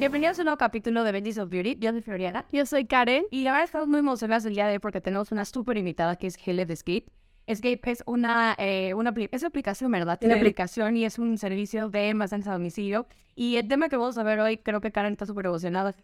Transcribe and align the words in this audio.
Bienvenidos 0.00 0.38
a 0.38 0.40
un 0.40 0.46
nuevo 0.46 0.56
capítulo 0.56 1.04
de 1.04 1.12
Benji's 1.12 1.36
of 1.36 1.50
Beauty. 1.50 1.76
Yo 1.78 1.90
soy 1.90 2.00
Floriana. 2.00 2.46
Yo 2.52 2.64
soy 2.64 2.86
Karen. 2.86 3.26
Y 3.30 3.42
la 3.42 3.52
verdad 3.52 3.66
estamos 3.66 3.86
muy 3.86 3.98
emocionadas 3.98 4.46
el 4.46 4.54
día 4.54 4.66
de 4.66 4.72
hoy 4.72 4.78
porque 4.78 5.02
tenemos 5.02 5.30
una 5.30 5.44
súper 5.44 5.76
invitada 5.76 6.16
que 6.16 6.26
es 6.26 6.38
Hele 6.42 6.64
de 6.64 6.72
Escape. 6.72 7.04
Escape 7.46 7.80
es 7.84 8.02
una, 8.06 8.54
eh, 8.58 8.94
una, 8.94 9.12
es 9.30 9.44
aplicación, 9.44 9.92
¿verdad? 9.92 10.18
Tiene 10.18 10.36
Sí. 10.36 10.40
aplicación 10.40 10.96
y 10.96 11.04
es 11.04 11.18
un 11.18 11.36
servicio 11.36 11.90
de 11.90 12.08
almacén 12.08 12.48
a 12.48 12.52
domicilio. 12.54 13.08
Y 13.34 13.56
el 13.56 13.68
tema 13.68 13.90
que 13.90 13.98
vamos 13.98 14.16
a 14.16 14.22
ver 14.22 14.40
hoy, 14.40 14.56
creo 14.56 14.80
que 14.80 14.90
Karen 14.90 15.12
está 15.12 15.26
súper 15.26 15.44
emocionada. 15.44 15.94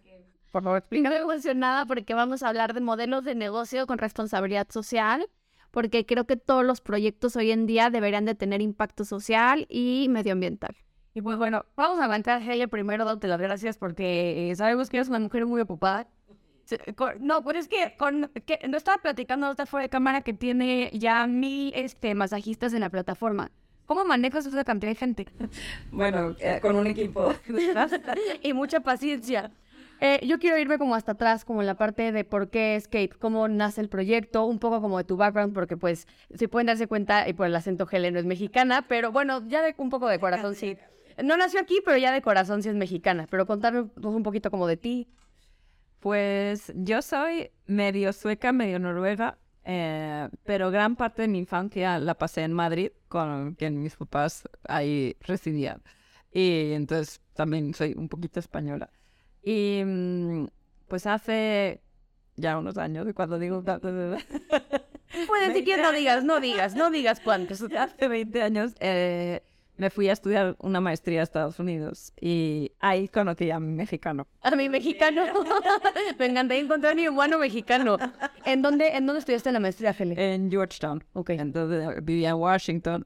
Por 0.52 0.62
favor, 0.62 0.76
explica. 0.76 1.08
Estoy 1.08 1.22
emocionada 1.22 1.86
porque 1.86 2.12
vamos 2.12 2.42
a 2.42 2.50
hablar 2.50 2.74
de 2.74 2.80
modelos 2.82 3.24
de 3.24 3.34
negocio 3.34 3.86
con 3.86 3.96
responsabilidad 3.96 4.66
social, 4.68 5.26
porque 5.70 6.04
creo 6.04 6.26
que 6.26 6.36
todos 6.36 6.66
los 6.66 6.82
proyectos 6.82 7.34
hoy 7.36 7.50
en 7.50 7.64
día 7.64 7.88
deberían 7.88 8.26
de 8.26 8.34
tener 8.34 8.60
impacto 8.60 9.06
social 9.06 9.64
y 9.70 10.08
medioambiental. 10.10 10.76
Y 11.16 11.22
pues 11.22 11.38
bueno, 11.38 11.64
vamos 11.76 11.98
a 11.98 12.04
arrancar, 12.04 12.42
Hele, 12.42 12.68
primero 12.68 13.06
dándote 13.06 13.26
las 13.26 13.40
gracias 13.40 13.78
porque 13.78 14.50
eh, 14.50 14.54
sabemos 14.54 14.90
que 14.90 14.98
eres 14.98 15.08
una 15.08 15.18
mujer 15.18 15.46
muy 15.46 15.62
ocupada. 15.62 16.06
Se- 16.66 16.78
No, 17.20 17.42
pero 17.42 17.58
es 17.58 17.68
que, 17.68 17.94
con, 17.96 18.30
que 18.44 18.58
no 18.68 18.76
estaba 18.76 18.98
platicando 18.98 19.48
otra 19.48 19.64
fuera 19.64 19.84
de 19.84 19.88
cámara 19.88 20.20
que 20.20 20.34
tiene 20.34 20.90
ya 20.92 21.26
mil 21.26 21.72
este, 21.74 22.14
masajistas 22.14 22.74
en 22.74 22.80
la 22.80 22.90
plataforma. 22.90 23.50
¿Cómo 23.86 24.04
manejas 24.04 24.44
esa 24.44 24.62
cantidad 24.62 24.90
de 24.90 24.96
gente? 24.96 25.26
Bueno, 25.90 26.36
eh, 26.38 26.58
con 26.60 26.76
un 26.76 26.86
equipo. 26.86 27.32
y 28.42 28.52
mucha 28.52 28.80
paciencia. 28.80 29.52
Eh, 30.02 30.20
yo 30.26 30.38
quiero 30.38 30.58
irme 30.58 30.76
como 30.76 30.94
hasta 30.96 31.12
atrás, 31.12 31.46
como 31.46 31.62
en 31.62 31.66
la 31.66 31.76
parte 31.78 32.12
de 32.12 32.24
por 32.24 32.50
qué 32.50 32.76
Escape, 32.76 33.12
cómo 33.18 33.48
nace 33.48 33.80
el 33.80 33.88
proyecto, 33.88 34.44
un 34.44 34.58
poco 34.58 34.82
como 34.82 34.98
de 34.98 35.04
tu 35.04 35.16
background, 35.16 35.54
porque 35.54 35.78
pues, 35.78 36.06
si 36.34 36.46
pueden 36.46 36.66
darse 36.66 36.86
cuenta, 36.86 37.26
y 37.26 37.32
por 37.32 37.46
el 37.46 37.56
acento 37.56 37.88
Helen 37.90 38.12
no 38.12 38.20
es 38.20 38.26
mexicana, 38.26 38.84
pero 38.86 39.12
bueno, 39.12 39.42
ya 39.48 39.62
de 39.62 39.74
un 39.78 39.88
poco 39.88 40.08
de 40.08 40.18
corazón 40.20 40.54
sí. 40.54 40.76
No 41.22 41.36
nació 41.36 41.60
aquí, 41.60 41.80
pero 41.84 41.96
ya 41.96 42.12
de 42.12 42.22
corazón 42.22 42.62
sí 42.62 42.68
es 42.68 42.74
mexicana. 42.74 43.26
Pero 43.30 43.46
contarnos 43.46 43.90
un 44.02 44.22
poquito 44.22 44.50
como 44.50 44.66
de 44.66 44.76
ti. 44.76 45.08
Pues 46.00 46.72
yo 46.76 47.02
soy 47.02 47.50
medio 47.66 48.12
sueca, 48.12 48.52
medio 48.52 48.78
noruega, 48.78 49.38
eh, 49.64 50.28
pero 50.44 50.70
gran 50.70 50.94
parte 50.94 51.22
de 51.22 51.28
mi 51.28 51.38
infancia 51.38 51.98
la 51.98 52.14
pasé 52.14 52.42
en 52.42 52.52
Madrid, 52.52 52.92
con 53.08 53.54
quien 53.54 53.82
mis 53.82 53.96
papás 53.96 54.48
ahí 54.68 55.16
residían. 55.20 55.82
Y 56.32 56.72
entonces 56.72 57.20
también 57.34 57.74
soy 57.74 57.94
un 57.96 58.08
poquito 58.08 58.38
española. 58.38 58.90
Y 59.42 59.82
mm, 59.84 60.46
pues 60.86 61.06
hace 61.06 61.80
ya 62.36 62.58
unos 62.58 62.76
años, 62.78 63.06
cuando 63.14 63.38
digo... 63.38 63.64
Puedes 63.64 64.24
decir 65.48 65.64
que 65.64 65.76
no 65.78 65.92
digas, 65.92 66.24
no 66.24 66.40
digas, 66.40 66.74
no 66.74 66.90
digas 66.90 67.20
cuántos. 67.20 67.62
hace 67.78 68.08
20 68.08 68.42
años 68.42 68.74
eh, 68.80 69.42
me 69.76 69.90
fui 69.90 70.08
a 70.08 70.12
estudiar 70.12 70.56
una 70.60 70.80
maestría 70.80 71.20
a 71.20 71.22
Estados 71.22 71.58
Unidos 71.58 72.12
y 72.20 72.72
ahí 72.80 73.08
conocí 73.08 73.50
a 73.50 73.60
mi 73.60 73.72
mexicano. 73.72 74.26
A 74.42 74.54
mi 74.56 74.68
mexicano. 74.68 75.22
Me 76.18 76.26
encantaría 76.26 76.62
encontrar 76.64 76.92
a 76.92 76.94
mi 76.96 77.04
hermano 77.04 77.38
mexicano. 77.38 77.96
¿En 78.44 78.62
dónde, 78.62 78.88
¿En 78.88 79.06
dónde 79.06 79.20
estudiaste 79.20 79.52
la 79.52 79.60
maestría, 79.60 79.94
Helen? 79.98 80.18
en 80.18 80.50
Georgetown. 80.50 81.04
Ok. 81.12 81.30
Entonces 81.30 82.04
vivía 82.04 82.30
en 82.30 82.36
Washington 82.36 83.04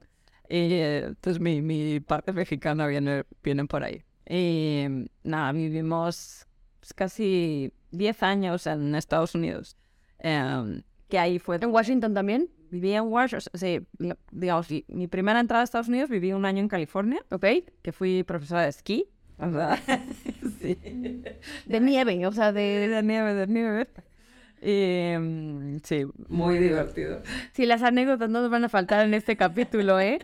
y 0.49 0.73
eh, 0.73 1.03
entonces 1.07 1.41
mi, 1.41 1.61
mi 1.61 1.99
parte 1.99 2.31
mexicana 2.33 2.87
viene, 2.87 3.23
viene 3.43 3.65
por 3.65 3.83
ahí. 3.83 4.03
Y 4.29 4.85
nada, 5.23 5.51
vivimos 5.51 6.45
pues, 6.79 6.93
casi 6.93 7.73
10 7.91 8.23
años 8.23 8.67
en 8.67 8.95
Estados 8.95 9.35
Unidos. 9.35 9.75
em, 10.19 10.83
que 11.09 11.19
ahí 11.19 11.39
fue... 11.39 11.57
¿En 11.57 11.71
Washington 11.71 12.13
también? 12.13 12.49
Viví 12.71 12.93
en 12.93 13.03
Washington, 13.03 13.51
sí, 13.53 13.81
la- 13.99 14.17
digamos, 14.31 14.67
mi 14.87 15.07
primera 15.07 15.39
entrada 15.39 15.61
a 15.61 15.63
Estados 15.65 15.87
Unidos 15.89 16.09
viví 16.09 16.33
un 16.33 16.45
año 16.45 16.59
en 16.61 16.67
California, 16.69 17.23
Ok. 17.29 17.45
que 17.83 17.91
fui 17.91 18.23
profesora 18.23 18.63
de 18.63 18.69
esquí. 18.69 19.05
O 19.37 19.51
sea, 19.51 19.77
sí. 20.61 20.77
De 21.65 21.79
nieve, 21.79 22.25
o 22.25 22.31
sea, 22.31 22.51
de... 22.51 22.87
De 22.87 23.03
nieve, 23.03 23.33
de 23.33 23.47
nieve. 23.47 23.87
Y 24.61 25.17
mm, 25.19 25.79
sí, 25.83 26.05
muy 26.29 26.59
divertido. 26.59 27.23
Si 27.53 27.65
las 27.65 27.81
anécdotas 27.83 28.29
no 28.29 28.41
nos 28.41 28.51
van 28.51 28.63
a 28.63 28.69
faltar 28.69 29.05
en 29.05 29.13
este 29.15 29.35
capítulo, 29.35 29.99
¿eh? 29.99 30.19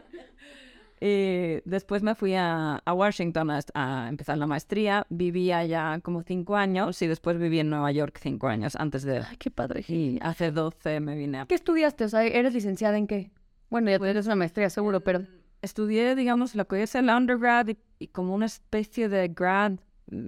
Y 1.00 1.62
después 1.66 2.02
me 2.02 2.16
fui 2.16 2.34
a, 2.35 2.81
a 2.84 2.94
Washington 2.94 3.52
a, 3.52 3.59
a 3.75 4.09
empezar 4.09 4.38
la 4.38 4.47
maestría. 4.47 5.06
Viví 5.09 5.52
allá 5.52 6.00
como 6.02 6.24
cinco 6.24 6.56
años 6.56 7.02
y 7.02 7.08
después 7.08 7.38
viví 7.38 7.59
en 7.59 7.69
Nueva 7.69 7.91
York 7.91 8.18
cinco 8.22 8.47
años 8.47 8.75
antes 8.75 9.03
de... 9.03 9.19
Ay, 9.19 9.38
qué 9.38 9.52
padre. 9.52 9.86
Y 9.88 10.18
hace 10.22 10.52
12 10.52 11.00
me 11.00 11.16
vine 11.16 11.40
a... 11.40 11.46
¿Qué 11.46 11.56
estudiaste? 11.56 12.06
O 12.06 12.09
sea, 12.09 12.24
¿eres 12.24 12.53
licenciada 12.53 12.97
en 12.97 13.06
qué? 13.07 13.31
Bueno, 13.69 13.91
ya 13.91 14.00
tienes 14.00 14.25
una 14.25 14.36
maestría, 14.36 14.69
seguro, 14.69 15.02
pero... 15.02 15.22
Estudié, 15.62 16.16
digamos, 16.16 16.53
lo 16.56 16.68
que 16.68 16.84
es 16.84 16.94
el 16.96 17.09
undergrad 17.09 17.68
y, 17.68 17.78
y 18.00 18.07
como 18.09 18.36
una 18.36 18.46
especie 18.46 19.09
de 19.09 19.28
grad 19.28 19.74
mm, 20.12 20.28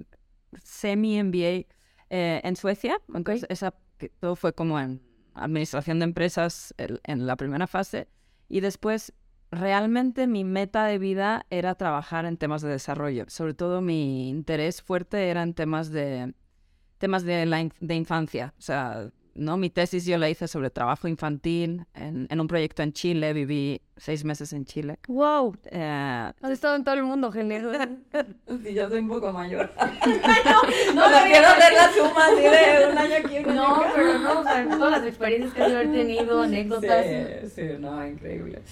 semi-MBA 0.62 1.66
eh, 2.10 2.40
en 2.42 2.56
Suecia. 2.56 3.00
Entonces, 3.14 3.46
esa, 3.48 3.74
que 3.98 4.08
todo 4.08 4.36
fue 4.36 4.52
como 4.52 4.78
en 4.80 5.00
administración 5.34 5.98
de 6.00 6.04
empresas 6.04 6.74
el- 6.78 7.00
en 7.04 7.26
la 7.26 7.36
primera 7.36 7.66
fase. 7.66 8.08
Y 8.48 8.60
después, 8.60 9.12
realmente 9.50 10.26
mi 10.26 10.44
meta 10.44 10.84
de 10.86 10.98
vida 10.98 11.44
era 11.50 11.74
trabajar 11.74 12.24
en 12.26 12.36
temas 12.36 12.62
de 12.62 12.68
desarrollo. 12.70 13.24
Sobre 13.28 13.54
todo 13.54 13.80
mi 13.80 14.28
interés 14.28 14.82
fuerte 14.82 15.28
era 15.28 15.42
en 15.42 15.54
temas 15.54 15.90
de, 15.90 16.34
temas 16.98 17.24
de, 17.24 17.46
la 17.46 17.60
inf- 17.60 17.74
de 17.80 17.94
infancia. 17.94 18.54
O 18.58 18.62
sea, 18.62 19.10
¿no? 19.34 19.56
Mi 19.56 19.70
tesis 19.70 20.04
yo 20.04 20.18
la 20.18 20.28
hice 20.28 20.46
sobre 20.48 20.70
trabajo 20.70 21.08
infantil 21.08 21.86
en, 21.94 22.26
en 22.30 22.40
un 22.40 22.46
proyecto 22.46 22.82
en 22.82 22.92
Chile. 22.92 23.32
Viví 23.32 23.80
seis 23.96 24.24
meses 24.24 24.52
en 24.52 24.64
Chile. 24.64 24.98
¡Wow! 25.08 25.56
Eh, 25.70 26.32
Has 26.42 26.50
estado 26.50 26.76
en 26.76 26.84
todo 26.84 26.94
el 26.96 27.02
mundo, 27.04 27.32
Helen. 27.32 28.04
Sí, 28.62 28.74
yo 28.74 28.88
soy 28.88 28.98
un 29.00 29.08
poco 29.08 29.32
mayor. 29.32 29.72
no, 29.78 29.82
no, 30.94 31.24
quiero 31.26 31.46
hacer 31.48 31.72
la 31.72 31.92
suma 31.92 32.26
así 32.26 32.42
de 32.42 32.88
un 32.92 32.98
año 32.98 33.14
aquí, 33.24 33.38
un 33.38 33.50
año 33.50 33.54
No, 33.54 33.76
acá. 33.76 33.92
pero 33.94 34.18
no, 34.18 34.40
o 34.40 34.42
sea, 34.44 34.68
todas 34.68 34.90
las 34.98 35.06
experiencias 35.06 35.54
que 35.54 35.62
haber 35.62 35.90
tenido, 35.92 36.42
anécdotas. 36.42 37.06
Sí, 37.06 37.48
sí, 37.54 37.62
no, 37.78 38.06
increíble. 38.06 38.62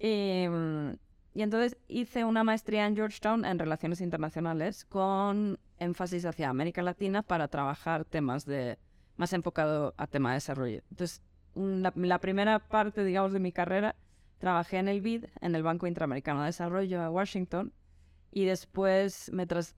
Mm, 0.00 0.94
y 1.34 1.42
entonces 1.42 1.76
hice 1.88 2.24
una 2.24 2.44
maestría 2.44 2.86
en 2.86 2.96
Georgetown 2.96 3.44
en 3.44 3.58
Relaciones 3.58 4.00
Internacionales 4.00 4.84
con 4.86 5.58
énfasis 5.78 6.24
hacia 6.24 6.48
América 6.48 6.82
Latina 6.82 7.22
para 7.22 7.48
trabajar 7.48 8.04
temas 8.04 8.46
de 8.46 8.78
más 9.16 9.32
enfocado 9.32 9.94
a 9.96 10.06
tema 10.06 10.30
de 10.30 10.36
desarrollo. 10.36 10.82
Entonces, 10.90 11.22
la, 11.54 11.92
la 11.96 12.18
primera 12.20 12.58
parte, 12.58 13.04
digamos, 13.04 13.32
de 13.32 13.40
mi 13.40 13.52
carrera, 13.52 13.96
trabajé 14.38 14.78
en 14.78 14.88
el 14.88 15.00
BID, 15.00 15.24
en 15.40 15.54
el 15.54 15.62
Banco 15.62 15.86
Interamericano 15.86 16.40
de 16.40 16.46
Desarrollo 16.46 17.00
de 17.00 17.08
Washington, 17.08 17.72
y 18.30 18.44
después 18.44 19.30
me 19.32 19.46
tras- 19.46 19.74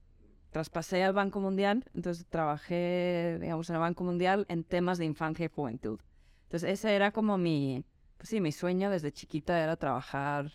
traspasé 0.49 1.03
al 1.03 1.13
Banco 1.13 1.39
Mundial, 1.39 1.85
entonces 1.93 2.25
trabajé, 2.27 3.37
digamos, 3.39 3.69
en 3.69 3.75
el 3.75 3.81
Banco 3.81 4.03
Mundial 4.03 4.45
en 4.49 4.63
temas 4.65 4.97
de 4.97 5.05
infancia 5.05 5.45
y 5.45 5.49
juventud. 5.49 5.99
Entonces 6.43 6.69
ese 6.69 6.93
era 6.95 7.11
como 7.11 7.37
mi, 7.37 7.85
pues 8.19 8.29
sí, 8.29 8.41
mi 8.41 8.51
sueño 8.51 8.89
desde 8.89 9.13
chiquita 9.13 9.63
era 9.63 9.77
trabajar 9.77 10.51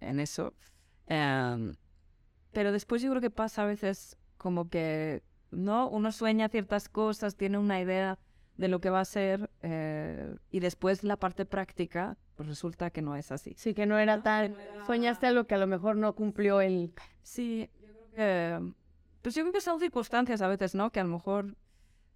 en 0.00 0.18
eso. 0.18 0.52
Em, 1.06 1.76
pero 2.52 2.72
después 2.72 3.00
yo 3.00 3.10
creo 3.10 3.20
que 3.22 3.30
pasa 3.30 3.62
a 3.62 3.66
veces 3.66 4.16
como 4.36 4.68
que, 4.68 5.22
¿no? 5.52 5.88
Uno 5.88 6.10
sueña 6.10 6.48
ciertas 6.48 6.88
cosas, 6.88 7.36
tiene 7.36 7.56
una 7.56 7.80
idea 7.80 8.18
de 8.56 8.66
lo 8.66 8.80
que 8.80 8.90
va 8.90 8.98
a 8.98 9.04
ser 9.04 9.48
eh, 9.62 10.34
y 10.50 10.58
después 10.58 11.04
la 11.04 11.16
parte 11.16 11.46
práctica, 11.46 12.16
pues 12.34 12.48
resulta 12.48 12.90
que 12.90 13.00
no 13.00 13.14
es 13.14 13.30
así. 13.30 13.54
Sí, 13.56 13.74
que 13.74 13.86
no 13.86 13.96
era 13.96 14.20
tan... 14.24 14.56
Soñaste 14.84 15.28
algo 15.28 15.44
que 15.44 15.54
a 15.54 15.58
lo 15.58 15.68
mejor 15.68 15.96
no 15.96 16.16
cumplió 16.16 16.60
el... 16.60 16.92
Sí, 17.22 17.70
yo 17.80 17.86
creo 17.92 18.10
que... 18.10 18.72
Pues 19.22 19.36
yo 19.36 19.42
creo 19.44 19.52
que 19.52 19.60
son 19.60 19.78
circunstancias 19.78 20.42
a 20.42 20.48
veces, 20.48 20.74
¿no? 20.74 20.90
Que 20.90 20.98
a 20.98 21.04
lo 21.04 21.10
mejor 21.10 21.54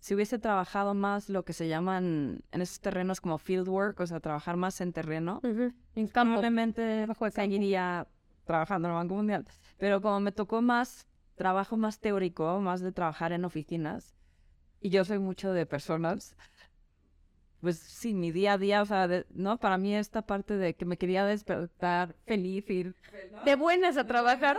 si 0.02 0.16
hubiese 0.16 0.40
trabajado 0.40 0.94
más 0.94 1.28
lo 1.28 1.44
que 1.44 1.52
se 1.52 1.69
llaman 1.69 2.43
en 2.50 2.60
esos 2.60 2.81
terrenos 2.81 3.20
como 3.20 3.38
field 3.38 3.69
work, 3.69 4.00
o 4.00 4.06
sea, 4.08 4.19
trabajar 4.19 4.56
más 4.56 4.81
en 4.81 4.93
terreno, 4.93 5.40
En 5.44 6.08
campo. 6.08 6.40
probablemente 6.40 7.06
seguiría 7.31 8.08
trabajando 8.44 8.88
en 8.88 8.94
el 8.94 8.99
Banco 8.99 9.14
Mundial. 9.14 9.46
Pero 9.78 10.02
como 10.02 10.19
me 10.19 10.32
tocó 10.32 10.60
más 10.60 11.06
trabajo 11.37 11.76
más 11.76 12.00
teórico, 12.00 12.58
más 12.60 12.81
de 12.81 12.90
trabajar 12.90 13.31
en 13.31 13.44
oficinas, 13.44 14.16
y 14.81 14.90
yo 14.90 15.04
soy 15.04 15.20
mucho 15.20 15.52
de 15.52 15.66
personas, 15.66 16.34
pues 17.60 17.78
sí, 17.78 18.12
mi 18.12 18.32
día 18.32 18.54
a 18.54 18.58
día, 18.58 18.82
o 18.82 18.87
sea, 18.87 19.06
de- 19.06 19.25
¿no? 19.31 19.58
Para 19.58 19.78
mí 19.78 19.94
esta 19.94 20.22
parte 20.22 20.56
de 20.56 20.75
que 20.75 20.84
me 20.84 20.96
quería 20.96 21.25
despertar 21.25 22.16
feliz, 22.26 22.69
ir 22.70 22.96
De 23.44 23.54
buenas 23.54 23.96
a 23.96 24.04
trabajar. 24.04 24.56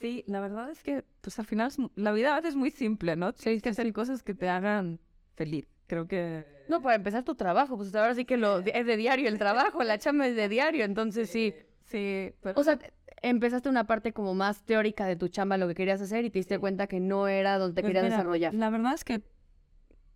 Sí, 0.00 0.24
la 0.26 0.40
verdad 0.40 0.70
es 0.70 0.82
que, 0.82 1.04
pues 1.20 1.38
al 1.38 1.46
final, 1.46 1.70
la 1.94 2.12
vida 2.12 2.32
a 2.32 2.36
veces 2.36 2.50
es 2.50 2.56
muy 2.56 2.70
simple, 2.70 3.16
¿no? 3.16 3.32
Tienes 3.32 3.62
que 3.62 3.68
hacer 3.70 3.92
cosas 3.92 4.22
que 4.22 4.34
te 4.34 4.48
hagan 4.48 5.00
feliz. 5.34 5.66
Creo 5.86 6.06
que... 6.06 6.44
No, 6.68 6.80
para 6.82 6.96
empezar 6.96 7.24
tu 7.24 7.34
trabajo, 7.34 7.76
pues 7.76 7.94
ahora 7.94 8.14
sí 8.14 8.24
que 8.24 8.36
lo 8.36 8.58
es 8.60 8.86
de 8.86 8.96
diario 8.96 9.28
el 9.28 9.38
trabajo, 9.38 9.82
la 9.82 9.98
chamba 9.98 10.26
es 10.26 10.34
de 10.36 10.48
diario, 10.48 10.84
entonces 10.84 11.28
sí. 11.30 11.54
Sí, 11.84 12.32
pero... 12.40 12.58
O 12.58 12.64
sea, 12.64 12.78
te- 12.78 12.92
empezaste 13.22 13.68
una 13.68 13.86
parte 13.86 14.12
como 14.12 14.34
más 14.34 14.64
teórica 14.64 15.06
de 15.06 15.16
tu 15.16 15.28
chamba, 15.28 15.56
lo 15.58 15.68
que 15.68 15.74
querías 15.74 16.00
hacer 16.00 16.24
y 16.24 16.30
te 16.30 16.38
diste 16.38 16.58
cuenta 16.58 16.86
que 16.86 17.00
no 17.00 17.28
era 17.28 17.58
donde 17.58 17.74
te 17.74 17.80
Pues 17.82 17.90
querías 17.90 18.04
mira, 18.04 18.16
desarrollar. 18.16 18.54
La 18.54 18.70
verdad 18.70 18.94
es 18.94 19.04
que, 19.04 19.22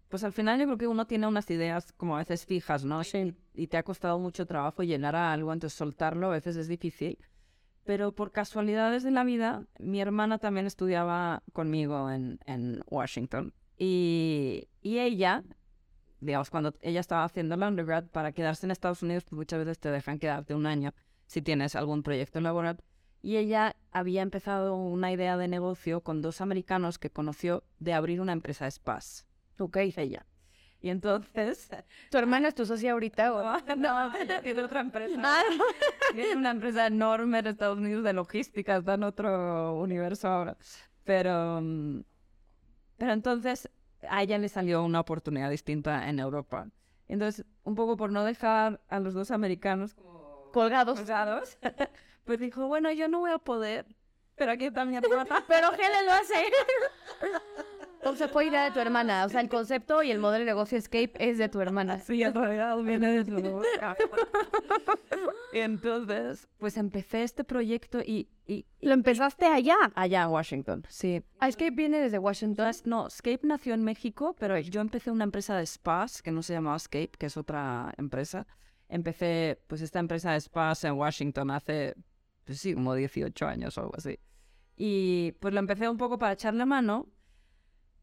pues 0.09 0.25
al 0.25 0.33
final 0.33 0.59
yo 0.59 0.65
creo 0.65 0.79
que 0.79 0.87
uno 0.87 1.07
tiene 1.07 1.27
unas 1.27 1.51
ideas 1.51 1.93
como 1.93 2.17
a 2.17 2.21
veces 2.21 2.47
fijas, 2.47 2.85
¿no? 2.85 3.03
Y, 3.03 3.35
y 3.55 3.67
te 3.67 3.77
ha 3.77 3.83
costado 3.83 4.19
mucho 4.19 4.47
trabajo 4.47 4.83
llenar 4.83 5.15
a 5.17 5.33
algo, 5.33 5.53
entonces 5.53 5.77
soltarlo 5.77 6.29
a 6.29 6.31
veces 6.31 6.57
es 6.57 6.67
difícil. 6.69 7.19
Pero 7.89 8.13
por 8.13 8.33
casualidades 8.33 9.03
de 9.03 9.11
la 9.11 9.25
vida, 9.25 9.65
mi 9.79 10.03
hermana 10.03 10.37
también 10.37 10.67
estudiaba 10.67 11.43
conmigo 11.55 12.11
en, 12.11 12.39
en 12.45 12.83
Washington. 12.91 13.55
Y, 13.79 14.69
y 14.83 14.99
ella, 14.99 15.43
digamos, 16.21 16.51
cuando 16.51 16.75
ella 16.83 17.01
estaba 17.01 17.25
haciendo 17.25 17.57
la 17.57 17.67
undergrad, 17.67 18.05
para 18.09 18.33
quedarse 18.33 18.67
en 18.67 18.73
Estados 18.73 19.03
Unidos, 19.03 19.25
pues 19.25 19.39
muchas 19.39 19.61
veces 19.61 19.79
te 19.79 19.91
dejan 19.91 20.19
quedarte 20.19 20.55
un 20.55 20.67
año 20.67 20.93
si 21.25 21.41
tienes 21.41 21.77
algún 21.77 22.03
proyecto 22.03 22.43
laboral. 22.43 22.77
Y 23.23 23.37
ella 23.37 23.75
había 23.91 24.21
empezado 24.21 24.77
una 24.77 25.11
idea 25.11 25.39
de 25.39 25.49
negocio 25.49 26.03
con 26.03 26.21
dos 26.21 26.43
americanos 26.43 26.99
que 26.99 27.09
conoció 27.09 27.65
de 27.79 27.95
abrir 27.95 28.21
una 28.21 28.33
empresa 28.35 28.67
de 28.67 28.73
spas. 28.73 29.25
Ok. 29.59 29.79
Ella. 29.97 30.27
Y 30.81 30.91
entonces... 30.91 31.71
¿Tu 32.11 32.19
hermana 32.19 32.49
es 32.49 32.55
tu 32.55 32.65
socia 32.65 32.93
ahorita? 32.93 33.33
O... 33.33 33.77
No, 33.77 34.15
ella 34.17 34.41
tiene 34.43 34.63
otra 34.63 34.81
empresa. 34.81 35.43
Tiene 36.15 36.37
una 36.37 36.51
empresa 36.51 36.87
enorme 36.87 37.41
en 37.41 37.49
Estados 37.49 37.79
Unidos 37.79 38.05
de 38.05 38.13
logística, 38.13 38.77
está 38.77 38.95
en 38.95 39.03
otro 39.03 39.75
universo 39.75 40.29
ahora. 40.29 40.57
Pero, 41.05 41.61
mm, 41.61 42.03
pero 42.97 43.13
entonces 43.13 43.69
a 44.09 44.23
ella 44.23 44.39
le 44.39 44.49
salió 44.49 44.85
una 44.85 45.01
oportunidad 45.01 45.51
distinta 45.51 46.09
en 46.09 46.19
Europa. 46.19 46.69
Entonces, 47.09 47.45
un 47.65 47.75
poco 47.75 47.97
por 47.97 48.13
no 48.13 48.25
dejar 48.25 48.81
a 48.89 49.01
los 49.01 49.15
dos 49.15 49.31
americanos 49.31 49.95
como 49.95 50.51
Colgados. 50.53 50.99
colgados, 50.99 51.59
pues 52.25 52.39
dijo, 52.39 52.67
bueno, 52.67 52.91
yo 52.93 53.09
no 53.09 53.21
voy 53.21 53.33
a 53.33 53.39
poder, 53.39 53.87
pero 54.37 54.53
aquí 54.53 54.67
está 54.67 54.85
mi 54.85 54.97
hermana. 54.97 55.45
Pero 55.49 55.73
Helen 55.73 56.07
lo 56.07 56.13
hace. 56.13 56.45
Sea, 58.17 58.29
fue 58.29 58.47
idea 58.47 58.65
de 58.65 58.71
tu 58.71 58.81
hermana. 58.81 59.25
O 59.25 59.29
sea, 59.29 59.41
el 59.41 59.49
concepto 59.49 60.03
y 60.03 60.11
el 60.11 60.19
modelo 60.19 60.45
de 60.45 60.51
negocio 60.51 60.79
Escape 60.79 61.13
es 61.19 61.39
de 61.39 61.49
tu 61.49 61.61
hermana. 61.61 61.99
Sí, 62.01 62.23
en 62.23 62.35
realidad 62.35 62.77
viene 62.79 63.23
de 63.23 63.63
Y 65.53 65.59
entonces, 65.59 66.49
pues 66.59 66.77
empecé 66.77 67.23
este 67.23 67.45
proyecto 67.45 68.01
y, 68.01 68.29
y 68.47 68.67
Lo 68.81 68.95
empezaste 68.95 69.47
allá. 69.47 69.77
allá 69.95 70.23
en 70.23 70.29
Washington, 70.31 70.85
sí. 70.89 71.23
Ah, 71.41 71.49
Escape 71.49 71.71
viene 71.71 71.99
desde 72.01 72.19
Washington. 72.19 72.67
Entonces, 72.67 72.87
no, 72.87 73.09
Scape 73.11 73.41
nació 73.43 73.75
en 73.75 73.85
México, 73.85 74.35
pero 74.39 74.59
yo 74.59 74.81
empecé 74.81 75.11
una 75.11 75.25
empresa 75.25 75.57
de 75.57 75.67
spas 75.67 76.23
que 76.23 76.31
no 76.31 76.43
se 76.43 76.53
llamaba 76.53 76.79
Scape, 76.79 77.13
que 77.19 77.27
es 77.27 77.37
otra 77.37 77.93
empresa. 77.99 78.47
Empecé, 78.89 79.61
pues, 79.67 79.83
esta 79.83 79.99
empresa 79.99 80.33
de 80.33 80.41
spas 80.41 80.85
en 80.85 80.95
Washington 80.95 81.51
hace, 81.51 81.95
pues 82.45 82.61
sí, 82.61 82.75
como 82.75 82.95
18 82.95 83.47
años 83.47 83.77
o 83.79 83.83
algo 83.83 83.95
así. 83.97 84.19
Y 84.79 85.33
pues 85.41 85.53
lo 85.53 85.61
empecé 85.61 85.89
un 85.89 85.97
poco 85.97 86.19
para 86.19 86.33
echarle 86.33 86.65
mano. 86.65 87.09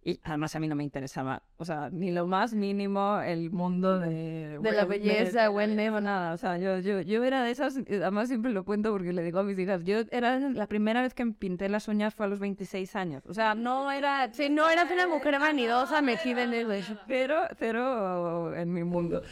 Y 0.07 0.19
además 0.21 0.55
a 0.55 0.59
mí 0.59 0.67
no 0.67 0.75
me 0.75 0.83
interesaba, 0.83 1.41
o 1.57 1.65
sea, 1.65 1.89
ni 1.89 2.11
lo 2.11 2.27
más 2.27 2.53
mínimo 2.53 3.19
el 3.21 3.49
mundo 3.49 3.97
de... 3.97 4.59
De 4.59 4.71
la 4.71 4.85
belleza, 4.85 5.49
wellness. 5.49 5.93
o 5.93 5.99
nada. 5.99 6.35
O 6.35 6.37
sea, 6.37 6.59
yo, 6.59 6.77
yo, 6.77 7.01
yo 7.01 7.23
era 7.23 7.43
de 7.43 7.49
esas, 7.49 7.75
además 7.75 8.27
siempre 8.27 8.51
lo 8.51 8.65
cuento 8.65 8.91
porque 8.91 9.13
le 9.13 9.23
digo 9.23 9.39
a 9.39 9.43
mis 9.43 9.57
hijas, 9.57 9.83
yo 9.83 10.01
era 10.11 10.37
la 10.37 10.67
primera 10.67 11.01
vez 11.01 11.15
que 11.15 11.25
me 11.25 11.33
pinté 11.33 11.69
las 11.69 11.87
uñas 11.87 12.13
fue 12.13 12.27
a 12.27 12.29
los 12.29 12.39
26 12.39 12.95
años. 12.95 13.23
O 13.25 13.33
sea, 13.33 13.55
no 13.55 13.91
era... 13.91 14.31
Si 14.31 14.47
no 14.47 14.69
eras 14.69 14.91
una 14.91 15.07
mujer 15.07 15.39
vanidosa, 15.39 16.03
metida 16.03 16.43
en 16.43 16.53
eso. 16.53 16.95
Cero, 17.07 17.41
cero 17.57 18.55
en 18.55 18.71
mi 18.71 18.83
mundo. 18.83 19.23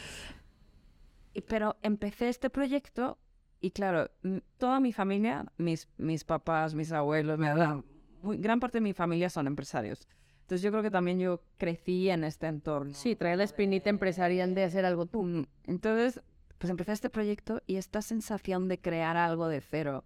Pero 1.46 1.76
empecé 1.82 2.28
este 2.28 2.50
proyecto 2.50 3.16
y 3.60 3.70
claro, 3.70 4.10
toda 4.58 4.80
mi 4.80 4.92
familia, 4.92 5.46
mis, 5.56 5.88
mis 5.98 6.24
papás, 6.24 6.74
mis 6.74 6.90
abuelos, 6.90 7.38
mi 7.38 7.46
gran 8.38 8.58
parte 8.58 8.78
de 8.78 8.82
mi 8.82 8.92
familia 8.92 9.30
son 9.30 9.46
empresarios. 9.46 10.08
Entonces 10.44 10.62
yo 10.62 10.70
creo 10.70 10.82
que 10.82 10.90
también 10.90 11.18
yo 11.18 11.40
crecí 11.56 12.10
en 12.10 12.22
este 12.22 12.46
entorno. 12.46 12.92
Sí, 12.94 13.16
trae 13.16 13.34
la 13.36 13.44
espinita 13.44 13.88
empresarial 13.90 14.54
de 14.54 14.64
hacer 14.64 14.84
algo 14.84 15.06
tú. 15.06 15.22
Mm, 15.22 15.46
Entonces, 15.64 16.20
pues 16.58 16.70
empecé 16.70 16.92
este 16.92 17.08
proyecto 17.10 17.62
y 17.66 17.76
esta 17.76 18.02
sensación 18.02 18.68
de 18.68 18.78
crear 18.80 19.16
algo 19.16 19.48
de 19.48 19.60
cero, 19.62 20.04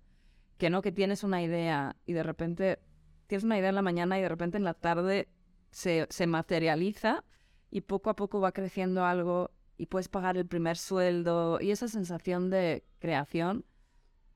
que 0.56 0.70
no 0.70 0.80
que 0.80 0.92
tienes 0.92 1.24
una 1.24 1.42
idea 1.42 1.96
y 2.06 2.12
de 2.12 2.22
repente 2.22 2.78
tienes 3.26 3.44
una 3.44 3.58
idea 3.58 3.68
en 3.70 3.74
la 3.74 3.82
mañana 3.82 4.18
y 4.18 4.22
de 4.22 4.28
repente 4.28 4.56
en 4.56 4.64
la 4.64 4.74
tarde 4.74 5.28
se, 5.70 6.06
se 6.08 6.26
materializa 6.26 7.24
y 7.70 7.80
poco 7.82 8.08
a 8.10 8.16
poco 8.16 8.40
va 8.40 8.52
creciendo 8.52 9.04
algo 9.04 9.50
y 9.76 9.86
puedes 9.86 10.08
pagar 10.08 10.36
el 10.36 10.46
primer 10.46 10.76
sueldo 10.78 11.58
y 11.60 11.70
esa 11.72 11.88
sensación 11.88 12.48
de 12.48 12.84
creación, 13.00 13.64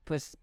pues 0.03 0.37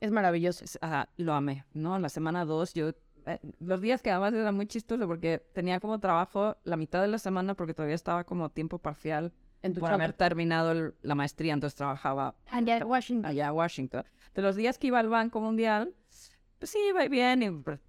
Es 0.00 0.10
maravilloso. 0.12 0.64
es- 0.64 0.78
ah, 0.82 1.08
lo 1.16 1.34
amé, 1.34 1.64
¿no? 1.74 1.96
En 1.96 2.02
la 2.02 2.08
semana 2.08 2.44
dos 2.44 2.72
yo... 2.74 2.92
eh, 3.32 3.40
los 3.60 3.80
días 3.80 4.02
que 4.02 4.10
además 4.10 4.32
era 4.34 4.52
muy 4.52 4.66
chistoso 4.66 5.06
porque 5.06 5.38
tenía 5.52 5.80
como 5.80 5.98
trabajo 6.00 6.56
la 6.64 6.76
mitad 6.76 7.00
de 7.02 7.08
la 7.08 7.18
semana 7.18 7.54
porque 7.54 7.74
todavía 7.74 7.94
estaba 7.94 8.24
como 8.24 8.50
tiempo 8.50 8.78
parcial 8.78 9.32
En 9.62 9.74
tu 9.74 9.80
por 9.80 9.90
haber 9.92 10.12
terminado 10.14 10.72
el- 10.72 10.94
la 11.02 11.14
maestría, 11.14 11.52
entonces 11.54 11.76
trabajaba 11.76 12.34
Allá 12.50 12.76
en 12.78 12.84
Washington. 12.84 13.26
allá 13.30 13.46
en 13.48 13.52
Washington. 13.52 14.04
De 14.34 14.42
los 14.42 14.56
días 14.56 14.78
que 14.78 14.86
iba 14.88 14.98
al 14.98 15.08
Banco 15.08 15.40
Mundial, 15.40 15.94
pues 16.58 16.70
sí, 16.70 16.78
iba 16.88 17.06
bien 17.08 17.42
y 17.42 17.50
pues, 17.50 17.80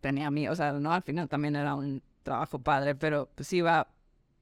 tenía 0.00 0.30
mi, 0.30 0.48
o 0.48 0.54
sea, 0.54 0.72
no, 0.72 0.92
al 0.92 1.02
final 1.02 1.28
también 1.28 1.56
era 1.56 1.74
un 1.74 2.02
trabajo 2.22 2.58
padre, 2.60 2.94
pero 2.94 3.28
pues 3.34 3.52
iba 3.52 3.88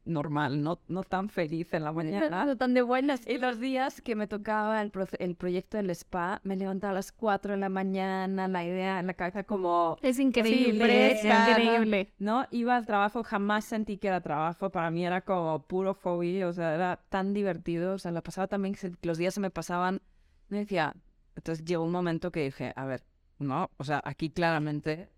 normal, 0.05 0.63
no, 0.63 0.81
no 0.89 1.05
tan 1.05 1.29
feliz 1.29 1.73
en 1.75 1.85
la 1.85 1.93
mañana. 1.93 2.45
No 2.45 2.57
tan 2.57 2.75
de 2.75 2.83
buenas. 2.83 3.27
Y 3.27 3.39
los 3.39 3.61
días 3.61 4.01
que 4.01 4.17
me 4.17 4.27
tocaba 4.27 4.83
el, 4.83 4.91
proce- 4.91 5.17
el 5.21 5.37
proyecto 5.37 5.77
del 5.77 5.91
spa, 5.91 6.41
me 6.43 6.57
levantaba 6.57 6.91
a 6.91 6.95
las 6.95 7.13
4 7.13 7.53
de 7.53 7.59
la 7.59 7.69
mañana, 7.69 8.49
la 8.49 8.65
idea 8.65 8.99
en 8.99 9.07
la 9.07 9.15
cabeza 9.15 9.45
como, 9.45 9.97
Es 10.03 10.19
increíble. 10.19 10.85
fresca, 10.85 11.53
es 11.53 11.59
increíble. 11.59 12.13
¿no? 12.19 12.47
Iba 12.51 12.77
al 12.77 12.87
trabajo, 12.87 13.23
jamás 13.23 13.65
sentí 13.65 13.99
que 13.99 14.09
era 14.09 14.21
trabajo, 14.21 14.71
para 14.71 14.91
mí 14.91 15.07
era 15.07 15.21
como 15.21 15.63
puro 15.67 15.95
hobby, 15.95 16.43
o 16.43 16.53
sea, 16.53 16.75
era 16.75 16.97
tan 17.09 17.33
divertido, 17.33 17.95
o 17.95 17.99
sea, 17.99 18.11
la 18.11 18.23
pasaba 18.23 18.49
también, 18.49 18.75
los 19.03 19.19
días 19.19 19.35
se 19.35 19.41
me 19.41 19.51
pasaban, 19.51 20.03
me 20.49 20.59
decía, 20.59 20.95
entonces 21.37 21.65
llegó 21.65 21.85
un 21.85 21.93
momento 21.93 22.33
que 22.33 22.43
dije, 22.45 22.73
a 22.75 22.85
ver, 22.87 23.05
no, 23.39 23.71
o 23.77 23.85
sea, 23.85 24.03
aquí 24.05 24.31
claramente 24.31 25.09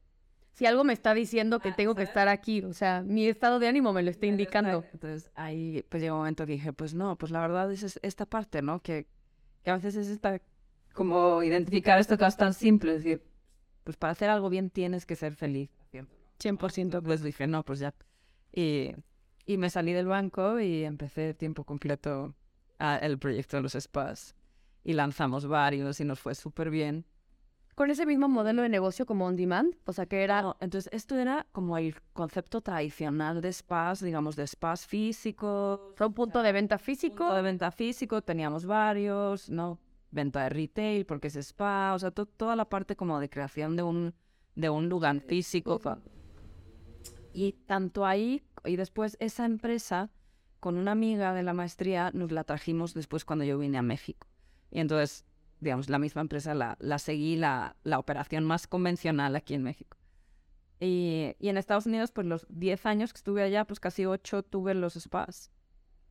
Si 0.54 0.66
algo 0.66 0.84
me 0.84 0.92
está 0.92 1.14
diciendo 1.14 1.58
que 1.60 1.72
tengo 1.72 1.94
que 1.96 2.04
estar 2.04 2.28
aquí, 2.28 2.62
o 2.62 2.72
sea, 2.72 3.02
mi 3.02 3.26
estado 3.26 3.58
de 3.58 3.68
ánimo 3.68 3.92
me 3.92 4.02
lo 4.02 4.10
está 4.10 4.26
indicando. 4.26 4.84
Entonces 4.92 5.30
ahí 5.34 5.84
pues 5.88 6.02
llegó 6.02 6.14
un 6.14 6.20
momento 6.20 6.46
que 6.46 6.52
dije, 6.52 6.72
pues 6.72 6.94
no, 6.94 7.16
pues 7.18 7.32
la 7.32 7.40
verdad 7.40 7.70
es 7.72 7.82
es- 7.82 8.00
esta 8.02 8.24
parte, 8.26 8.62
¿no? 8.62 8.80
Que, 8.80 9.06
que 9.64 9.70
a 9.70 9.74
veces 9.74 9.96
es 9.96 10.08
esta, 10.08 10.40
como 10.92 11.42
identificar 11.42 11.98
esto 11.98 12.16
que 12.16 12.24
es 12.26 12.36
tan 12.36 12.54
simple, 12.54 12.92
es 12.94 13.04
decir, 13.04 13.22
pues 13.82 13.96
para 13.96 14.12
hacer 14.12 14.30
algo 14.30 14.48
bien 14.48 14.70
tienes 14.70 15.06
que 15.06 15.16
ser 15.16 15.34
feliz. 15.34 15.70
haciéndolo. 15.88 16.16
100%. 16.38 17.02
Pues 17.02 17.22
dije, 17.22 17.46
no, 17.48 17.64
pues 17.64 17.80
ya. 17.80 17.94
Y, 18.52 18.92
y 19.46 19.58
me 19.58 19.70
salí 19.70 19.92
del 19.92 20.06
banco 20.06 20.60
y 20.60 20.84
empecé 20.84 21.34
tiempo 21.34 21.64
completo 21.64 22.34
a 22.78 22.96
el 22.98 23.18
proyecto 23.18 23.56
de 23.56 23.62
los 23.64 23.72
spas. 23.74 24.34
Y 24.84 24.92
lanzamos 24.92 25.46
varios 25.46 25.98
y 26.00 26.04
nos 26.04 26.20
fue 26.20 26.34
súper 26.34 26.70
bien. 26.70 27.04
Con 27.74 27.90
ese 27.90 28.06
mismo 28.06 28.28
modelo 28.28 28.62
de 28.62 28.68
negocio 28.68 29.04
como 29.04 29.26
on 29.26 29.34
demand, 29.36 29.74
o 29.84 29.92
sea, 29.92 30.06
que 30.06 30.22
era 30.22 30.42
No, 30.42 30.56
entonces, 30.60 30.92
esto 30.92 31.16
era 31.16 31.46
como 31.50 31.76
el 31.76 31.96
concepto 32.12 32.60
tradicional 32.60 33.40
de 33.40 33.52
spas, 33.52 34.00
digamos, 34.00 34.36
de 34.36 34.46
spas 34.46 34.86
físicos, 34.86 35.80
fue 35.96 36.06
un 36.06 36.14
punto 36.14 36.42
de 36.42 36.52
venta 36.52 36.76
punto 36.76 36.84
físico. 36.84 37.34
de 37.34 37.42
venta 37.42 37.70
físico, 37.72 38.22
teníamos 38.22 38.64
varios, 38.64 39.50
¿no? 39.50 39.80
Venta 40.12 40.44
de 40.44 40.50
retail, 40.50 41.04
porque 41.04 41.26
es 41.28 41.36
spa, 41.36 41.94
o 41.94 41.98
sea, 41.98 42.12
to- 42.12 42.26
toda 42.26 42.54
la 42.54 42.64
parte 42.64 42.94
como 42.94 43.18
de 43.18 43.28
creación 43.28 43.74
de 43.74 43.82
un, 43.82 44.14
de 44.54 44.70
un 44.70 44.88
lugar 44.88 45.20
físico. 45.20 45.80
Y 47.32 47.52
tanto 47.66 48.06
ahí, 48.06 48.44
y 48.64 48.76
después 48.76 49.16
esa 49.18 49.44
empresa, 49.44 50.10
con 50.60 50.78
una 50.78 50.92
amiga 50.92 51.34
de 51.34 51.42
la 51.42 51.52
maestría, 51.52 52.12
nos 52.14 52.30
la 52.30 52.44
trajimos 52.44 52.94
después 52.94 53.24
cuando 53.24 53.44
yo 53.44 53.58
vine 53.58 53.78
a 53.78 53.82
México. 53.82 54.28
Y 54.70 54.78
entonces, 54.78 55.24
digamos, 55.64 55.88
la 55.88 55.98
misma 55.98 56.20
empresa 56.22 56.54
la, 56.54 56.76
la 56.78 56.98
seguí, 56.98 57.36
la, 57.36 57.76
la 57.82 57.98
operación 57.98 58.44
más 58.44 58.66
convencional 58.66 59.34
aquí 59.34 59.54
en 59.54 59.62
México. 59.64 59.96
Y, 60.80 61.34
y 61.38 61.48
en 61.48 61.56
Estados 61.56 61.86
Unidos, 61.86 62.12
pues 62.12 62.26
los 62.26 62.46
10 62.50 62.86
años 62.86 63.12
que 63.12 63.18
estuve 63.18 63.42
allá, 63.42 63.64
pues 63.64 63.80
casi 63.80 64.06
8 64.06 64.42
tuve 64.42 64.74
los 64.74 64.94
spas. 64.94 65.50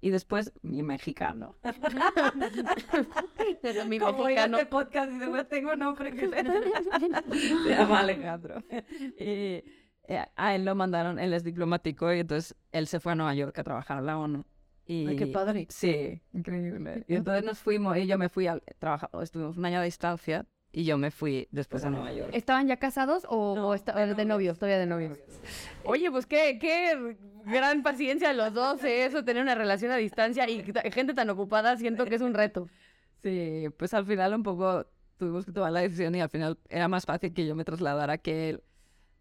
Y 0.02 0.10
después, 0.10 0.52
mi 0.64 0.84
mexicano. 0.84 1.56
Pero 3.62 3.86
mi 3.86 4.00
Como 4.00 4.24
mexicano. 4.26 4.58
este 4.58 4.70
podcast 4.70 5.12
y 5.12 5.18
después 5.18 5.48
tengo 5.48 5.76
nombre 5.76 6.12
que 6.14 6.28
se 7.64 7.70
llama 7.70 8.00
Alejandro. 8.00 8.64
Y 9.18 9.64
eh, 10.06 10.26
a 10.36 10.56
él 10.56 10.66
lo 10.66 10.76
mandaron, 10.76 11.20
él 11.20 11.34
es 11.34 11.44
diplomático 11.46 12.14
y 12.14 12.20
entonces 12.20 12.56
él 12.74 12.88
se 12.88 13.00
fue 13.00 13.14
a 13.14 13.16
Nueva 13.16 13.34
York 13.34 13.58
a 13.60 13.64
trabajar 13.64 14.00
a 14.00 14.02
la 14.02 14.18
ONU. 14.18 14.44
Y, 14.86 15.08
Ay, 15.08 15.16
qué 15.16 15.28
padre. 15.28 15.66
Sí, 15.70 16.22
increíble. 16.34 17.06
Y 17.08 17.16
entonces 17.16 17.44
nos 17.46 17.60
fuimos, 17.60 17.96
y 17.98 18.06
yo 18.06 18.18
me 18.18 18.28
fui 18.30 18.48
a 18.48 18.60
trabajar, 18.80 19.10
estuvimos 19.22 19.58
un 19.58 19.66
año 19.66 19.80
a 19.80 19.84
distancia 19.84 20.46
y 20.74 20.84
yo 20.86 20.98
me 20.98 21.12
fui 21.12 21.48
después 21.52 21.86
a 21.86 21.90
Nueva 21.90 22.12
York. 22.12 22.32
¿Estaban 22.34 22.68
ya 22.68 22.78
casados 22.78 23.26
o, 23.30 23.54
o 23.54 23.74
esta- 23.76 23.96
o 23.96 24.16
de 24.16 24.26
novios? 24.26 24.58
Todavía 24.58 24.80
de 24.80 24.86
novios. 24.88 25.20
Oye, 25.86 26.10
pues 26.12 26.26
qué, 26.26 26.58
qué 26.60 27.16
gran 27.46 27.84
paciencia 27.84 28.30
de 28.30 28.34
los 28.34 28.54
dos, 28.54 28.84
¿eh? 28.84 29.06
eso, 29.06 29.24
tener 29.24 29.44
una 29.44 29.56
relación 29.56 29.92
a 29.92 29.98
distancia 29.98 30.50
y 30.50 30.64
gente 30.92 31.14
tan 31.14 31.30
ocupada, 31.30 31.78
siento 31.78 32.06
que 32.06 32.16
es 32.16 32.22
un 32.22 32.34
reto. 32.34 32.68
Sí, 33.22 33.68
pues 33.78 33.94
al 33.94 34.06
final 34.06 34.34
un 34.34 34.44
poco 34.44 34.86
tuvimos 35.18 35.46
que 35.46 35.52
tomar 35.54 35.72
la 35.72 35.80
decisión 35.82 36.14
y 36.16 36.22
al 36.22 36.30
final 36.30 36.58
era 36.70 36.88
más 36.90 37.06
fácil 37.06 37.34
que 37.34 37.46
yo 37.46 37.56
me 37.56 37.64
trasladara 37.64 38.18
que 38.18 38.50
él. 38.50 38.64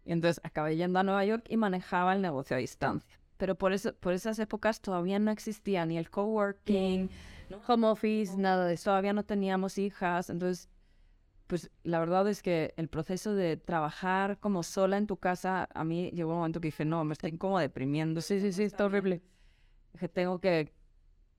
Y 0.05 0.11
entonces 0.11 0.41
acabé 0.43 0.75
yendo 0.75 0.99
a 0.99 1.03
Nueva 1.03 1.23
York 1.23 1.45
y 1.47 1.55
manejaba 1.55 2.13
el 2.15 2.21
negocio 2.21 2.57
a 2.57 2.59
distancia. 2.59 3.17
Pero 3.43 3.55
por, 3.55 3.73
eso, 3.73 3.93
por 3.95 4.13
esas 4.13 4.39
épocas 4.39 4.79
todavía 4.79 5.19
no 5.19 5.29
existía 5.29 5.85
ni 5.85 5.97
el 5.97 6.09
coworking, 6.09 7.09
Home 7.67 7.87
office, 7.87 8.37
nada 8.37 8.65
de 8.65 8.75
eso. 8.75 8.85
todavía 8.85 9.11
no 9.11 9.25
teníamos 9.25 9.77
hijas. 9.77 10.29
Entonces, 10.29 10.69
pues 11.47 11.69
la 11.83 11.99
verdad 11.99 12.25
es 12.29 12.41
que 12.41 12.73
el 12.77 12.87
proceso 12.87 13.35
de 13.35 13.57
trabajar 13.57 14.39
como 14.39 14.63
sola 14.63 14.97
en 14.97 15.07
tu 15.07 15.17
casa, 15.17 15.67
a 15.73 15.83
mí 15.83 16.09
llegó 16.11 16.31
un 16.31 16.37
momento 16.37 16.61
que 16.61 16.69
dije, 16.69 16.85
no, 16.85 17.03
me 17.03 17.11
estoy 17.11 17.37
como 17.37 17.59
deprimiendo. 17.59 18.21
Sí, 18.21 18.39
sí, 18.39 18.53
sí, 18.53 18.63
está 18.63 18.85
horrible. 18.85 19.21
Dije, 19.91 20.07
tengo 20.07 20.39
que 20.39 20.71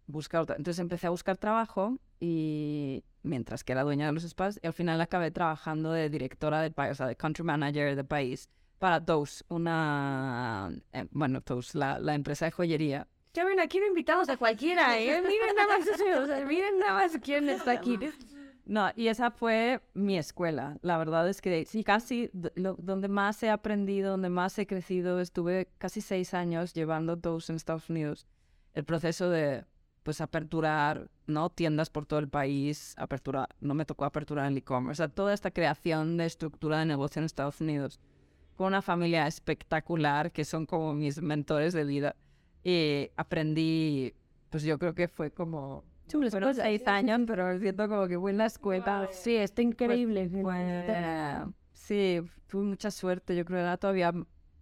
buscar 0.06 0.42
otra. 0.42 0.56
Entonces 0.56 0.80
empecé 0.80 1.06
a 1.06 1.10
buscar 1.10 1.38
trabajo 1.38 1.96
y 2.20 3.02
mientras 3.22 3.64
que 3.64 3.72
era 3.72 3.82
dueña 3.82 4.04
de 4.04 4.12
los 4.12 4.24
spas, 4.24 4.60
y 4.62 4.66
al 4.66 4.74
final 4.74 5.00
acabé 5.00 5.30
trabajando 5.30 5.90
de 5.90 6.10
directora 6.10 6.60
del 6.60 6.74
país, 6.74 6.92
o 6.92 6.94
sea, 6.96 7.06
de 7.06 7.16
country 7.16 7.44
manager 7.44 7.96
del 7.96 8.04
país 8.04 8.50
para 8.78 9.04
Toast, 9.04 9.42
una, 9.48 10.70
eh, 10.92 11.06
bueno, 11.10 11.40
Toast, 11.40 11.74
la, 11.74 11.98
la 11.98 12.14
empresa 12.14 12.44
de 12.46 12.50
joyería. 12.52 13.06
Ya 13.32 13.44
ven, 13.44 13.58
aquí 13.60 13.80
no 13.80 13.86
invitamos 13.86 14.28
a 14.28 14.36
cualquiera, 14.36 14.98
¿eh? 14.98 15.20
Miren 15.22 15.56
nada 15.56 15.78
más, 15.78 15.88
o 16.22 16.26
sea, 16.26 16.44
miren 16.46 16.78
nada 16.78 16.94
más 16.94 17.18
quién 17.22 17.48
está 17.48 17.72
aquí. 17.72 17.98
No, 18.66 18.90
y 18.96 19.08
esa 19.08 19.30
fue 19.30 19.82
mi 19.92 20.16
escuela. 20.16 20.78
La 20.80 20.96
verdad 20.96 21.28
es 21.28 21.42
que 21.42 21.66
sí, 21.66 21.84
casi 21.84 22.30
lo- 22.54 22.76
donde 22.78 23.08
más 23.08 23.42
he 23.42 23.50
aprendido, 23.50 24.12
donde 24.12 24.30
más 24.30 24.58
he 24.58 24.66
crecido, 24.66 25.20
estuve 25.20 25.68
casi 25.76 26.00
seis 26.00 26.32
años 26.32 26.72
llevando 26.72 27.18
Toast 27.18 27.50
en 27.50 27.56
Estados 27.56 27.90
Unidos. 27.90 28.26
El 28.72 28.84
proceso 28.84 29.28
de, 29.28 29.66
pues, 30.02 30.22
aperturar, 30.22 31.10
¿no? 31.26 31.50
Tiendas 31.50 31.90
por 31.90 32.06
todo 32.06 32.20
el 32.20 32.30
país, 32.30 32.94
apertura, 32.96 33.50
no 33.60 33.74
me 33.74 33.84
tocó 33.84 34.06
aperturar 34.06 34.50
el 34.50 34.56
e-commerce, 34.56 35.02
o 35.02 35.06
sea, 35.08 35.14
toda 35.14 35.34
esta 35.34 35.50
creación 35.50 36.16
de 36.16 36.24
estructura 36.24 36.78
de 36.78 36.86
negocio 36.86 37.20
en 37.20 37.26
Estados 37.26 37.60
Unidos. 37.60 38.00
Con 38.56 38.68
una 38.68 38.82
familia 38.82 39.26
espectacular, 39.26 40.30
que 40.32 40.44
son 40.44 40.66
como 40.66 40.94
mis 40.94 41.20
mentores 41.20 41.72
de 41.72 41.84
vida. 41.84 42.16
Y 42.62 43.10
aprendí, 43.16 44.14
pues 44.50 44.62
yo 44.62 44.78
creo 44.78 44.94
que 44.94 45.08
fue 45.08 45.30
como 45.30 45.84
Chulas 46.06 46.30
fueron 46.30 46.50
cosas. 46.50 46.64
seis 46.64 46.86
años, 46.86 47.20
pero 47.26 47.58
siento 47.58 47.88
como 47.88 48.06
que 48.06 48.18
fue 48.18 48.30
en 48.30 48.38
la 48.38 48.46
escuela. 48.46 49.08
Sí, 49.12 49.36
está 49.36 49.62
increíble. 49.62 50.28
Fue- 50.28 51.44
sí, 51.72 52.20
tuve 52.46 52.62
mucha 52.64 52.90
suerte. 52.90 53.34
Yo 53.36 53.44
creo 53.44 53.58
que 53.58 53.62
era 53.62 53.76
todavía 53.76 54.12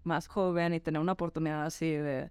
más 0.05 0.27
joven 0.27 0.75
y 0.75 0.81
tener 0.81 1.01
una 1.01 1.13
oportunidad 1.13 1.65
así 1.67 1.91
de... 1.91 2.31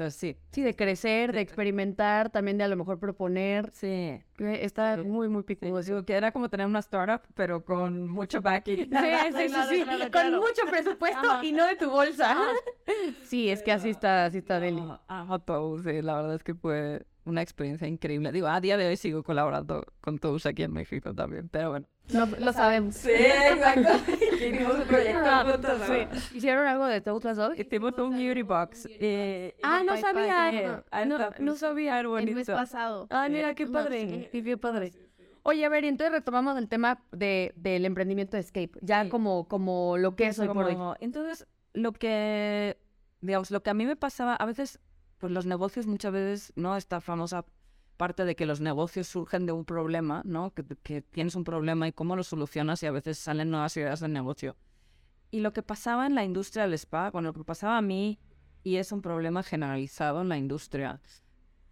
Entonces, 0.00 0.18
sí. 0.18 0.36
Sí, 0.52 0.62
de 0.62 0.74
crecer, 0.74 1.32
de 1.32 1.42
experimentar, 1.42 2.30
también 2.30 2.56
de 2.56 2.64
a 2.64 2.68
lo 2.68 2.76
mejor 2.76 2.98
proponer. 2.98 3.70
Sí. 3.74 4.18
Está 4.38 4.96
muy, 4.96 5.28
muy 5.28 5.42
Sí, 5.42 5.54
picudo. 5.54 5.82
digo 5.82 6.02
que 6.04 6.14
era 6.14 6.32
como 6.32 6.48
tener 6.48 6.66
una 6.66 6.78
startup, 6.78 7.20
pero 7.34 7.62
con 7.62 8.08
mucho 8.08 8.40
backing. 8.40 8.88
Sí, 8.88 8.90
sí, 9.36 9.48
sí, 9.50 9.84
sí, 9.84 10.10
con 10.10 10.36
mucho 10.36 10.62
presupuesto 10.70 11.42
y 11.42 11.52
no 11.52 11.66
de 11.66 11.76
tu 11.76 11.90
bolsa. 11.90 12.36
Sí, 13.24 13.48
es 13.50 13.62
que 13.62 13.70
así 13.70 13.90
está, 13.90 14.24
así 14.24 14.38
está 14.38 14.58
Deli. 14.58 14.82
Ajá, 15.06 15.38
Toast, 15.38 15.86
sí, 15.86 16.02
la 16.02 16.16
verdad 16.16 16.34
es 16.34 16.42
que 16.42 16.54
fue 16.54 17.06
una 17.24 17.40
experiencia 17.42 17.86
increíble. 17.86 18.32
Digo, 18.32 18.48
a 18.48 18.60
día 18.60 18.76
de 18.76 18.88
hoy 18.88 18.96
sigo 18.96 19.22
colaborando 19.22 19.84
con 20.00 20.18
Toast 20.18 20.46
aquí 20.46 20.64
en 20.64 20.72
México 20.72 21.14
también, 21.14 21.48
pero 21.48 21.70
bueno. 21.70 21.86
Lo, 22.12 22.26
lo 22.26 22.52
sabemos. 22.52 22.96
Sí, 22.96 23.10
exacto. 23.12 23.90
Hicimos 24.48 24.74
un 24.78 24.82
proyecto 24.84 25.30
juntos, 25.52 25.78
¿no? 25.78 25.86
Sí. 25.86 26.36
¿Hicieron 26.38 26.66
algo 26.66 26.86
de 26.86 27.02
las 27.04 27.36
dos? 27.36 27.58
Hicimos 27.58 27.92
un 27.98 28.16
beauty 28.16 28.42
box. 28.42 28.88
eh, 28.90 29.56
Ah, 29.62 29.82
no 29.84 29.96
sabía. 29.96 30.84
No, 31.06 31.18
no, 31.38 31.54
sabía. 31.56 32.00
El 32.00 32.34
mes 32.34 32.46
pasado. 32.46 33.06
Ah, 33.10 33.28
mira, 33.30 33.54
qué 33.54 33.66
padre. 33.66 34.28
sí. 34.32 34.42
Qué 34.42 34.56
padre. 34.56 34.92
Oye, 35.42 35.64
a 35.64 35.68
ver, 35.70 35.84
y 35.84 35.88
entonces 35.88 36.12
retomamos 36.12 36.58
el 36.58 36.68
tema 36.68 37.02
de, 37.12 37.52
del 37.56 37.86
emprendimiento 37.86 38.36
de 38.36 38.42
Escape. 38.42 38.72
Ya 38.82 39.04
Sí. 39.04 39.08
como, 39.08 39.48
como 39.48 39.96
lo 39.96 40.14
que 40.14 40.26
es 40.26 40.38
hoy 40.38 40.48
por 40.48 40.66
hoy. 40.66 40.76
Entonces, 41.00 41.46
lo 41.72 41.92
que, 41.92 42.76
digamos, 43.22 43.50
lo 43.50 43.62
que 43.62 43.70
a 43.70 43.74
mí 43.74 43.86
me 43.86 43.96
pasaba, 43.96 44.34
a 44.34 44.44
veces, 44.44 44.80
pues 45.18 45.32
los 45.32 45.46
negocios 45.46 45.86
muchas 45.86 46.12
veces, 46.12 46.52
¿no? 46.56 46.76
Esta 46.76 47.00
famosa 47.00 47.46
parte 48.00 48.24
de 48.24 48.34
que 48.34 48.46
los 48.46 48.62
negocios 48.62 49.08
surgen 49.08 49.44
de 49.44 49.52
un 49.52 49.66
problema, 49.66 50.22
¿no? 50.24 50.54
Que, 50.54 50.64
que 50.82 51.02
tienes 51.02 51.34
un 51.34 51.44
problema 51.44 51.86
y 51.86 51.92
cómo 51.92 52.16
lo 52.16 52.22
solucionas 52.22 52.82
y 52.82 52.86
a 52.86 52.92
veces 52.92 53.18
salen 53.18 53.50
nuevas 53.50 53.76
ideas 53.76 54.00
de 54.00 54.08
negocio. 54.08 54.56
Y 55.30 55.40
lo 55.40 55.52
que 55.52 55.62
pasaba 55.62 56.06
en 56.06 56.14
la 56.14 56.24
industria 56.24 56.62
del 56.62 56.72
spa, 56.72 57.10
bueno, 57.10 57.28
lo 57.28 57.34
que 57.34 57.44
pasaba 57.44 57.76
a 57.76 57.82
mí, 57.82 58.18
y 58.64 58.76
es 58.76 58.90
un 58.90 59.02
problema 59.02 59.42
generalizado 59.42 60.22
en 60.22 60.30
la 60.30 60.38
industria, 60.38 60.98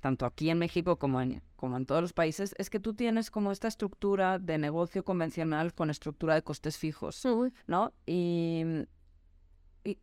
tanto 0.02 0.26
aquí 0.26 0.50
en 0.50 0.58
México 0.58 0.98
como 0.98 1.18
en, 1.22 1.42
como 1.56 1.78
en 1.78 1.86
todos 1.86 2.02
los 2.02 2.12
países, 2.12 2.54
es 2.58 2.68
que 2.68 2.78
tú 2.78 2.92
tienes 2.92 3.30
como 3.30 3.50
esta 3.50 3.66
estructura 3.66 4.38
de 4.38 4.58
negocio 4.58 5.06
convencional 5.06 5.72
con 5.72 5.88
estructura 5.88 6.34
de 6.34 6.42
costes 6.42 6.76
fijos. 6.76 7.24
¿no? 7.66 7.94
Y, 8.04 8.64
y 9.82 9.98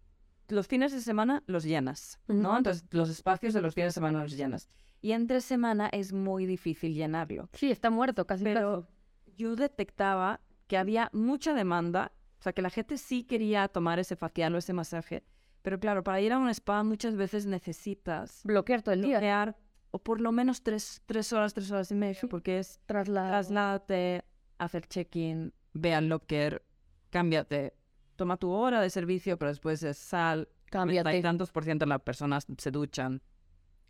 los 0.48 0.65
fines 0.65 0.91
de 0.91 1.01
semana 1.01 1.44
los 1.46 1.65
llenas, 1.65 2.20
¿no? 2.27 2.58
Entonces, 2.58 2.84
los 2.89 3.12
espacios 3.12 3.53
de 3.53 3.62
los 3.62 3.75
fines 3.75 3.89
de 3.89 3.94
semana 3.94 4.24
los 4.24 4.36
llenas. 4.36 4.70
Y 5.05 5.12
entre 5.12 5.39
semana 5.41 5.88
es 5.89 6.13
muy 6.13 6.47
difícil 6.47 6.95
llenarlo. 6.95 7.47
Sí, 7.53 7.69
está 7.69 7.91
muerto 7.91 8.25
casi. 8.25 8.43
Pero 8.43 8.88
yo 9.38 9.55
detectaba 9.55 10.41
que 10.65 10.79
había 10.79 11.12
mucha 11.13 11.53
demanda, 11.53 12.12
o 12.39 12.41
sea, 12.41 12.53
que 12.53 12.63
la 12.63 12.71
gente 12.71 12.97
sí 12.97 13.24
quería 13.24 13.67
tomar 13.67 14.00
ese 14.00 14.15
facial 14.15 14.55
o 14.55 14.57
ese 14.57 14.74
masaje, 14.74 15.24
pero 15.62 15.79
claro, 15.79 16.03
para 16.03 16.21
ir 16.21 16.33
a 16.33 16.39
un 16.39 16.50
spa 16.50 16.81
muchas 16.81 17.15
veces 17.15 17.45
necesitas 17.45 18.41
bloquear 18.45 18.81
todo 18.81 18.95
el 18.95 19.03
día. 19.03 19.19
bloquear 19.19 19.55
o 19.91 20.00
por 20.00 20.21
lo 20.21 20.31
menos 20.31 20.63
tres, 20.63 21.03
tres 21.05 21.31
horas, 21.33 21.53
tres 21.53 21.69
horas 21.69 21.91
y 21.91 21.93
media, 21.93 22.21
porque 22.27 22.57
es 22.57 22.81
Traslado. 22.88 23.29
trasládate, 23.29 24.25
hacer 24.57 24.88
check-in, 24.88 25.53
ve 25.74 25.93
al 25.93 26.09
locker, 26.09 26.65
cámbiate, 27.12 27.75
toma 28.15 28.38
tu 28.38 28.50
hora 28.50 28.81
de 28.81 28.89
servicio, 28.89 29.38
pero 29.38 29.50
después 29.50 29.83
es 29.83 30.00
sal, 30.00 30.50
Cámbiate. 30.71 31.09
Hay 31.09 31.21
tantos 31.21 31.51
por 31.51 31.63
ciento 31.63 31.85
de 31.85 31.89
las 31.89 32.01
personas 32.01 32.47
se 32.57 32.71
duchan, 32.71 33.21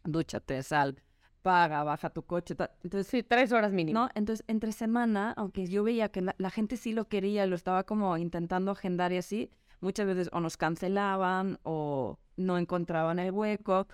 dúchate, 0.03 0.61
sal, 0.61 1.01
paga, 1.45 1.83
baja 1.83 2.09
tu 2.09 2.23
coche, 2.23 2.55
ta- 2.55 2.71
entonces 2.83 3.05
Sí, 3.05 3.21
tres 3.21 3.51
horas 3.51 3.71
mínimo. 3.71 3.99
¿no? 3.99 4.09
Entonces, 4.15 4.43
entre 4.47 4.71
semana, 4.71 5.31
aunque 5.37 5.67
yo 5.67 5.83
veía 5.83 6.09
que 6.09 6.21
la, 6.21 6.33
la 6.39 6.49
gente 6.49 6.75
sí 6.75 6.91
lo 6.91 7.07
quería, 7.07 7.45
lo 7.45 7.55
estaba 7.55 7.83
como 7.83 8.17
intentando 8.17 8.71
agendar 8.71 9.13
y 9.13 9.17
así, 9.17 9.51
muchas 9.79 10.07
veces 10.07 10.29
o 10.33 10.39
nos 10.39 10.57
cancelaban 10.57 11.59
o 11.61 12.17
no 12.35 12.57
encontraban 12.57 13.19
el 13.19 13.29
hueco. 13.31 13.87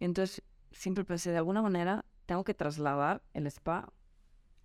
Entonces, 0.00 0.42
siempre 0.70 1.02
pensé, 1.04 1.30
de 1.30 1.38
alguna 1.38 1.62
manera, 1.62 2.04
tengo 2.26 2.44
que 2.44 2.52
trasladar 2.52 3.22
el 3.32 3.46
spa. 3.46 3.90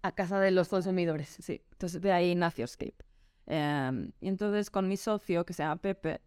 A 0.02 0.12
casa 0.12 0.38
de 0.42 0.52
los 0.52 0.68
consumidores. 0.68 1.38
Sí, 1.40 1.62
entonces 1.72 2.02
de 2.02 2.12
ahí 2.12 2.36
nació 2.36 2.66
Escape. 2.66 2.98
Em, 3.46 4.12
y 4.20 4.28
entonces, 4.28 4.70
con 4.70 4.90
mi 4.90 4.98
socio, 4.98 5.46
que 5.46 5.54
se 5.54 5.64
llama 5.64 5.78
Pepe, 5.78 6.20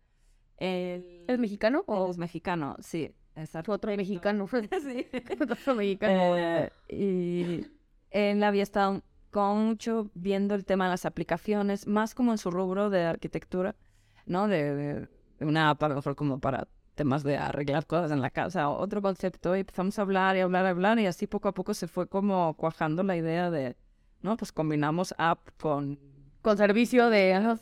él, 0.57 1.27
¿Es 1.29 1.39
mexicano 1.39 1.81
él 1.81 1.85
o 1.89 2.11
es 2.11 2.17
mexicano, 2.17 2.75
sí, 2.81 3.13
es 3.37 3.55
otro 3.55 3.97
mexicano? 3.97 4.49
Sí. 4.83 5.07
otro 5.41 5.75
mexicano. 5.75 6.37
Eh, 6.37 6.71
y 6.89 7.67
él 8.11 8.43
había 8.43 8.63
estado 8.63 9.03
con 9.31 9.67
mucho 9.67 10.11
viendo 10.15 10.55
el 10.55 10.65
tema 10.65 10.85
de 10.85 10.91
las 10.93 11.05
aplicaciones, 11.05 11.87
más 11.87 12.15
como 12.15 12.33
en 12.33 12.39
su 12.39 12.51
rubro 12.51 12.89
de 12.91 13.05
arquitectura, 13.05 13.77
¿no? 14.25 14.49
De, 14.49 14.75
de- 14.75 15.09
una 15.41 15.69
app 15.71 15.83
a 15.83 15.89
lo 15.91 15.97
mejor 15.97 16.17
como 16.17 16.39
para 16.41 16.67
temas 16.95 17.23
de 17.23 17.37
arreglar 17.37 17.87
cosas 17.87 18.11
en 18.11 18.23
la 18.23 18.31
casa, 18.31 18.71
otro 18.71 19.03
concepto, 19.03 19.55
y 19.55 19.61
empezamos 19.61 19.99
a 19.99 20.03
hablar 20.03 20.35
y 20.37 20.41
hablar 20.41 20.65
y 20.65 20.69
hablar, 20.69 20.99
y 20.99 21.07
así 21.07 21.27
poco 21.27 21.49
a 21.49 21.53
poco 21.53 21.75
se 21.75 21.87
fue 21.89 22.09
como 22.09 22.55
cuajando 22.55 23.03
la 23.03 23.17
idea 23.19 23.51
de, 23.51 23.77
¿no? 24.23 24.39
Pues 24.39 24.51
combinamos 24.51 25.15
app 25.19 25.41
con... 25.61 25.99
Con 26.41 26.57
servicio 26.57 27.11
de... 27.11 27.59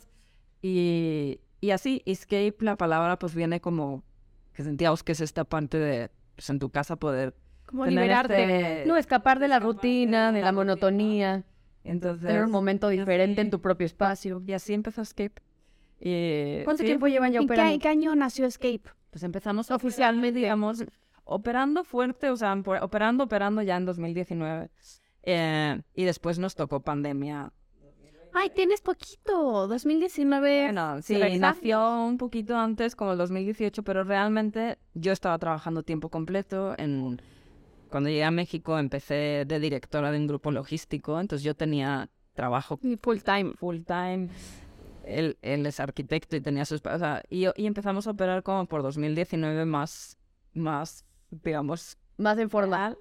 Y, 0.61 1.41
y 1.59 1.71
así, 1.71 2.01
escape, 2.05 2.55
la 2.61 2.77
palabra 2.77 3.19
pues 3.19 3.35
viene 3.35 3.59
como 3.59 4.03
que 4.55 4.63
sentíamos 4.63 5.03
que 5.03 5.11
es 5.11 5.21
esta 5.21 5.43
parte 5.43 5.77
de, 5.77 6.09
pues 6.35 6.49
en 6.49 6.59
tu 6.59 6.69
casa 6.69 6.95
poder... 6.95 7.35
Como 7.65 7.85
liberarte. 7.85 8.41
este- 8.43 8.85
No, 8.87 8.95
escapar 8.95 9.39
de 9.39 9.47
la 9.47 9.59
rutina, 9.59 10.31
de 10.31 10.41
la 10.41 10.51
monotonía, 10.51 11.43
Entonces, 11.83 12.25
tener 12.27 12.43
un 12.43 12.51
momento 12.51 12.89
diferente 12.89 13.41
en 13.41 13.49
tu 13.49 13.59
propio 13.59 13.85
espacio. 13.85 14.41
Y 14.47 14.53
así 14.53 14.73
empezó 14.73 15.01
Escape. 15.01 15.41
Y, 15.99 16.63
¿Cuánto 16.63 16.81
sí, 16.81 16.85
tiempo 16.87 17.07
llevan 17.07 17.31
ya 17.31 17.39
¿En 17.39 17.47
qué, 17.47 17.53
operando? 17.53 17.73
en 17.73 17.79
qué 17.79 17.87
año 17.89 18.15
nació 18.15 18.45
Escape? 18.45 18.83
Pues 19.09 19.23
empezamos 19.23 19.71
oficialmente, 19.71 20.39
digamos, 20.39 20.83
operando 21.23 21.83
fuerte, 21.83 22.29
o 22.29 22.37
sea, 22.37 22.53
operando, 22.81 23.23
operando 23.25 23.61
ya 23.61 23.77
en 23.77 23.85
2019. 23.85 24.69
Eh, 25.23 25.81
y 25.95 26.03
después 26.03 26.37
nos 26.37 26.55
tocó 26.55 26.81
pandemia. 26.81 27.51
Ay, 28.37 28.49
tienes 28.49 28.81
poquito. 28.81 29.65
2019. 29.67 30.63
Bueno, 30.65 31.01
sí, 31.01 31.15
¿verdad? 31.15 31.39
nació 31.39 32.03
un 32.03 32.17
poquito 32.17 32.57
antes, 32.57 32.93
como 32.93 33.13
el 33.13 33.17
2018, 33.17 33.81
pero 33.83 34.03
realmente 34.03 34.77
yo 34.93 35.13
estaba 35.13 35.39
trabajando 35.39 35.83
tiempo 35.83 36.09
completo. 36.09 36.75
En... 36.77 37.21
Cuando 37.89 38.09
llegué 38.09 38.25
a 38.25 38.31
México 38.31 38.77
empecé 38.77 39.45
de 39.47 39.59
directora 39.61 40.11
de 40.11 40.17
un 40.17 40.27
grupo 40.27 40.51
logístico, 40.51 41.17
entonces 41.17 41.45
yo 41.45 41.55
tenía 41.55 42.09
trabajo 42.33 42.77
full 43.01 43.19
time. 43.19 43.53
full 43.57 43.83
time. 43.83 44.27
Él, 45.05 45.37
él 45.41 45.65
es 45.65 45.79
arquitecto 45.79 46.35
y 46.35 46.41
tenía 46.41 46.65
sus... 46.65 46.81
O 46.85 46.99
sea, 46.99 47.23
y, 47.29 47.45
y 47.55 47.65
empezamos 47.67 48.05
a 48.07 48.11
operar 48.11 48.43
como 48.43 48.65
por 48.65 48.83
2019 48.83 49.63
más, 49.63 50.17
más 50.53 51.05
digamos, 51.29 51.97
Más 52.17 52.37
en 52.37 52.49
forma. 52.49 52.97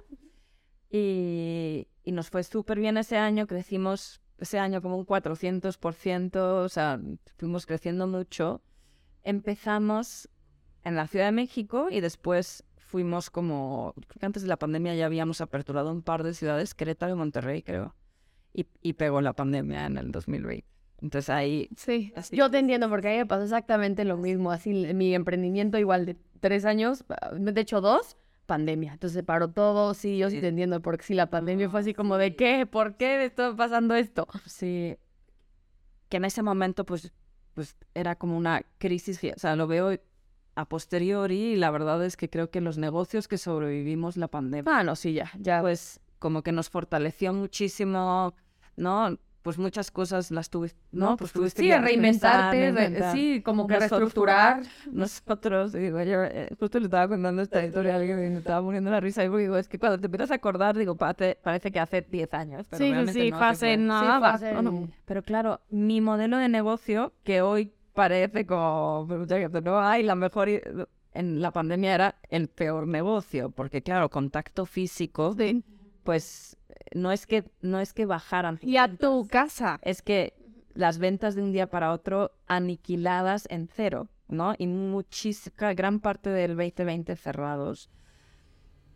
y, 0.93 1.88
y 2.05 2.12
nos 2.12 2.31
fue 2.31 2.45
súper 2.45 2.79
bien 2.79 2.97
ese 2.99 3.17
año, 3.17 3.49
crecimos 3.49 4.21
ese 4.38 4.59
año 4.59 4.83
como 4.83 4.97
un 4.97 5.07
400%, 5.07 6.37
o 6.64 6.69
sea, 6.69 7.00
fuimos 7.37 7.67
creciendo 7.67 8.07
mucho. 8.07 8.62
Empezamos 9.23 10.29
en 10.85 10.97
la 10.97 11.07
Ciudad 11.07 11.26
de 11.26 11.33
México 11.33 11.88
y 11.91 12.00
después 12.00 12.64
fuimos 12.76 13.31
como, 13.31 13.95
creo 14.09 14.21
que 14.21 14.26
antes 14.26 14.43
de 14.43 14.49
la 14.49 14.59
pandemia 14.59 14.95
ya 14.95 15.07
habíamos 15.07 15.41
aperturado 15.41 15.91
un 15.91 16.03
par 16.03 16.23
de 16.23 16.35
ciudades, 16.35 16.75
Querétaro 16.75 17.12
y 17.14 17.17
Monterrey, 17.17 17.62
creo. 17.62 17.95
Y, 18.53 18.67
y 18.83 18.93
pegó 18.93 19.21
la 19.21 19.33
pandemia 19.33 19.87
en 19.87 19.97
el 19.99 20.12
2020. 20.12 20.64
Entonces 21.00 21.31
ahí... 21.31 21.69
Sí. 21.76 22.12
así- 22.14 22.37
Yo 22.37 22.50
te 22.50 22.59
entiendo 22.59 22.88
porque 22.88 23.09
a 23.09 23.11
mí 23.12 23.17
me 23.19 23.26
pasó 23.26 23.43
exactamente 23.43 24.05
lo 24.05 24.17
mismo. 24.17 24.53
Así, 24.53 24.71
mi 24.95 25.14
emprendimiento 25.14 25.79
igual 25.79 26.07
de 26.07 26.17
tres 26.41 26.64
años, 26.64 27.05
de 27.33 27.61
hecho 27.61 27.81
dos, 27.81 28.17
pandemia. 28.47 28.93
Entonces 28.95 29.15
se 29.15 29.23
paró 29.23 29.49
todo. 29.51 29.95
Sí, 29.95 30.19
yo 30.19 30.31
sí 30.31 30.41
te 30.41 30.49
entiendo 30.49 30.81
porque 30.83 31.05
sí, 31.05 31.15
la 31.15 31.31
pandemia 31.31 31.69
fue 31.71 31.81
así 31.81 31.95
como 31.95 32.17
de 32.17 32.37
¿qué? 32.37 32.67
¿Por 32.67 32.97
qué 32.97 33.19
me 33.19 33.25
está 33.25 33.55
pasando 33.57 33.95
esto? 33.95 34.27
Sí, 34.47 34.97
que 36.09 36.17
en 36.19 36.25
ese 36.25 36.43
momento 36.43 36.85
pues, 36.85 37.13
pues 37.55 37.77
era 37.95 38.17
como 38.17 38.37
una 38.37 38.63
crisis, 38.79 39.21
o 39.37 39.39
sea, 39.39 39.57
lo 39.57 39.67
veo 39.67 39.99
a 40.57 40.69
posteriori 40.69 41.53
y 41.53 41.57
la 41.57 41.71
verdad 41.71 42.05
es 42.05 42.17
que 42.17 42.31
creo 42.31 42.51
que 42.51 42.61
los 42.61 42.79
negocios 42.79 43.27
que 43.27 43.39
sobrevivimos 43.39 44.17
la 44.17 44.29
pandemia, 44.29 44.79
Ah, 44.79 44.85
no, 44.85 44.95
sí, 44.95 45.13
ya, 45.15 45.31
ya. 45.39 45.61
pues 45.61 46.01
como 46.21 46.43
que 46.43 46.53
nos 46.53 46.71
fortaleció 46.71 47.33
muchísimo, 47.33 48.35
¿no? 48.77 49.19
Pues 49.45 49.59
muchas 49.59 49.91
cosas 49.91 50.31
las 50.31 50.49
tuve, 50.49 50.73
¿no? 50.91 51.19
Pues 51.19 51.31
tuviste 51.33 51.61
sí, 51.61 51.69
que 51.69 51.79
reinventarte, 51.79 52.57
re- 52.57 52.73
reinventar. 52.73 53.13
sí, 53.13 53.43
como 53.45 53.67
que 53.67 53.79
reestructurar. 53.79 54.63
Nosotros, 54.91 55.75
digo, 55.75 56.03
yo 56.03 56.25
eh, 56.25 56.49
justo 56.59 56.79
le 56.79 56.87
estaba 56.87 57.09
contando 57.09 57.43
esta 57.43 57.63
historia 57.63 57.93
a 57.93 57.97
alguien 57.97 58.19
y 58.25 58.31
me 58.31 58.39
estaba 58.39 58.63
poniendo 58.65 58.91
la 58.91 59.01
risa 59.01 59.23
y 59.23 59.29
digo, 59.29 59.59
es 59.59 59.69
que 59.69 59.79
cuando 59.79 59.99
te 60.01 60.07
empiezas 60.07 60.31
a 60.31 60.37
acordar, 60.37 60.79
digo, 60.79 60.95
"Pate- 60.97 61.37
parece 61.43 61.71
que 61.71 61.79
hace 61.79 62.01
10 62.01 62.33
años. 62.33 62.67
Pero 62.71 62.79
Sí, 62.79 62.85
sí, 62.87 62.91
realmente 62.93 63.13
sí, 63.13 63.31
no, 63.31 63.39
como- 63.39 63.99
nada. 64.01 64.53
no, 64.55 64.63
no. 64.63 64.89
pero 65.05 65.23
claro, 65.23 65.61
mi 65.69 66.01
modelo 66.01 66.39
de 66.39 66.49
negocio, 66.49 67.13
que 67.23 67.43
hoy 67.43 67.71
parece 67.93 68.47
como 68.47 69.05
pues, 69.07 69.29
no 69.63 69.79
hay 69.79 70.03
la 70.05 70.15
mejor, 70.15 70.49
en 70.49 71.43
la 71.43 71.51
pandemia 71.51 71.95
era 71.95 72.15
el 72.31 72.49
peor 72.49 72.89
negocio, 72.89 73.51
porque 73.51 73.83
claro, 73.83 74.09
contacto 74.09 74.65
físico, 74.65 75.35
Sí. 75.37 75.63
pues 76.03 76.57
no 76.95 77.12
es 77.12 77.26
que 77.26 77.45
no 77.62 77.81
es 77.81 77.93
que 77.93 78.07
bajaran, 78.07 78.59
Y 78.62 78.76
a 78.76 78.88
tu 78.88 79.26
casa. 79.26 79.79
es 79.83 80.03
que 80.03 80.35
las 80.75 80.99
ventas 80.99 81.35
de 81.35 81.43
un 81.43 81.53
día 81.53 81.69
para 81.69 81.93
otro 81.93 82.33
aniquiladas 82.47 83.47
en 83.50 83.69
cero, 83.73 84.09
¿no? 84.29 84.55
Y 84.59 84.67
muchísima, 84.67 85.73
gran 85.75 86.00
parte 86.00 86.31
del 86.31 86.57
2020 86.57 87.14
cerrados. 87.17 87.91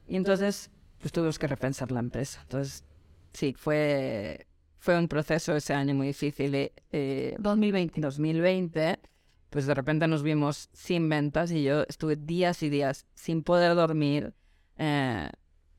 Y 0.06 0.16
entonces, 0.16 0.70
pues 0.98 1.12
tuvimos 1.12 1.38
que 1.38 1.46
repensar 1.46 1.92
la 1.92 2.00
empresa. 2.00 2.40
Entonces, 2.42 2.84
sí, 3.32 3.54
fue, 3.56 4.46
fue 4.78 4.98
un 4.98 5.06
proceso 5.06 5.54
ese 5.54 5.74
año 5.74 5.94
muy 5.94 6.08
difícil. 6.08 6.54
eh, 6.54 6.72
eh, 6.92 7.36
2020. 7.38 8.00
2020, 8.00 8.98
pues 9.50 9.66
de 9.66 9.74
repente 9.74 10.08
nos 10.08 10.22
vimos 10.22 10.68
sin 10.72 11.08
ventas 11.08 11.50
y 11.52 11.62
yo 11.62 11.82
estuve 11.88 12.16
días 12.16 12.62
y 12.62 12.70
días 12.70 13.06
sin 13.14 13.42
poder 13.42 13.74
dormir. 13.74 14.34
eh, 14.78 15.30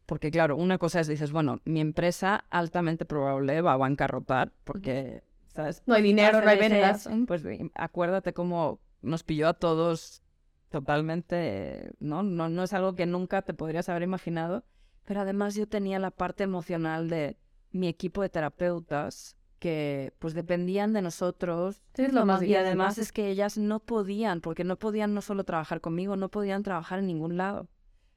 porque 0.10 0.32
claro, 0.32 0.58
una 0.58 0.80
cosa 0.80 1.02
es, 1.02 1.08
dices, 1.08 1.32
bueno, 1.32 1.62
mi 1.66 1.80
empresa 1.82 2.44
altamente 2.50 3.06
probable 3.06 3.62
va 3.62 3.74
a 3.74 3.78
bancarrotar 3.78 4.52
porque, 4.64 5.22
¿sabes? 5.50 5.84
No 5.86 5.94
hay 5.94 6.02
dinero, 6.02 6.42
no 6.42 6.50
hay 6.50 6.58
ventas. 6.58 7.08
Pues 7.28 7.44
acuérdate 7.76 8.34
cómo 8.34 8.80
nos 9.04 9.22
pilló 9.22 9.48
a 9.48 9.54
todos 9.54 10.24
totalmente, 10.70 11.92
¿no? 12.00 12.24
¿no? 12.24 12.50
No 12.50 12.64
es 12.64 12.74
algo 12.74 12.96
que 12.96 13.06
nunca 13.06 13.44
te 13.44 13.54
podrías 13.54 13.88
haber 13.88 14.02
imaginado. 14.02 14.64
Pero 15.06 15.22
además 15.22 15.54
yo 15.54 15.68
tenía 15.68 16.00
la 16.00 16.10
parte 16.10 16.44
emocional 16.44 17.08
de 17.08 17.38
mi 17.70 17.88
equipo 17.88 18.24
de 18.24 18.30
terapeutas 18.30 19.36
que 19.60 20.12
pues 20.18 20.34
dependían 20.34 20.92
de 20.92 21.04
nosotros 21.04 21.84
Sí, 21.94 22.06
es 22.06 22.14
lo 22.14 22.26
más 22.26 22.42
y 22.42 22.56
además. 22.56 22.98
es 22.98 23.12
que 23.12 23.30
ellas 23.30 23.60
no 23.60 23.80
podían, 23.80 24.42
porque 24.42 24.64
no 24.64 24.80
podían 24.80 25.14
no 25.14 25.22
solo 25.22 25.44
trabajar 25.44 25.82
conmigo, 25.82 26.16
no 26.16 26.30
podían 26.30 26.64
trabajar 26.64 26.98
en 26.98 27.06
ningún 27.06 27.38
lado. 27.38 27.68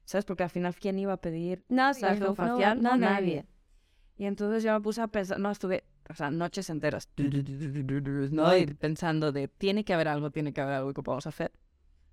¿Sabes? 0.05 0.25
Porque 0.25 0.43
al 0.43 0.49
final, 0.49 0.75
¿quién 0.75 0.99
iba 0.99 1.13
a 1.13 1.17
pedir 1.17 1.63
Nadie, 1.69 2.19
no, 2.19 2.35
facial? 2.35 2.81
no, 2.81 2.91
No, 2.91 2.97
nadie. 2.97 3.45
Y 4.17 4.25
entonces 4.25 4.63
yo 4.63 4.73
me 4.73 4.81
puse 4.81 5.01
a 5.01 5.07
pensar, 5.07 5.39
no, 5.39 5.49
estuve, 5.49 5.83
o 6.09 6.13
sea, 6.13 6.29
noches 6.29 6.69
enteras, 6.69 7.09
¿no? 8.31 8.55
Y 8.55 8.65
pensando 8.67 9.31
de, 9.31 9.47
tiene 9.47 9.83
que 9.83 9.93
haber 9.93 10.07
algo, 10.07 10.29
tiene 10.31 10.53
que 10.53 10.61
haber 10.61 10.75
algo 10.75 10.93
que 10.93 11.01
podamos 11.01 11.25
hacer. 11.27 11.51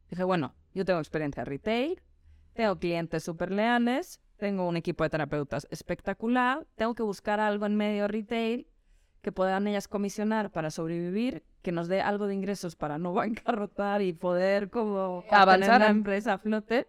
Dije, 0.08 0.24
bueno, 0.24 0.54
yo 0.74 0.84
tengo 0.84 0.98
experiencia 1.00 1.44
retail, 1.44 2.00
tengo 2.54 2.78
clientes 2.78 3.22
súper 3.22 3.50
leales, 3.50 4.20
tengo 4.38 4.66
un 4.66 4.76
equipo 4.76 5.04
de 5.04 5.10
terapeutas 5.10 5.66
espectacular, 5.70 6.66
tengo 6.76 6.94
que 6.94 7.02
buscar 7.02 7.38
algo 7.40 7.66
en 7.66 7.76
medio 7.76 8.08
retail 8.08 8.66
que 9.20 9.32
puedan 9.32 9.66
ellas 9.68 9.86
comisionar 9.86 10.50
para 10.50 10.70
sobrevivir, 10.70 11.44
que 11.60 11.72
nos 11.72 11.88
dé 11.88 12.00
algo 12.00 12.26
de 12.26 12.34
ingresos 12.34 12.74
para 12.76 12.96
no 12.98 13.12
bancarrotar 13.14 14.00
y 14.00 14.14
poder 14.14 14.70
como 14.70 15.22
Avanzar. 15.30 15.80
la 15.80 15.88
empresa 15.88 16.34
a 16.34 16.38
flote. 16.38 16.88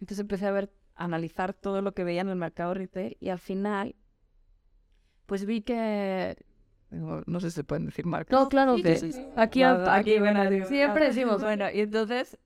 Entonces 0.00 0.20
empecé 0.20 0.46
a 0.46 0.52
ver, 0.52 0.72
a 0.94 1.04
analizar 1.04 1.54
todo 1.54 1.82
lo 1.82 1.92
que 1.92 2.04
veía 2.04 2.22
en 2.22 2.28
el 2.28 2.36
mercado 2.36 2.74
retail 2.74 3.16
y 3.20 3.28
al 3.28 3.38
final, 3.38 3.94
pues 5.26 5.44
vi 5.44 5.62
que... 5.62 6.36
No, 6.90 7.22
no 7.26 7.38
sé 7.40 7.50
si 7.50 7.56
se 7.56 7.64
pueden 7.64 7.86
decir 7.86 8.04
marcas. 8.04 8.38
No, 8.38 8.48
claro, 8.48 8.76
Sí, 8.76 8.82
que 8.82 8.96
sí, 8.96 9.12
sí. 9.12 9.24
aquí, 9.36 9.60
Nada, 9.60 9.94
aquí, 9.94 10.18
bueno, 10.18 10.48
digo, 10.50 10.66
siempre 10.66 11.06
decimos, 11.06 11.40
Bueno, 11.42 11.70
y 11.72 11.80
entonces 11.80 12.36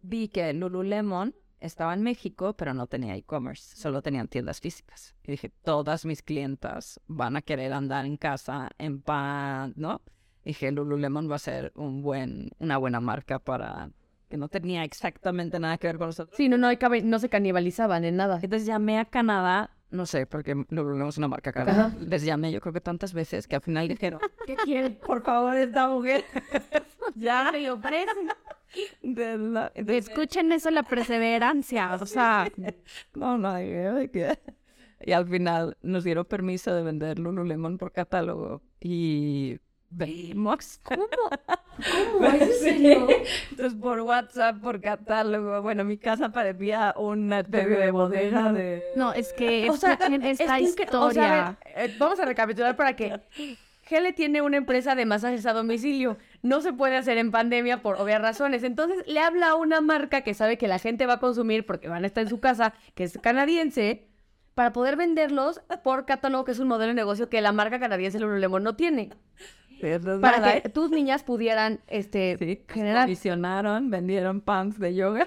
vi 0.00 0.28
que 0.28 0.52
Lululemon 0.54 1.34
estaba 1.60 1.92
en 1.92 2.02
México, 2.02 2.54
pero 2.54 2.72
no 2.72 2.86
tenía 2.86 3.14
e-commerce, 3.16 3.76
solo 3.76 4.00
tenían 4.00 4.28
tiendas 4.28 4.60
físicas. 4.60 5.14
Y 5.22 5.32
dije, 5.32 5.50
todas 5.62 6.06
mis 6.06 6.22
clientas 6.22 7.00
van 7.06 7.36
a 7.36 7.42
querer 7.42 7.72
andar 7.72 8.06
en 8.06 8.16
casa, 8.16 8.70
en 8.78 9.02
pan, 9.02 9.74
¿no? 9.76 10.00
dije, 10.44 10.70
Lululemon 10.70 11.30
va 11.30 11.36
a 11.36 11.38
ser 11.38 11.72
un 11.74 12.02
buen, 12.02 12.50
una 12.58 12.76
buena 12.78 13.00
marca 13.00 13.38
para... 13.38 13.90
que 14.34 14.38
no 14.38 14.48
tenía 14.48 14.82
exactamente 14.82 15.60
nada 15.60 15.78
que 15.78 15.86
ver 15.86 15.96
con 15.96 16.08
nosotros. 16.08 16.36
Sí, 16.36 16.48
no, 16.48 16.58
no, 16.58 16.68
no 17.04 17.18
se 17.20 17.28
canibalizaban 17.28 18.04
en 18.04 18.16
nada. 18.16 18.40
Entonces 18.42 18.66
llamé 18.66 18.98
a 18.98 19.04
Canadá, 19.04 19.70
no 19.90 20.06
sé, 20.06 20.26
porque 20.26 20.56
Lululemon 20.70 21.10
es 21.10 21.18
una 21.18 21.28
marca 21.28 21.52
cara. 21.52 21.70
Ajá. 21.70 21.92
Les 22.00 22.24
llamé 22.24 22.50
yo 22.50 22.60
creo 22.60 22.72
que 22.72 22.80
tantas 22.80 23.14
veces 23.14 23.46
que 23.46 23.54
al 23.54 23.62
final 23.62 23.86
dijeron, 23.86 24.18
¿Qué 24.46 24.56
quieres? 24.56 24.90
por 24.96 25.22
favor, 25.22 25.56
esta 25.56 25.86
mujer. 25.86 26.24
ya. 27.14 27.52
Entonces, 29.02 30.08
Escuchen 30.08 30.50
eso, 30.50 30.68
la 30.72 30.82
perseverancia. 30.82 31.94
O 31.94 32.06
sea, 32.06 32.50
no, 33.14 33.38
no, 33.38 33.54
que... 34.10 34.36
Y 35.06 35.12
al 35.12 35.28
final 35.28 35.76
nos 35.80 36.02
dieron 36.02 36.24
permiso 36.24 36.74
de 36.74 36.82
vender 36.82 37.20
Lululemon 37.20 37.78
por 37.78 37.92
catálogo 37.92 38.62
y 38.80 39.58
vendimos. 39.96 40.80
¿Cómo? 40.82 41.06
¿Cómo? 41.08 42.26
Entonces 43.50 43.74
por 43.80 44.00
WhatsApp, 44.00 44.60
por 44.60 44.80
catálogo. 44.80 45.62
Bueno, 45.62 45.84
mi 45.84 45.96
casa 45.98 46.30
parecía 46.30 46.94
una 46.96 47.40
especie 47.40 47.76
de 47.76 47.90
bodega 47.90 48.52
de... 48.52 48.82
no, 48.96 49.12
es 49.12 49.32
que 49.32 49.68
O 49.70 49.76
sea, 49.76 49.92
esta 49.94 50.58
es 50.58 50.74
que- 50.76 50.82
historia. 50.84 50.98
o 50.98 51.10
sea, 51.10 51.58
eh, 51.76 51.94
vamos 51.98 52.18
a 52.20 52.24
recapitular 52.24 52.76
para 52.76 52.94
que 52.96 53.20
Gele 53.82 54.12
tiene 54.12 54.40
una 54.40 54.56
empresa 54.56 54.94
de 54.94 55.04
masajes 55.04 55.44
a 55.46 55.52
domicilio. 55.52 56.16
No 56.42 56.60
se 56.60 56.72
puede 56.72 56.96
hacer 56.96 57.18
en 57.18 57.30
pandemia 57.30 57.82
por 57.82 57.96
obvias 58.00 58.20
razones. 58.22 58.62
Entonces 58.62 59.04
le 59.06 59.20
habla 59.20 59.48
a 59.50 59.54
una 59.56 59.80
marca 59.80 60.22
que 60.22 60.32
sabe 60.34 60.56
que 60.58 60.68
la 60.68 60.78
gente 60.78 61.06
va 61.06 61.14
a 61.14 61.20
consumir 61.20 61.66
porque 61.66 61.88
van 61.88 62.04
a 62.04 62.06
estar 62.06 62.22
en 62.22 62.30
su 62.30 62.40
casa, 62.40 62.72
que 62.94 63.04
es 63.04 63.18
canadiense, 63.18 64.06
para 64.54 64.72
poder 64.72 64.96
venderlos 64.96 65.60
por 65.82 66.06
catálogo, 66.06 66.44
que 66.44 66.52
es 66.52 66.60
un 66.60 66.68
modelo 66.68 66.88
de 66.90 66.94
negocio 66.94 67.28
que 67.28 67.40
la 67.40 67.50
marca 67.52 67.80
canadiense 67.80 68.20
Lululemon 68.20 68.62
no 68.62 68.76
tiene. 68.76 69.10
Para 70.20 70.38
nada, 70.40 70.60
que 70.60 70.68
tus 70.68 70.90
niñas 70.90 71.22
pudieran 71.22 71.80
este, 71.88 72.36
Sí, 72.38 72.62
generar. 72.68 73.04
comisionaron, 73.04 73.90
vendieron 73.90 74.40
pants 74.40 74.78
de 74.78 74.94
yoga. 74.94 75.26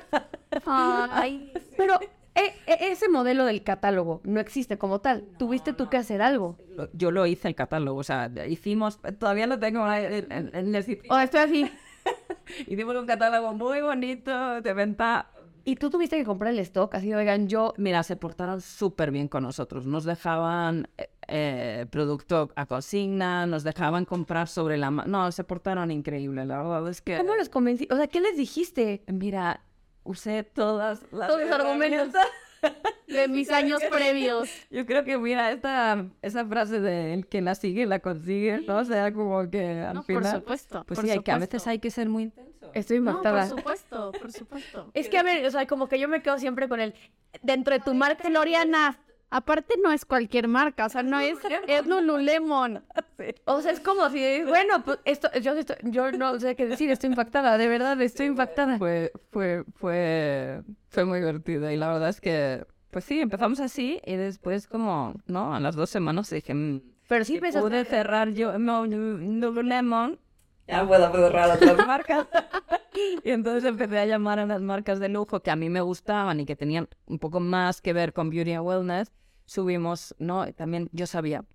Ay, 0.65 1.51
Pero 1.77 1.99
e- 2.35 2.53
e- 2.67 2.91
ese 2.91 3.09
modelo 3.09 3.45
del 3.45 3.63
catálogo 3.63 4.21
no 4.23 4.39
existe 4.39 4.77
como 4.77 4.99
tal. 5.01 5.23
Tuviste 5.37 5.73
tú 5.73 5.89
que 5.89 5.97
hacer 5.97 6.21
algo. 6.21 6.57
Lo- 6.75 6.89
Yo 6.93 7.11
lo 7.11 7.25
hice 7.25 7.47
el 7.47 7.55
catálogo, 7.55 7.99
o 7.99 8.03
sea, 8.03 8.31
hicimos, 8.47 8.99
todavía 9.19 9.47
lo 9.47 9.59
tengo 9.59 9.91
en, 9.91 10.31
en- 10.31 10.55
en 10.55 10.75
el 10.75 10.83
sitio. 10.83 11.11
O 11.13 11.17
estoy 11.19 11.39
así. 11.41 11.71
Hicimos 12.67 12.95
un 12.95 13.05
catálogo 13.05 13.53
muy 13.53 13.81
bonito 13.81 14.61
de 14.61 14.73
venta. 14.73 15.27
Y 15.67 15.75
tú 15.75 15.89
tuviste 15.89 16.15
que 16.15 16.23
comprar 16.23 16.53
el 16.53 16.59
stock, 16.59 16.95
así, 16.95 17.13
oigan, 17.13 17.49
yo... 17.49 17.73
Mira, 17.75 18.01
se 18.01 18.15
portaron 18.15 18.61
súper 18.61 19.11
bien 19.11 19.27
con 19.27 19.43
nosotros. 19.43 19.85
Nos 19.85 20.05
dejaban 20.05 20.87
eh, 20.97 21.09
eh, 21.27 21.85
producto 21.89 22.49
a 22.55 22.65
consigna, 22.67 23.45
nos 23.45 23.65
dejaban 23.65 24.05
comprar 24.05 24.47
sobre 24.47 24.77
la... 24.77 24.91
No, 24.91 25.29
se 25.33 25.43
portaron 25.43 25.91
increíble, 25.91 26.45
la 26.45 26.63
verdad 26.63 26.87
es 26.87 27.01
que... 27.01 27.17
¿Cómo 27.17 27.35
los 27.35 27.49
convencí? 27.49 27.85
O 27.91 27.97
sea, 27.97 28.07
¿qué 28.07 28.21
les 28.21 28.37
dijiste? 28.37 29.03
Mira, 29.07 29.59
usé 30.05 30.43
todas 30.43 31.03
las... 31.11 31.27
Todos 31.27 31.41
los 31.41 31.51
argumentos. 31.51 32.15
de 33.07 33.27
mis 33.27 33.49
años 33.51 33.81
previos. 33.89 34.49
Yo 34.69 34.85
creo 34.85 35.03
que, 35.03 35.17
mira, 35.17 35.51
esta, 35.51 36.05
esa 36.21 36.45
frase 36.45 36.79
de 36.79 37.13
el 37.13 37.27
que 37.27 37.41
la 37.41 37.55
sigue, 37.55 37.85
la 37.85 37.99
consigue, 37.99 38.61
¿no? 38.67 38.77
O 38.77 38.85
sea, 38.85 39.13
como 39.13 39.49
que 39.49 39.79
al 39.81 39.95
No, 39.95 40.03
por 40.03 40.15
final... 40.17 40.35
supuesto. 40.39 40.83
Pues 40.85 40.97
por 40.97 41.05
sí, 41.05 41.11
hay 41.11 41.19
que, 41.19 41.31
a 41.31 41.37
veces 41.37 41.65
hay 41.67 41.79
que 41.79 41.91
ser 41.91 42.09
muy 42.09 42.23
intenso. 42.23 42.71
Estoy 42.73 42.99
No, 42.99 43.11
impactada. 43.11 43.47
por 43.47 43.57
supuesto, 43.57 44.11
por 44.19 44.31
supuesto. 44.31 44.91
es 44.93 45.07
que, 45.09 45.17
a 45.17 45.23
ver, 45.23 45.45
o 45.45 45.51
sea, 45.51 45.65
como 45.67 45.87
que 45.87 45.99
yo 45.99 46.07
me 46.07 46.21
quedo 46.21 46.37
siempre 46.37 46.67
con 46.67 46.79
el... 46.79 46.93
Dentro 47.41 47.73
de 47.73 47.79
tu 47.79 47.93
marca, 47.93 48.23
Floriana, 48.23 48.99
aparte 49.29 49.75
no 49.83 49.91
es 49.91 50.05
cualquier 50.05 50.47
marca, 50.47 50.85
o 50.85 50.89
sea, 50.89 51.03
no 51.03 51.19
es, 51.19 51.37
es 51.67 51.85
Lululemon. 51.87 52.83
O 53.45 53.61
sea, 53.61 53.71
es 53.71 53.79
como 53.79 54.09
si, 54.09 54.43
bueno, 54.43 54.83
pues 54.85 54.99
esto, 55.05 55.27
yo, 55.41 55.53
estoy- 55.53 55.75
yo 55.83 56.11
no 56.11 56.39
sé 56.39 56.55
qué 56.55 56.67
decir, 56.67 56.91
estoy 56.91 57.09
impactada, 57.09 57.57
de 57.57 57.67
verdad, 57.67 57.99
estoy 58.01 58.27
impactada. 58.27 58.77
Fue, 58.77 59.11
fue, 59.31 59.63
fue, 59.75 60.61
fue 60.89 61.05
muy 61.05 61.19
divertido 61.19 61.69
y 61.71 61.77
la 61.77 61.91
verdad 61.91 62.09
es 62.09 62.21
que, 62.21 62.65
pues 62.91 63.05
sí, 63.05 63.19
empezamos 63.19 63.59
así 63.59 63.99
y 64.05 64.15
después 64.17 64.67
como, 64.67 65.15
¿no? 65.25 65.53
A 65.55 65.59
las 65.59 65.75
dos 65.75 65.89
semanas 65.89 66.29
dije, 66.29 66.53
mm, 66.53 66.81
Pero 67.07 67.25
sí 67.25 67.33
si 67.35 67.39
pensaste, 67.41 67.67
pude 67.67 67.85
cerrar 67.85 68.29
yo 68.33 68.57
no, 68.59 68.85
Lululemon, 68.85 70.19
ya 70.67 70.87
puedo 70.87 71.11
cerrar 71.11 71.51
otras 71.51 71.87
marcas. 71.87 72.27
y 73.23 73.31
entonces 73.31 73.63
empecé 73.63 73.99
a 73.99 74.05
llamar 74.05 74.39
a 74.39 74.45
las 74.45 74.61
marcas 74.61 74.99
de 74.99 75.09
lujo 75.09 75.41
que 75.41 75.51
a 75.51 75.55
mí 75.55 75.69
me 75.69 75.81
gustaban 75.81 76.39
y 76.39 76.45
que 76.45 76.55
tenían 76.55 76.87
un 77.05 77.19
poco 77.19 77.39
más 77.39 77.81
que 77.81 77.93
ver 77.93 78.13
con 78.13 78.29
beauty 78.29 78.53
and 78.53 78.65
wellness. 78.65 79.11
Subimos, 79.45 80.15
¿no? 80.19 80.51
También 80.53 80.89
yo 80.91 81.07
sabía, 81.07 81.45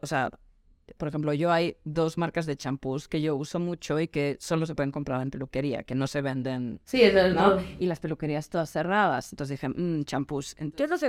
o 0.00 0.06
sea, 0.06 0.30
por 0.96 1.08
ejemplo, 1.08 1.32
yo 1.32 1.50
hay 1.50 1.76
dos 1.84 2.18
marcas 2.18 2.46
de 2.46 2.56
champús 2.56 3.08
que 3.08 3.20
yo 3.20 3.36
uso 3.36 3.58
mucho 3.58 3.98
y 4.00 4.08
que 4.08 4.36
solo 4.40 4.66
se 4.66 4.74
pueden 4.74 4.92
comprar 4.92 5.22
en 5.22 5.30
peluquería, 5.30 5.82
que 5.82 5.94
no 5.94 6.06
se 6.06 6.22
venden 6.22 6.80
sí, 6.84 7.02
es 7.02 7.14
el 7.14 7.34
¿no? 7.34 7.58
Y 7.78 7.86
las 7.86 8.00
peluquerías 8.00 8.48
todas 8.48 8.70
cerradas. 8.70 9.32
Entonces 9.32 9.60
dije, 9.60 9.68
mmm, 9.68 10.02
champús. 10.04 10.56
Yo 10.76 10.86
no 10.86 10.98
sé. 10.98 11.08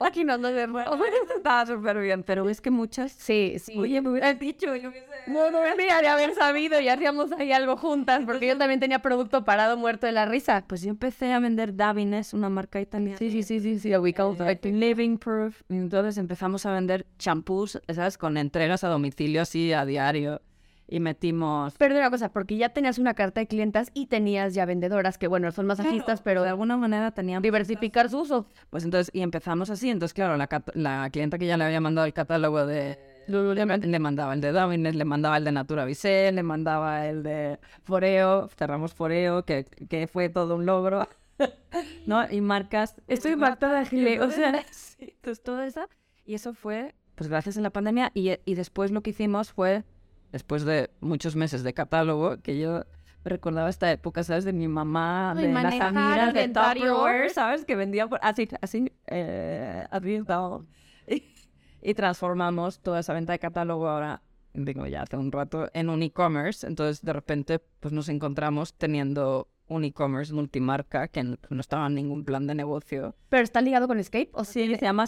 Aquí 0.00 0.24
no, 0.24 0.38
no 0.38 0.48
sé 0.48 0.66
estaba 1.36 1.66
súper 1.66 1.98
bien, 2.00 2.22
pero 2.22 2.48
es 2.48 2.60
que 2.60 2.70
muchas... 2.70 3.12
Sí, 3.12 3.56
sí. 3.58 3.78
Oye, 3.78 4.00
me 4.00 4.10
hubieras 4.10 4.38
dicho, 4.38 4.74
yo 4.76 4.92
qué 4.92 5.00
sé. 5.00 5.30
No, 5.30 5.50
no 5.50 5.60
me 5.60 5.74
de 5.76 6.08
haber 6.08 6.34
sabido 6.34 6.80
y 6.80 6.88
hacíamos 6.88 7.32
ahí 7.32 7.52
algo 7.52 7.76
juntas, 7.76 8.22
porque 8.26 8.46
yo 8.46 8.58
también 8.58 8.80
tenía 8.80 9.00
producto 9.00 9.44
parado 9.44 9.76
muerto 9.76 10.06
de 10.06 10.12
la 10.12 10.26
risa. 10.26 10.64
Pues 10.66 10.82
yo 10.82 10.90
empecé 10.90 11.32
a 11.32 11.38
vender 11.38 11.76
Davines, 11.76 12.34
una 12.34 12.48
marca 12.48 12.80
italiana. 12.80 13.18
Sí, 13.18 13.30
sí, 13.30 13.42
sí, 13.42 13.60
sí, 13.60 13.78
sí, 13.78 13.96
ubicamos. 13.96 14.38
Eh, 14.40 14.58
Living 14.62 15.18
Proof. 15.18 15.62
Y 15.68 15.76
entonces 15.76 16.18
empezamos 16.18 16.66
a 16.66 16.72
vender 16.72 17.06
champús, 17.18 17.80
¿sabes? 17.92 18.18
Con 18.18 18.33
entregas 18.36 18.84
a 18.84 18.88
domicilio 18.88 19.42
así 19.42 19.72
a 19.72 19.84
diario. 19.84 20.40
Y 20.86 21.00
metimos... 21.00 21.74
Pero 21.78 21.96
una 21.96 22.10
cosa, 22.10 22.30
porque 22.30 22.58
ya 22.58 22.68
tenías 22.68 22.98
una 22.98 23.14
carta 23.14 23.40
de 23.40 23.46
clientas 23.46 23.90
y 23.94 24.06
tenías 24.06 24.52
ya 24.52 24.66
vendedoras, 24.66 25.16
que 25.16 25.28
bueno, 25.28 25.50
son 25.50 25.66
masajistas, 25.66 26.20
pero 26.20 26.42
de 26.42 26.50
alguna 26.50 26.76
manera 26.76 27.10
tenían... 27.12 27.40
diversificar 27.42 28.10
su 28.10 28.20
uso. 28.20 28.46
Pues 28.68 28.84
entonces, 28.84 29.10
y 29.14 29.22
empezamos 29.22 29.70
así. 29.70 29.88
Entonces, 29.88 30.12
claro, 30.12 30.36
la, 30.36 30.48
la 30.74 31.08
clienta 31.10 31.38
que 31.38 31.46
ya 31.46 31.56
le 31.56 31.64
había 31.64 31.80
mandado 31.80 32.06
el 32.06 32.12
catálogo 32.12 32.66
de 32.66 32.98
Lululemon, 33.28 33.80
le 33.80 33.98
mandaba 33.98 34.34
el 34.34 34.40
de 34.40 34.52
Davines, 34.52 34.94
le 34.94 35.04
mandaba 35.04 35.38
el 35.38 35.44
de 35.44 35.52
Natura 35.52 35.84
Visel, 35.86 36.36
le 36.36 36.42
mandaba 36.42 37.06
el 37.06 37.22
de 37.22 37.58
Foreo, 37.82 38.48
cerramos 38.48 38.92
Foreo, 38.92 39.44
que, 39.44 39.64
que 39.64 40.06
fue 40.06 40.28
todo 40.28 40.56
un 40.56 40.66
logro. 40.66 41.08
¿No? 42.06 42.30
Y 42.30 42.40
marcas... 42.40 42.94
Estoy 43.08 43.32
impactada, 43.34 43.84
Gile, 43.84 44.20
o 44.20 44.30
sea... 44.30 44.64
Sí, 44.70 45.14
entonces 45.16 45.42
todo 45.42 45.62
eso. 45.62 45.88
Y 46.24 46.34
eso 46.34 46.54
fue, 46.54 46.94
pues 47.14 47.28
gracias 47.28 47.56
a 47.58 47.60
la 47.60 47.70
pandemia. 47.70 48.10
Y, 48.14 48.32
y 48.44 48.54
después 48.54 48.90
lo 48.90 49.02
que 49.02 49.10
hicimos 49.10 49.52
fue, 49.52 49.84
después 50.32 50.64
de 50.64 50.90
muchos 51.00 51.36
meses 51.36 51.62
de 51.62 51.74
catálogo, 51.74 52.38
que 52.42 52.58
yo 52.58 52.84
recordaba 53.24 53.68
esta 53.68 53.90
época, 53.90 54.22
¿sabes? 54.22 54.44
De 54.44 54.52
mi 54.52 54.68
mamá, 54.68 55.34
de 55.36 55.52
las 55.52 55.80
amigas 55.80 56.34
de. 56.34 56.48
Tupperware, 56.48 57.30
¿sabes? 57.30 57.64
Que 57.64 57.76
vendía 57.76 58.06
por, 58.06 58.20
así, 58.22 58.48
así, 58.60 58.92
eh. 59.06 59.86
Y, 61.06 61.22
y 61.82 61.94
transformamos 61.94 62.80
toda 62.80 63.00
esa 63.00 63.12
venta 63.14 63.32
de 63.32 63.38
catálogo 63.38 63.88
ahora, 63.88 64.22
digo 64.52 64.86
ya 64.86 65.02
hace 65.02 65.16
un 65.16 65.32
rato, 65.32 65.68
en 65.74 65.88
un 65.88 66.02
e-commerce. 66.02 66.66
Entonces, 66.66 67.02
de 67.02 67.12
repente, 67.12 67.58
pues 67.80 67.92
nos 67.92 68.08
encontramos 68.08 68.74
teniendo 68.74 69.48
un 69.66 69.84
e-commerce 69.84 70.32
multimarca 70.32 71.08
que 71.08 71.22
no, 71.22 71.36
estaba 71.58 71.86
en 71.86 71.94
ningún 71.94 72.24
plan 72.24 72.46
de 72.46 72.54
negocio. 72.54 73.14
Pero 73.28 73.42
está 73.42 73.60
ligado 73.60 73.88
con 73.88 73.98
Escape, 73.98 74.30
o 74.32 74.44
Sí, 74.44 74.74
se 74.74 74.80
llama 74.82 75.06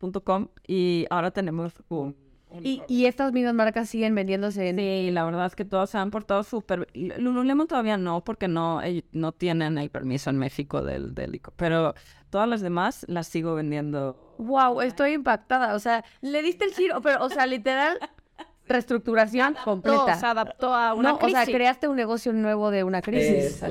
escapelifestyle.com 0.00 0.48
y 0.66 1.06
ahora 1.10 1.30
tenemos 1.30 1.72
un... 1.88 2.16
Y, 2.64 2.82
y 2.88 3.06
estas 3.06 3.32
mismas 3.32 3.54
marcas 3.54 3.88
siguen 3.88 4.12
vendiéndose 4.16 4.70
en... 4.70 4.76
Sí, 4.76 5.10
la 5.12 5.24
verdad 5.24 5.46
es 5.46 5.54
que 5.54 5.64
todas 5.64 5.88
se 5.88 5.98
han 5.98 6.10
portado 6.10 6.42
súper... 6.42 6.88
Lululemon 6.94 7.68
todavía 7.68 7.96
no, 7.96 8.24
porque 8.24 8.48
no, 8.48 8.82
ellos 8.82 9.04
no 9.12 9.30
tienen 9.30 9.78
el 9.78 9.88
permiso 9.88 10.30
en 10.30 10.38
México 10.38 10.82
del, 10.82 11.14
del 11.14 11.32
ico- 11.40 11.52
Pero 11.54 11.94
todas 12.28 12.48
las 12.48 12.60
demás 12.60 13.04
las 13.08 13.28
sigo 13.28 13.54
vendiendo. 13.54 14.34
Wow, 14.38 14.80
estoy 14.80 15.12
impactada. 15.12 15.76
O 15.76 15.78
sea, 15.78 16.04
le 16.22 16.42
diste 16.42 16.64
el 16.64 16.72
giro, 16.72 17.00
pero, 17.00 17.24
o 17.24 17.28
sea, 17.28 17.46
literal, 17.46 17.98
reestructuración 18.66 19.54
Todo 19.54 19.64
completa. 19.64 20.16
se 20.18 20.26
adaptó 20.26 20.74
a 20.74 20.94
una 20.94 21.10
no, 21.10 21.16
o 21.18 21.28
sea, 21.28 21.42
crisis. 21.44 21.54
creaste 21.54 21.86
un 21.86 21.94
negocio 21.94 22.32
nuevo 22.32 22.72
de 22.72 22.82
una 22.82 23.00
crisis. 23.00 23.62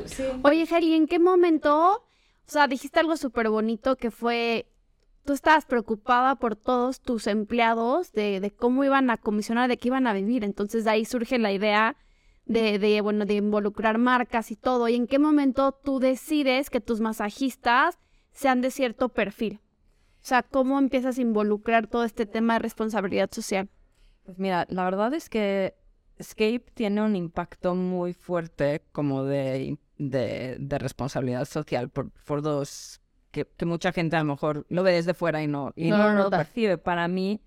Oye, 0.43 0.65
Heli, 0.71 0.93
¿en 0.93 1.05
qué 1.07 1.19
momento? 1.19 1.95
O 1.95 2.01
sea, 2.51 2.67
dijiste 2.67 2.97
algo 3.01 3.17
súper 3.17 3.49
bonito 3.49 3.97
que 3.97 4.09
fue. 4.09 4.67
Tú 5.25 5.33
estabas 5.33 5.65
preocupada 5.65 6.35
por 6.35 6.55
todos 6.55 7.01
tus 7.01 7.27
empleados, 7.27 8.11
de, 8.13 8.39
de 8.39 8.51
cómo 8.51 8.83
iban 8.83 9.09
a 9.09 9.17
comisionar, 9.17 9.69
de 9.69 9.77
qué 9.77 9.89
iban 9.89 10.07
a 10.07 10.13
vivir. 10.13 10.43
Entonces, 10.43 10.85
de 10.85 10.89
ahí 10.91 11.05
surge 11.05 11.37
la 11.37 11.51
idea 11.51 11.97
de, 12.45 12.79
de, 12.79 12.99
bueno, 13.01 13.25
de 13.25 13.35
involucrar 13.35 13.99
marcas 13.99 14.49
y 14.51 14.55
todo. 14.55 14.87
¿Y 14.87 14.95
en 14.95 15.07
qué 15.07 15.19
momento 15.19 15.71
tú 15.71 15.99
decides 15.99 16.69
que 16.69 16.81
tus 16.81 16.99
masajistas 16.99 17.99
sean 18.31 18.61
de 18.61 18.71
cierto 18.71 19.09
perfil? 19.09 19.59
O 20.15 20.25
sea, 20.25 20.43
¿cómo 20.43 20.79
empiezas 20.79 21.17
a 21.17 21.21
involucrar 21.21 21.87
todo 21.87 22.03
este 22.03 22.25
tema 22.25 22.53
de 22.53 22.59
responsabilidad 22.59 23.29
social? 23.31 23.69
Pues 24.23 24.37
mira, 24.39 24.65
la 24.69 24.83
verdad 24.83 25.13
es 25.13 25.29
que 25.29 25.75
Escape 26.17 26.65
tiene 26.73 27.01
un 27.01 27.15
impacto 27.15 27.75
muy 27.75 28.13
fuerte 28.13 28.83
como 28.91 29.23
de, 29.23 29.77
de, 29.97 30.57
de 30.59 30.77
responsabilidad 30.77 31.45
social 31.45 31.89
por, 31.89 32.11
por 32.11 32.41
dos... 32.41 32.98
Que, 33.31 33.45
que 33.45 33.65
mucha 33.65 33.91
gente 33.91 34.15
a 34.15 34.19
lo 34.19 34.25
mejor 34.25 34.65
lo 34.69 34.81
ve 34.83 34.93
desde 34.93 35.13
fuera 35.13 35.43
y 35.43 35.47
no, 35.47 35.71
y 35.75 35.91
No 35.91 35.97
no, 35.97 36.13
lo 36.13 36.23
lo 36.23 36.29
percibe. 36.31 36.77
Para 36.77 37.07
mí, 37.07 37.41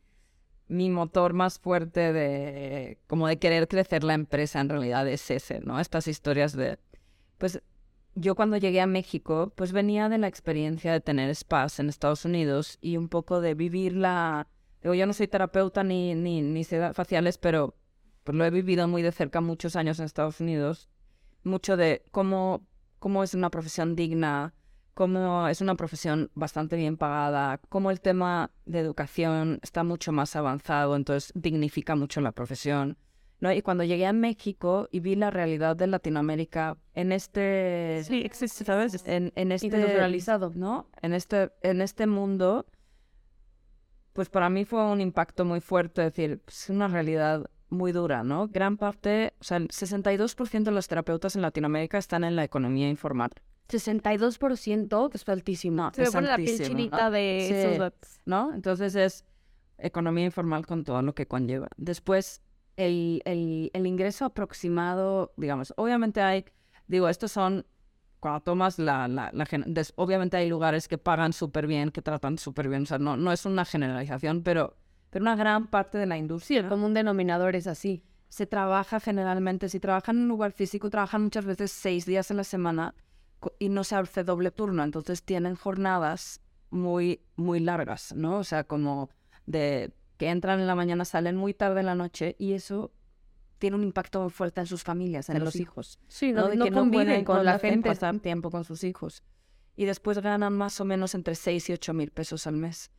mi 0.69 0.91
motor 0.91 1.33
más 1.33 1.59
fuerte 1.59 2.13
de 2.13 2.99
como 3.07 3.27
de 3.27 3.39
querer 3.39 3.69
crecer 3.69 4.05
la 4.05 4.15
empresa 4.15 4.61
en 4.61 4.69
realidad 4.69 5.07
es 5.09 5.31
ese, 5.31 5.61
¿no? 5.61 5.81
Estas 5.81 6.07
historias 6.09 6.55
de... 6.55 6.79
Pues 7.39 7.61
yo 8.15 8.35
cuando 8.35 8.57
llegué 8.57 8.81
a 8.81 8.87
México, 8.87 9.53
pues 9.57 9.73
venía 9.73 10.09
de 10.09 10.19
la 10.19 10.29
experiencia 10.29 10.93
de 10.93 11.01
tener 11.01 11.35
spas 11.35 11.79
en 11.79 11.89
Estados 11.89 12.25
Unidos 12.25 12.79
y 12.81 12.97
un 12.97 13.09
poco 13.09 13.41
de 13.41 13.55
vivir 13.55 13.95
la... 13.95 14.49
Digo, 14.83 14.95
yo 14.95 15.07
no 15.07 15.13
soy 15.13 15.29
terapeuta 15.29 15.83
ni, 15.85 16.15
ni, 16.15 16.43
ni 16.43 16.65
sé 16.65 16.93
faciales, 16.93 17.39
pero 17.39 17.77
pues 18.25 18.37
lo 18.37 18.45
he 18.45 18.51
vivido 18.51 18.87
muy 18.89 19.03
de 19.03 19.13
cerca 19.13 19.41
muchos 19.41 19.77
años 19.77 19.99
en 19.99 20.07
Estados 20.07 20.41
Unidos. 20.41 20.89
Mucho 21.45 21.77
de 21.77 22.05
cómo, 22.11 22.67
cómo 22.99 23.23
es 23.23 23.35
una 23.35 23.51
profesión 23.51 23.97
digna, 23.97 24.55
cómo 24.95 25.49
es 25.49 25.61
una 25.61 25.75
profesión 25.75 26.31
bastante 26.35 26.77
bien 26.77 26.97
pagada, 26.97 27.61
cómo 27.69 27.91
el 27.91 28.01
tema 28.01 28.51
de 28.67 28.81
educación 28.81 29.59
está 29.63 29.85
mucho 29.85 30.13
más 30.13 30.37
avanzado, 30.37 30.97
entonces 30.97 31.33
dignifica 31.35 31.97
mucho 31.97 32.21
la 32.21 32.33
profesión. 32.33 32.99
¿no? 33.41 33.53
Y 33.53 33.61
cuando 33.61 33.83
llegué 33.83 34.07
a 34.07 34.13
México 34.13 34.89
y 34.93 35.01
vi 35.01 35.17
la 35.17 35.31
realidad 35.31 35.75
de 35.75 35.89
Latinoamérica 35.89 36.77
en 36.95 37.11
este, 37.11 38.03
Sí, 38.05 38.23
existe, 38.25 38.65
¿sabes? 38.65 39.03
En, 39.05 39.33
en 39.35 39.51
este, 39.51 39.67
Institucionalizado. 39.67 40.53
¿no? 40.55 40.89
En 41.01 41.13
este, 41.13 41.51
en 41.63 41.81
este 41.81 42.07
mundo, 42.07 42.67
pues 44.13 44.29
para 44.29 44.49
mí 44.49 44.65
fue 44.65 44.85
un 44.85 45.01
impacto 45.01 45.45
muy 45.45 45.61
fuerte, 45.61 46.03
decir, 46.03 46.41
es 46.47 46.71
una 46.71 46.87
realidad 46.87 47.51
muy 47.73 47.91
dura, 47.93 48.23
¿no? 48.23 48.49
Gran 48.49 48.77
parte, 48.77 49.35
o 49.41 49.45
sea, 49.45 49.57
el 49.57 49.69
62% 49.69 50.63
de 50.65 50.71
los 50.71 50.87
terapeutas 50.89 51.35
en 51.37 51.43
Latinoamérica 51.43 51.99
están 51.99 52.23
en 52.25 52.37
la 52.37 52.45
economía 52.45 52.89
informal. 52.89 53.31
62%, 53.69 55.09
que 55.11 55.17
es 55.17 55.29
altísimo. 55.29 55.91
Se 55.95 56.03
me 56.03 56.07
Es 56.09 56.13
pone 56.15 56.29
la 56.29 56.37
piel 56.37 56.61
chinita 56.63 57.05
¿no? 57.05 57.11
de 57.11 57.45
Sí. 57.49 57.55
esos 57.55 57.79
datos. 57.79 58.21
¿no? 58.27 58.55
Entonces 58.55 58.95
es 58.95 59.25
economía 59.79 60.25
informal 60.25 60.67
con 60.67 60.85
todo 60.85 61.03
lo 61.03 61.15
que 61.15 61.27
conlleva. 61.27 61.69
Después, 61.77 62.43
el, 62.77 63.23
el, 63.25 63.71
el 63.73 63.87
ingreso 63.87 64.25
aproximado, 64.27 65.33
digamos, 65.37 65.73
obviamente 65.77 66.21
hay, 66.21 66.45
digo, 66.87 67.09
estos 67.09 67.33
son, 67.33 67.67
cuando 68.21 68.41
tomas 68.41 68.79
la, 68.79 69.09
la, 69.09 69.31
la 69.33 69.47
des- 69.67 69.93
obviamente 69.97 70.37
hay 70.37 70.49
lugares 70.49 70.87
que 70.89 70.99
pagan 70.99 71.33
súper 71.33 71.67
bien, 71.67 71.91
que 71.91 72.03
tratan 72.03 72.39
súper 72.39 72.69
bien, 72.69 72.83
o 72.83 72.87
sea, 72.87 72.99
no, 72.99 73.17
no 73.17 73.33
es 73.33 73.45
una 73.45 73.65
generalización, 73.65 74.43
pero, 74.43 74.77
pero 75.13 75.23
una 75.23 75.37
gran 75.37 75.69
parte 75.69 75.99
de 75.99 76.07
la 76.07 76.17
industria 76.17 76.61
El 76.61 76.69
común 76.69 76.95
denominador 76.95 77.55
es 77.55 77.67
así. 77.69 78.03
se 78.29 78.47
trabaja 78.47 78.99
generalmente, 78.99 79.69
si 79.69 79.79
trabajan 79.79 80.17
en 80.17 80.23
un 80.23 80.29
lugar 80.29 80.53
físico, 80.53 80.89
trabajan 80.91 81.23
muchas 81.23 81.45
veces 81.45 81.71
seis 81.71 82.07
días 82.07 82.31
en 82.31 82.39
la 82.39 82.45
semana 82.45 82.95
y 83.59 83.69
no 83.69 83.85
se 83.85 83.95
hace 83.95 84.25
doble 84.25 84.51
turno, 84.51 84.83
entonces 84.83 85.23
tienen 85.23 85.55
jornadas 85.55 86.41
muy, 86.71 87.21
muy 87.37 87.61
largas, 87.61 88.15
¿no? 88.17 88.39
O 88.39 88.45
sea, 88.45 88.65
como 88.65 89.11
de 89.47 89.93
que 90.17 90.31
entran 90.31 90.61
en 90.61 90.67
la 90.67 90.75
mañana, 90.75 91.05
salen 91.05 91.37
muy 91.37 91.53
tarde 91.53 91.81
en 91.81 91.87
la 91.87 91.95
noche 91.95 92.35
y 92.39 92.53
eso 92.55 92.93
tiene 93.59 93.77
un 93.77 93.83
impacto 93.85 94.23
muy 94.23 94.31
fuerte 94.31 94.61
en 94.61 94.67
sus 94.67 94.83
familias, 94.83 95.29
en, 95.29 95.37
En 95.37 95.45
los 95.45 95.57
hijos. 95.57 95.99
Sí, 96.09 96.33
¿no? 96.33 96.43
no, 96.43 96.49
De 96.49 96.57
no 96.57 96.65
que 96.65 96.73
conviven 96.73 97.07
pueden 97.07 97.25
con 97.25 97.45
la 97.45 97.59
gente. 97.59 97.89
pasar 97.91 98.19
tiempo 98.21 98.51
con 98.51 98.65
sus 98.65 98.83
hijos. 98.83 99.23
y 99.77 99.85
después 99.85 100.19
ganan 100.19 100.53
más 100.57 100.81
o 100.81 100.85
menos 100.85 101.15
entre 101.15 101.35
6 101.35 101.69
y 101.71 101.73
8 101.75 101.93
mil 101.93 102.11
pesos 102.11 102.47
al 102.47 102.55
mes. 102.57 102.91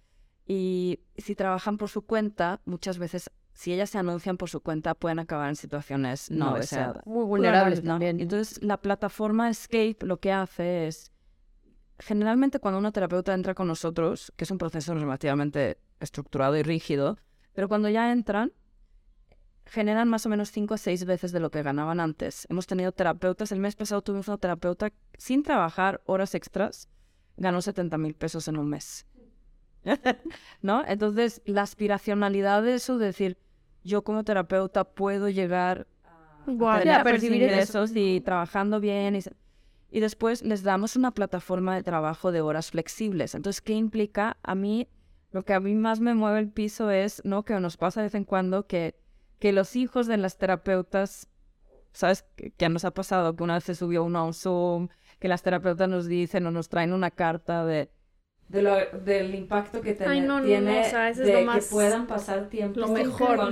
Y 0.46 1.00
si 1.18 1.36
trabajan 1.36 1.78
por 1.78 1.90
su 1.90 2.02
cuenta, 2.02 2.62
muchas 2.66 2.98
veces, 2.98 3.32
si 3.54 3.74
ellas 3.74 3.90
se 3.90 3.98
anuncian 3.98 4.38
por 4.38 4.50
su 4.50 4.62
cuenta, 4.62 4.94
pueden 4.94 5.20
acabar 5.20 5.50
en 5.50 5.56
situaciones 5.56 6.30
no, 6.30 6.52
No 6.52 6.58
deseadas. 6.58 7.06
Muy 7.06 7.26
vulnerables 7.26 7.84
¿no? 7.84 7.94
también. 7.94 8.20
Entonces, 8.20 8.62
la 8.62 8.78
plataforma 8.78 9.50
Escape 9.50 9.98
lo 10.02 10.18
que 10.18 10.32
hace 10.32 10.88
es, 10.88 11.12
generalmente 12.00 12.60
cuando 12.60 12.80
una 12.80 12.92
terapeuta 12.92 13.34
entra 13.34 13.54
con 13.54 13.68
nosotros, 13.68 14.34
que 14.36 14.44
es 14.44 14.52
un 14.52 14.58
proceso 14.58 14.94
relativamente 14.94 15.78
estructurado 16.00 16.58
y 16.58 16.64
rígido, 16.64 17.18
pero 17.54 17.70
cuando 17.70 17.88
ya 17.90 18.12
entran, 18.12 18.52
generan 19.66 20.10
más 20.10 20.26
o 20.26 20.30
menos 20.30 20.52
cinco 20.52 20.74
o 20.74 20.78
seis 20.78 21.06
veces 21.06 21.32
de 21.32 21.40
lo 21.40 21.50
que 21.52 21.64
ganaban 21.64 22.00
antes. 22.00 22.46
Hemos 22.50 22.68
tenido 22.68 22.92
terapeutas, 22.92 23.52
el 23.52 23.60
mes 23.60 23.76
pasado 23.76 24.02
tuvimos 24.02 24.28
una 24.28 24.38
terapeuta 24.38 24.92
sin 25.18 25.44
trabajar 25.44 26.02
horas 26.06 26.36
extras, 26.36 26.90
ganó 27.38 27.62
70 27.62 27.98
mil 27.98 28.14
pesos 28.14 28.48
en 28.48 28.58
un 28.58 28.70
mes. 28.70 29.06
¿No? 30.62 30.84
Entonces, 30.88 31.42
la 31.46 31.62
aspiracionalidad 31.62 32.64
de 32.64 32.76
eso, 32.76 32.98
de 32.98 33.08
decir, 33.08 33.38
yo 33.84 34.04
como 34.04 34.24
terapeuta 34.24 34.84
puedo 34.84 35.30
llegar 35.30 35.88
a 36.46 36.80
tener 36.80 37.04
percibir 37.04 37.44
eso. 37.44 37.52
ingresos 37.52 37.92
y 37.96 38.22
trabajando 38.22 38.80
bien. 38.80 39.16
Y, 39.16 39.22
y 39.92 40.00
después 40.00 40.42
les 40.42 40.64
damos 40.64 40.96
una 40.96 41.12
plataforma 41.12 41.76
de 41.76 41.84
trabajo 41.84 42.32
de 42.32 42.42
horas 42.42 42.72
flexibles. 42.72 43.36
Entonces, 43.36 43.62
¿qué 43.62 43.74
implica? 43.74 44.38
A 44.44 44.56
mí, 44.56 44.88
lo 45.32 45.44
que 45.44 45.54
a 45.54 45.60
mí 45.60 45.76
más 45.76 46.00
me 46.00 46.14
mueve 46.14 46.40
el 46.40 46.50
piso 46.50 46.90
es, 46.90 47.22
¿no? 47.26 47.44
Que 47.44 47.60
nos 47.60 47.78
pasa 47.78 48.02
de 48.02 48.08
vez 48.08 48.16
en 48.16 48.24
cuando 48.24 48.68
que, 48.68 48.96
que 49.40 49.52
los 49.52 49.76
hijos 49.76 50.08
de 50.08 50.18
las 50.18 50.38
terapeutas, 50.38 51.30
¿sabes? 51.92 52.24
Que, 52.36 52.52
que 52.52 52.70
nos 52.70 52.86
ha 52.86 52.92
pasado 52.92 53.36
que 53.36 53.44
una 53.44 53.56
vez 53.56 53.66
se 53.66 53.76
subió 53.76 54.04
uno 54.04 54.20
a 54.20 54.24
un 54.24 54.34
Zoom, 54.34 54.88
que 55.20 55.28
las 55.28 55.44
terapeutas 55.44 55.88
nos 55.88 56.08
dicen 56.08 56.46
o 56.48 56.52
nos 56.52 56.70
traen 56.70 56.94
una 56.94 57.12
carta 57.12 57.66
de... 57.66 57.92
de 58.48 58.62
lo- 58.62 59.00
del 59.00 59.34
impacto 59.36 59.82
que 59.82 59.98
Ay, 60.06 60.22
no, 60.22 60.28
no, 60.28 60.40
no, 60.42 60.46
tiene 60.46 60.82
o 60.82 60.84
sea, 60.90 61.10
eso 61.10 61.22
es 61.22 61.28
de 61.28 61.34
lo 61.40 61.46
más- 61.46 61.66
que 61.66 61.72
puedan 61.72 62.08
pasar 62.08 62.50
tiempo 62.50 62.80
lo 62.80 62.88
con 62.88 62.96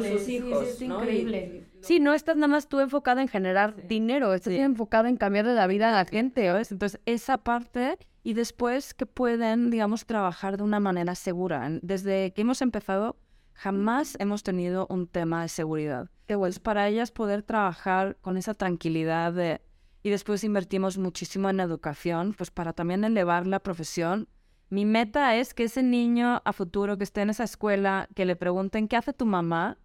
sus 0.04 0.21
Sí, 0.21 0.25
sí, 0.25 0.47
hijos, 0.47 0.67
es 0.67 0.82
¿no? 0.82 0.99
Y- 0.99 1.01
increíble. 1.04 1.63
Sí, 1.82 1.99
no 1.99 2.13
estás 2.13 2.36
nada 2.36 2.47
más 2.47 2.67
tú 2.69 2.80
enfocada 2.80 3.21
en 3.21 3.27
generar 3.27 3.88
dinero, 3.88 4.34
estás 4.34 4.54
Sí. 4.54 4.60
enfocada 4.60 5.10
en 5.10 5.17
cambiarle 5.17 5.56
la 5.56 5.65
vida 5.67 5.89
a 5.89 5.91
la 6.04 6.06
gente. 6.06 6.45
¿sabes? 6.45 6.71
Entonces, 6.71 7.01
esa 7.06 7.38
parte 7.39 7.97
y 8.23 8.34
después 8.34 8.93
que 8.93 9.08
pueden, 9.08 9.71
digamos, 9.71 10.06
trabajar 10.06 10.58
de 10.58 10.63
una 10.63 10.80
manera 10.80 11.15
segura. 11.15 11.67
Desde 11.82 12.34
que 12.34 12.41
hemos 12.41 12.62
empezado, 12.62 13.17
jamás 13.54 14.15
hemos 14.19 14.43
tenido 14.43 14.86
un 14.91 15.08
tema 15.08 15.41
de 15.41 15.49
seguridad. 15.49 16.10
Es 16.27 16.60
para 16.60 16.88
ellas 16.88 17.12
poder 17.12 17.41
trabajar 17.43 18.15
con 18.21 18.38
esa 18.38 18.54
tranquilidad 18.54 19.34
de... 19.34 19.60
Y 20.04 20.10
después 20.12 20.43
invertimos 20.43 20.97
muchísimo 20.97 21.49
en 21.49 21.60
educación, 21.60 22.34
pues 22.38 22.51
para 22.51 22.73
también 22.73 23.04
elevar 23.04 23.45
la 23.47 23.60
profesión. 23.60 24.27
Mi 24.71 24.86
meta 24.86 25.36
es 25.36 25.53
que 25.53 25.65
ese 25.65 25.84
niño 25.84 26.41
a 26.45 26.53
futuro 26.53 26.97
que 26.97 27.03
esté 27.03 27.19
en 27.19 27.29
esa 27.29 27.43
escuela, 27.43 28.07
que 28.15 28.23
le 28.25 28.38
pregunten, 28.38 28.88
¿qué 28.88 28.95
hace 28.95 29.12
tu 29.12 29.25
mamá? 29.25 29.77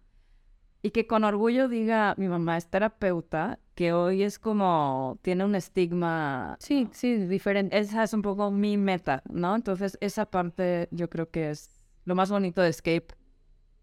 Y 0.81 0.91
que 0.91 1.07
con 1.07 1.25
orgullo 1.25 1.67
diga, 1.67 2.15
mi 2.17 2.29
mamá 2.29 2.55
es 2.55 2.67
terapeuta, 2.67 3.59
que 3.75 3.91
hoy 3.91 4.23
es 4.23 4.39
como, 4.39 5.19
tiene 5.23 5.43
un 5.43 5.55
estigma. 5.55 6.55
Sí, 6.61 6.87
sí, 6.93 7.17
diferente. 7.17 7.77
Esa 7.77 8.01
es 8.01 8.13
un 8.13 8.21
poco 8.21 8.49
mi 8.49 8.77
meta, 8.77 9.23
¿no? 9.29 9.57
Entonces, 9.57 9.97
esa 9.99 10.25
parte 10.25 10.87
yo 10.91 11.09
creo 11.09 11.29
que 11.31 11.49
es 11.49 11.69
lo 12.05 12.15
más 12.15 12.29
bonito 12.29 12.61
de 12.61 12.69
Escape. 12.69 13.07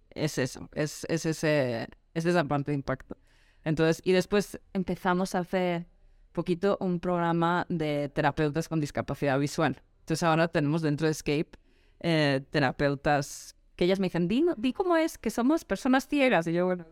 Es 0.08 0.38
eso, 0.38 0.70
es, 0.72 1.04
es, 1.10 1.26
ese, 1.26 1.86
es 2.14 2.24
esa 2.24 2.44
parte 2.44 2.70
de 2.70 2.76
impacto. 2.76 3.18
Entonces, 3.62 4.00
y 4.06 4.12
después 4.12 4.58
empezamos 4.72 5.34
a 5.34 5.40
hacer 5.40 5.86
poquito 6.32 6.78
un 6.80 6.98
programa 6.98 7.66
de 7.68 8.08
terapeutas 8.08 8.70
con 8.70 8.80
discapacidad 8.80 9.38
visual. 9.38 9.82
Entonces, 10.04 10.22
ahora 10.22 10.48
tenemos 10.48 10.82
dentro 10.82 11.06
de 11.06 11.12
Escape 11.12 11.48
eh, 12.00 12.42
terapeutas 12.50 13.56
que 13.74 13.86
ellas 13.86 13.98
me 14.00 14.06
dicen, 14.08 14.28
di, 14.28 14.44
di 14.58 14.74
cómo 14.74 14.96
es 14.98 15.16
que 15.16 15.30
somos 15.30 15.64
personas 15.64 16.06
ciegas. 16.06 16.46
Y 16.46 16.52
yo, 16.52 16.66
bueno, 16.66 16.84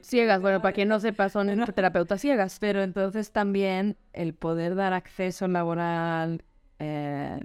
Ciegas, 0.00 0.40
bueno, 0.40 0.60
para 0.62 0.72
quien 0.72 0.88
no 0.88 0.98
sepa, 1.00 1.28
son 1.28 1.46
terapeutas 1.74 2.20
ciegas. 2.22 2.58
pero 2.58 2.82
entonces 2.82 3.32
también 3.32 3.96
el 4.14 4.32
poder 4.34 4.74
dar 4.74 4.92
acceso 4.94 5.46
laboral 5.46 6.42
eh, 6.78 7.38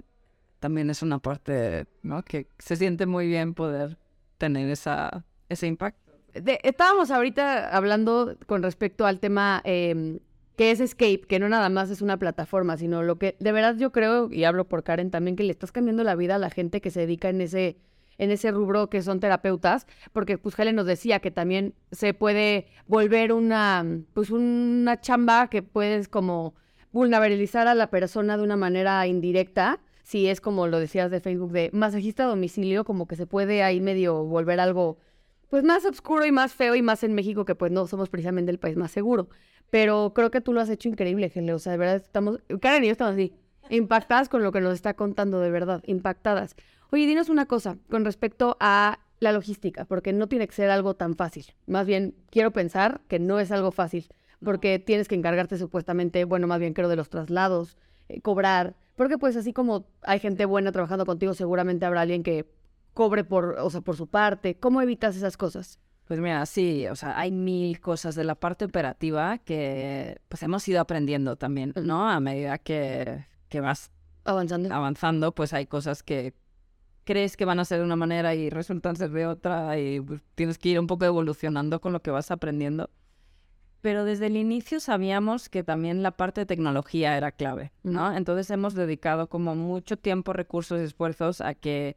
también 0.58 0.88
es 0.90 1.02
una 1.02 1.18
parte, 1.18 1.86
¿no? 2.02 2.22
Que 2.22 2.48
se 2.58 2.76
siente 2.76 3.04
muy 3.06 3.26
bien 3.26 3.54
poder 3.54 3.98
tener 4.38 4.68
esa, 4.70 5.24
ese 5.50 5.66
impacto. 5.66 6.12
De- 6.32 6.60
estábamos 6.62 7.10
ahorita 7.10 7.74
hablando 7.76 8.36
con 8.46 8.62
respecto 8.62 9.04
al 9.06 9.20
tema 9.20 9.60
eh, 9.64 10.20
que 10.60 10.72
es 10.72 10.80
Escape, 10.80 11.22
que 11.26 11.38
no 11.38 11.48
nada 11.48 11.70
más 11.70 11.88
es 11.88 12.02
una 12.02 12.18
plataforma, 12.18 12.76
sino 12.76 13.02
lo 13.02 13.16
que 13.16 13.34
de 13.40 13.50
verdad 13.50 13.76
yo 13.78 13.92
creo, 13.92 14.28
y 14.30 14.44
hablo 14.44 14.68
por 14.68 14.84
Karen 14.84 15.10
también, 15.10 15.34
que 15.34 15.42
le 15.42 15.52
estás 15.52 15.72
cambiando 15.72 16.04
la 16.04 16.14
vida 16.16 16.34
a 16.34 16.38
la 16.38 16.50
gente 16.50 16.82
que 16.82 16.90
se 16.90 17.00
dedica 17.00 17.30
en 17.30 17.40
ese, 17.40 17.78
en 18.18 18.30
ese 18.30 18.50
rubro 18.50 18.90
que 18.90 19.00
son 19.00 19.20
terapeutas, 19.20 19.86
porque 20.12 20.36
pues 20.36 20.58
Helen 20.58 20.76
nos 20.76 20.84
decía 20.84 21.20
que 21.20 21.30
también 21.30 21.72
se 21.92 22.12
puede 22.12 22.66
volver 22.86 23.32
una, 23.32 23.86
pues 24.12 24.28
una 24.28 25.00
chamba 25.00 25.48
que 25.48 25.62
puedes 25.62 26.08
como 26.08 26.52
vulnerabilizar 26.92 27.66
a 27.66 27.74
la 27.74 27.88
persona 27.88 28.36
de 28.36 28.42
una 28.42 28.58
manera 28.58 29.06
indirecta. 29.06 29.80
Si 30.02 30.26
es 30.26 30.42
como 30.42 30.66
lo 30.66 30.78
decías 30.78 31.10
de 31.10 31.20
Facebook, 31.20 31.52
de 31.52 31.70
masajista 31.72 32.24
a 32.24 32.26
domicilio, 32.26 32.84
como 32.84 33.06
que 33.06 33.16
se 33.16 33.26
puede 33.26 33.62
ahí 33.62 33.80
medio 33.80 34.24
volver 34.24 34.60
algo 34.60 34.98
pues 35.50 35.64
más 35.64 35.84
oscuro 35.84 36.24
y 36.24 36.32
más 36.32 36.54
feo 36.54 36.74
y 36.74 36.82
más 36.82 37.02
en 37.02 37.14
México 37.14 37.44
que 37.44 37.54
pues 37.54 37.70
no 37.72 37.86
somos 37.86 38.08
precisamente 38.08 38.50
el 38.50 38.58
país 38.58 38.76
más 38.76 38.90
seguro. 38.92 39.28
Pero 39.68 40.12
creo 40.14 40.30
que 40.30 40.40
tú 40.40 40.52
lo 40.52 40.60
has 40.60 40.70
hecho 40.70 40.88
increíble, 40.88 41.28
Gele. 41.28 41.52
O 41.52 41.58
sea, 41.58 41.72
de 41.72 41.78
verdad 41.78 41.96
estamos, 41.96 42.40
Karen 42.60 42.84
y 42.84 42.86
yo 42.86 42.92
estamos 42.92 43.14
así, 43.14 43.32
impactadas 43.68 44.28
con 44.28 44.42
lo 44.42 44.52
que 44.52 44.60
nos 44.60 44.74
está 44.74 44.94
contando, 44.94 45.40
de 45.40 45.50
verdad, 45.50 45.82
impactadas. 45.86 46.56
Oye, 46.90 47.06
dinos 47.06 47.28
una 47.28 47.46
cosa 47.46 47.76
con 47.88 48.04
respecto 48.04 48.56
a 48.60 49.00
la 49.20 49.32
logística, 49.32 49.84
porque 49.84 50.12
no 50.12 50.28
tiene 50.28 50.48
que 50.48 50.54
ser 50.54 50.70
algo 50.70 50.94
tan 50.94 51.14
fácil. 51.14 51.46
Más 51.66 51.86
bien, 51.86 52.14
quiero 52.30 52.52
pensar 52.52 53.02
que 53.06 53.18
no 53.18 53.38
es 53.38 53.52
algo 53.52 53.70
fácil, 53.70 54.08
porque 54.42 54.78
tienes 54.78 55.08
que 55.08 55.14
encargarte 55.14 55.58
supuestamente, 55.58 56.24
bueno, 56.24 56.46
más 56.46 56.58
bien 56.58 56.72
creo 56.72 56.88
de 56.88 56.96
los 56.96 57.10
traslados, 57.10 57.76
eh, 58.08 58.20
cobrar, 58.22 58.74
porque 58.96 59.18
pues 59.18 59.36
así 59.36 59.52
como 59.52 59.86
hay 60.02 60.18
gente 60.18 60.46
buena 60.46 60.72
trabajando 60.72 61.06
contigo, 61.06 61.34
seguramente 61.34 61.84
habrá 61.84 62.00
alguien 62.00 62.22
que 62.22 62.46
cobre 62.94 63.24
por, 63.24 63.56
o 63.58 63.70
sea, 63.70 63.80
por 63.80 63.96
su 63.96 64.06
parte. 64.06 64.56
¿Cómo 64.56 64.82
evitas 64.82 65.16
esas 65.16 65.36
cosas? 65.36 65.78
Pues 66.06 66.18
mira, 66.18 66.44
sí, 66.46 66.86
o 66.88 66.96
sea, 66.96 67.18
hay 67.18 67.30
mil 67.30 67.80
cosas 67.80 68.16
de 68.16 68.24
la 68.24 68.34
parte 68.34 68.64
operativa 68.64 69.38
que 69.38 70.20
pues 70.28 70.42
hemos 70.42 70.66
ido 70.66 70.80
aprendiendo 70.80 71.36
también, 71.36 71.72
¿no? 71.76 72.08
A 72.08 72.18
medida 72.18 72.58
que, 72.58 73.26
que 73.48 73.60
vas 73.60 73.92
Avanzando. 74.24 74.74
avanzando, 74.74 75.32
pues 75.32 75.52
hay 75.52 75.66
cosas 75.66 76.02
que 76.02 76.34
crees 77.04 77.36
que 77.36 77.44
van 77.44 77.60
a 77.60 77.64
ser 77.64 77.78
de 77.78 77.84
una 77.84 77.96
manera 77.96 78.34
y 78.34 78.50
resultan 78.50 78.96
ser 78.96 79.10
de 79.10 79.26
otra 79.26 79.78
y 79.78 80.00
pues, 80.00 80.20
tienes 80.34 80.58
que 80.58 80.70
ir 80.70 80.80
un 80.80 80.86
poco 80.86 81.04
evolucionando 81.04 81.80
con 81.80 81.92
lo 81.92 82.02
que 82.02 82.10
vas 82.10 82.30
aprendiendo. 82.30 82.90
Pero 83.80 84.04
desde 84.04 84.26
el 84.26 84.36
inicio 84.36 84.78
sabíamos 84.78 85.48
que 85.48 85.62
también 85.64 86.02
la 86.02 86.10
parte 86.10 86.42
de 86.42 86.46
tecnología 86.46 87.16
era 87.16 87.32
clave, 87.32 87.72
¿no? 87.82 88.14
Entonces 88.14 88.50
hemos 88.50 88.74
dedicado 88.74 89.28
como 89.28 89.54
mucho 89.54 89.96
tiempo, 89.96 90.32
recursos 90.32 90.80
y 90.80 90.84
esfuerzos 90.84 91.40
a 91.40 91.54
que 91.54 91.96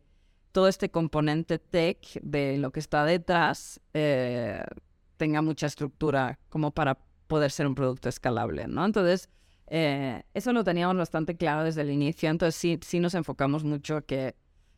todo 0.53 0.67
este 0.67 0.89
componente 0.89 1.59
tech 1.59 1.99
de 2.21 2.57
lo 2.59 2.71
que 2.71 2.79
está 2.79 3.03
detrás 3.03 3.81
eh, 3.93 4.63
tenga 5.17 5.41
mucha 5.41 5.65
estructura 5.65 6.39
como 6.47 6.71
para 6.71 6.99
poder 7.27 7.51
ser 7.51 7.65
un 7.67 7.75
producto 7.75 8.07
escalable, 8.07 8.67
¿no? 8.67 8.85
Entonces, 8.85 9.29
eh, 9.67 10.23
eso 10.35 10.53
lo 10.53 10.63
teníamos 10.63 10.95
bastante 10.95 11.35
claro 11.35 11.63
desde 11.63 11.81
el 11.81 11.89
inicio, 11.89 12.29
entonces 12.29 12.55
sí, 12.55 12.79
sí 12.83 12.99
nos 12.99 13.15
enfocamos 13.15 13.63
mucho 13.63 14.05
que, 14.05 14.35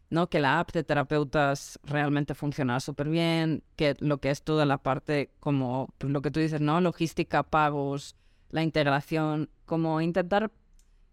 ¿no? 0.09 0.29
que 0.29 0.39
la 0.39 0.59
app 0.59 0.71
de 0.71 0.85
terapeutas 0.85 1.77
realmente 1.83 2.35
funcionara 2.35 2.79
súper 2.79 3.09
bien, 3.09 3.61
que 3.75 3.95
lo 3.99 4.19
que 4.19 4.29
es 4.29 4.43
toda 4.43 4.65
la 4.65 4.77
parte 4.77 5.31
como 5.41 5.93
pues, 5.97 6.13
lo 6.13 6.21
que 6.21 6.31
tú 6.31 6.39
dices, 6.39 6.61
¿no? 6.61 6.79
Logística, 6.79 7.43
pagos, 7.43 8.15
la 8.49 8.63
integración, 8.63 9.49
como 9.65 9.99
intentar 9.99 10.51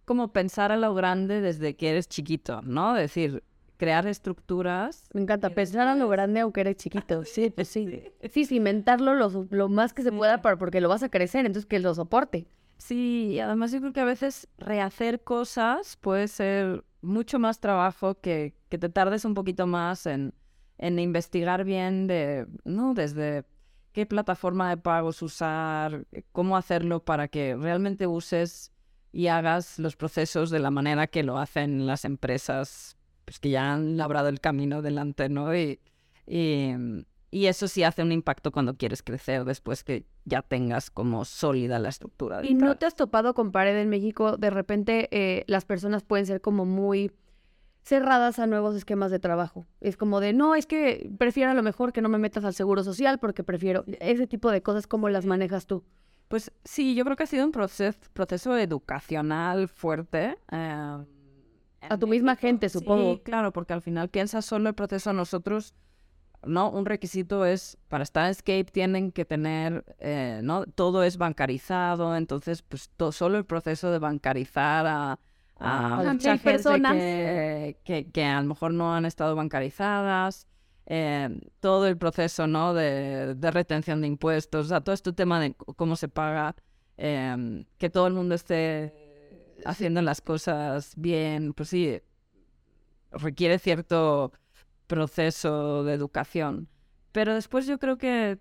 como 0.05 0.33
pensar 0.33 0.71
a 0.71 0.77
lo 0.77 0.95
grande 0.95 1.41
desde 1.41 1.75
que 1.75 1.91
eres 1.91 2.09
chiquito, 2.09 2.63
¿no? 2.63 2.95
Decir, 2.95 3.43
crear 3.83 4.07
estructuras 4.07 5.09
Me 5.13 5.23
encanta 5.23 5.51
pensar 5.51 5.89
a 5.89 5.97
lo 5.97 6.09
grande 6.09 6.39
aunque 6.39 6.61
eres 6.61 6.77
chiquito. 6.77 7.25
Sí, 7.25 7.51
pues 7.55 7.67
sí. 7.67 8.05
Sí, 8.31 8.45
cimentarlo 8.45 9.15
lo, 9.15 9.49
lo 9.51 9.69
más 9.69 9.93
que 9.93 10.05
se 10.05 10.13
pueda 10.13 10.41
para, 10.41 10.57
porque 10.57 10.81
lo 10.81 10.89
vas 10.89 11.03
a 11.03 11.09
crecer, 11.09 11.47
entonces 11.47 11.67
que 11.67 11.81
lo 11.81 11.93
soporte. 11.93 12.47
Sí, 12.79 13.31
y 13.33 13.41
además 13.41 13.73
yo 13.73 13.81
creo 13.81 13.93
que 13.93 13.99
a 13.99 14.05
veces 14.05 14.47
rehacer 14.57 15.25
cosas 15.25 15.97
puede 15.97 16.29
ser 16.29 16.85
mucho 17.01 17.41
más 17.41 17.59
trabajo 17.59 18.15
que, 18.21 18.55
que 18.69 18.79
te 18.79 18.89
tardes 18.89 19.25
un 19.25 19.35
poquito 19.35 19.67
más 19.67 20.07
en, 20.07 20.33
en 20.79 21.01
investigar 21.01 21.65
bien 21.65 22.07
de, 22.07 22.47
¿no? 22.65 22.95
Desde 22.95 23.45
qué 23.91 24.07
plataforma 24.07 24.71
de 24.71 24.77
pagos 24.77 25.23
usar, 25.23 26.07
cómo 26.31 26.57
hacerlo 26.57 27.05
para 27.05 27.27
que 27.27 27.57
realmente 27.57 28.07
uses 28.07 28.71
y 29.11 29.27
hagas 29.27 29.81
los 29.81 29.97
procesos 29.97 30.51
de 30.51 30.61
la 30.61 30.71
manera 30.71 31.09
que 31.09 31.25
lo 31.25 31.37
hacen 31.37 31.85
las 31.85 32.05
empresas 32.05 32.97
pues, 33.33 33.41
que 33.41 33.49
ya 33.49 33.73
han 33.73 33.97
labrado 33.97 34.29
el 34.29 34.41
camino 34.41 34.83
delante, 34.83 35.31
¿no? 35.31 35.57
Y, 35.57 35.81
y, 36.27 36.75
y 37.31 37.47
eso 37.47 37.67
sí 37.67 37.83
hace 37.83 38.03
un 38.03 38.13
impacto 38.13 38.53
cuando 38.53 38.77
quieres 38.77 39.03
crecer 39.03 39.47
después 39.47 39.85
que 39.85 40.05
ya 40.27 40.43
tengas 40.43 40.91
como 40.91 41.25
sólida 41.25 41.79
la 41.79 41.89
estructura. 41.89 42.45
¿Y 42.45 42.53
no 42.53 42.77
te 42.77 42.85
has 42.85 42.95
topado 42.95 43.33
con 43.33 43.51
pared 43.51 43.75
en 43.79 43.89
México? 43.89 44.37
De 44.37 44.51
repente 44.51 45.09
eh, 45.13 45.45
las 45.47 45.65
personas 45.65 46.03
pueden 46.03 46.27
ser 46.27 46.43
como 46.43 46.67
muy 46.67 47.11
cerradas 47.83 48.39
a 48.39 48.47
nuevos 48.47 48.77
esquemas 48.77 49.11
de 49.11 49.19
trabajo. 49.19 49.65
Es 49.81 49.97
como 49.97 50.21
de, 50.21 50.35
no, 50.35 50.55
es 50.55 50.67
que 50.67 51.11
prefiero 51.17 51.53
a 51.53 51.55
lo 51.55 51.63
mejor 51.63 51.95
que 51.95 52.03
no 52.03 52.11
me 52.11 52.19
metas 52.19 52.45
al 52.45 52.53
seguro 52.53 52.85
social 52.85 53.19
porque 53.19 53.43
prefiero 53.43 53.85
ese 54.01 54.27
tipo 54.27 54.51
de 54.51 54.63
cosas, 54.63 54.87
¿cómo 54.87 55.09
las 55.09 55.25
manejas 55.25 55.67
tú? 55.67 55.85
Pues 56.29 56.53
sí, 56.65 56.95
yo 56.95 57.05
creo 57.05 57.17
que 57.17 57.23
ha 57.23 57.27
sido 57.27 57.47
un 57.47 57.53
proceso, 57.53 57.99
proceso 58.13 58.59
educacional 58.59 59.69
fuerte. 59.69 60.37
eh, 60.51 60.99
A 61.89 61.99
tu 61.99 62.07
misma 62.07 62.37
gente, 62.37 62.69
supongo. 62.69 63.15
Sí, 63.15 63.21
claro, 63.25 63.53
porque 63.53 63.73
al 63.73 63.83
final 63.83 64.09
piensas 64.09 64.45
solo 64.45 64.69
el 64.69 64.75
proceso 64.75 65.13
nosotros, 65.13 65.75
¿no? 66.45 66.71
Un 66.71 66.87
requisito 66.87 67.45
es, 67.47 67.77
para 67.89 68.03
estar 68.05 68.25
en 68.25 68.31
Escape 68.31 68.65
tienen 68.65 69.13
que 69.13 69.25
tener, 69.25 69.85
eh, 69.99 70.41
¿no? 70.43 70.65
Todo 70.67 71.03
es 71.03 71.17
bancarizado, 71.19 72.17
entonces, 72.17 72.63
pues 72.63 72.91
to- 72.97 73.13
solo 73.13 73.39
el 73.39 73.45
proceso 73.45 73.91
de 73.91 73.99
bancarizar 73.99 74.87
a, 74.87 75.19
a 75.59 75.95
A 75.95 75.97
mucha 76.13 76.13
mil 76.13 76.21
gente 76.41 76.43
personas. 76.45 76.93
que, 76.95 77.77
que, 77.85 78.11
que 78.11 78.25
a 78.25 78.41
lo 78.41 78.49
mejor 78.49 78.73
no 78.73 78.95
han 78.95 79.05
estado 79.05 79.35
bancarizadas, 79.37 80.47
eh, 80.87 81.29
todo 81.61 81.87
el 81.87 81.97
proceso, 81.97 82.47
¿no? 82.47 82.75
De, 82.75 83.35
de 83.35 83.51
retención 83.51 84.01
de 84.01 84.09
impuestos, 84.09 84.67
o 84.67 84.69
sea, 84.69 84.81
todo 84.81 84.95
este 84.95 85.13
tema 85.13 85.39
de 85.41 85.55
cómo 85.77 85.95
se 85.97 86.09
paga, 86.09 86.57
eh, 86.97 87.65
que 87.79 87.89
todo 87.91 88.07
el 88.09 88.15
mundo 88.15 88.35
esté 88.35 88.93
haciendo 89.67 90.03
las 90.03 90.21
cosas 90.21 90.95
bien, 90.97 91.53
pues 91.55 91.69
sí, 91.71 92.01
requiere 93.11 93.59
cierto 93.59 94.33
proceso 94.87 95.85
de 95.85 95.95
educación. 95.95 96.69
Pero 97.13 97.35
después 97.35 97.67
yo 97.67 97.79
creo 97.79 97.99
que 97.99 98.39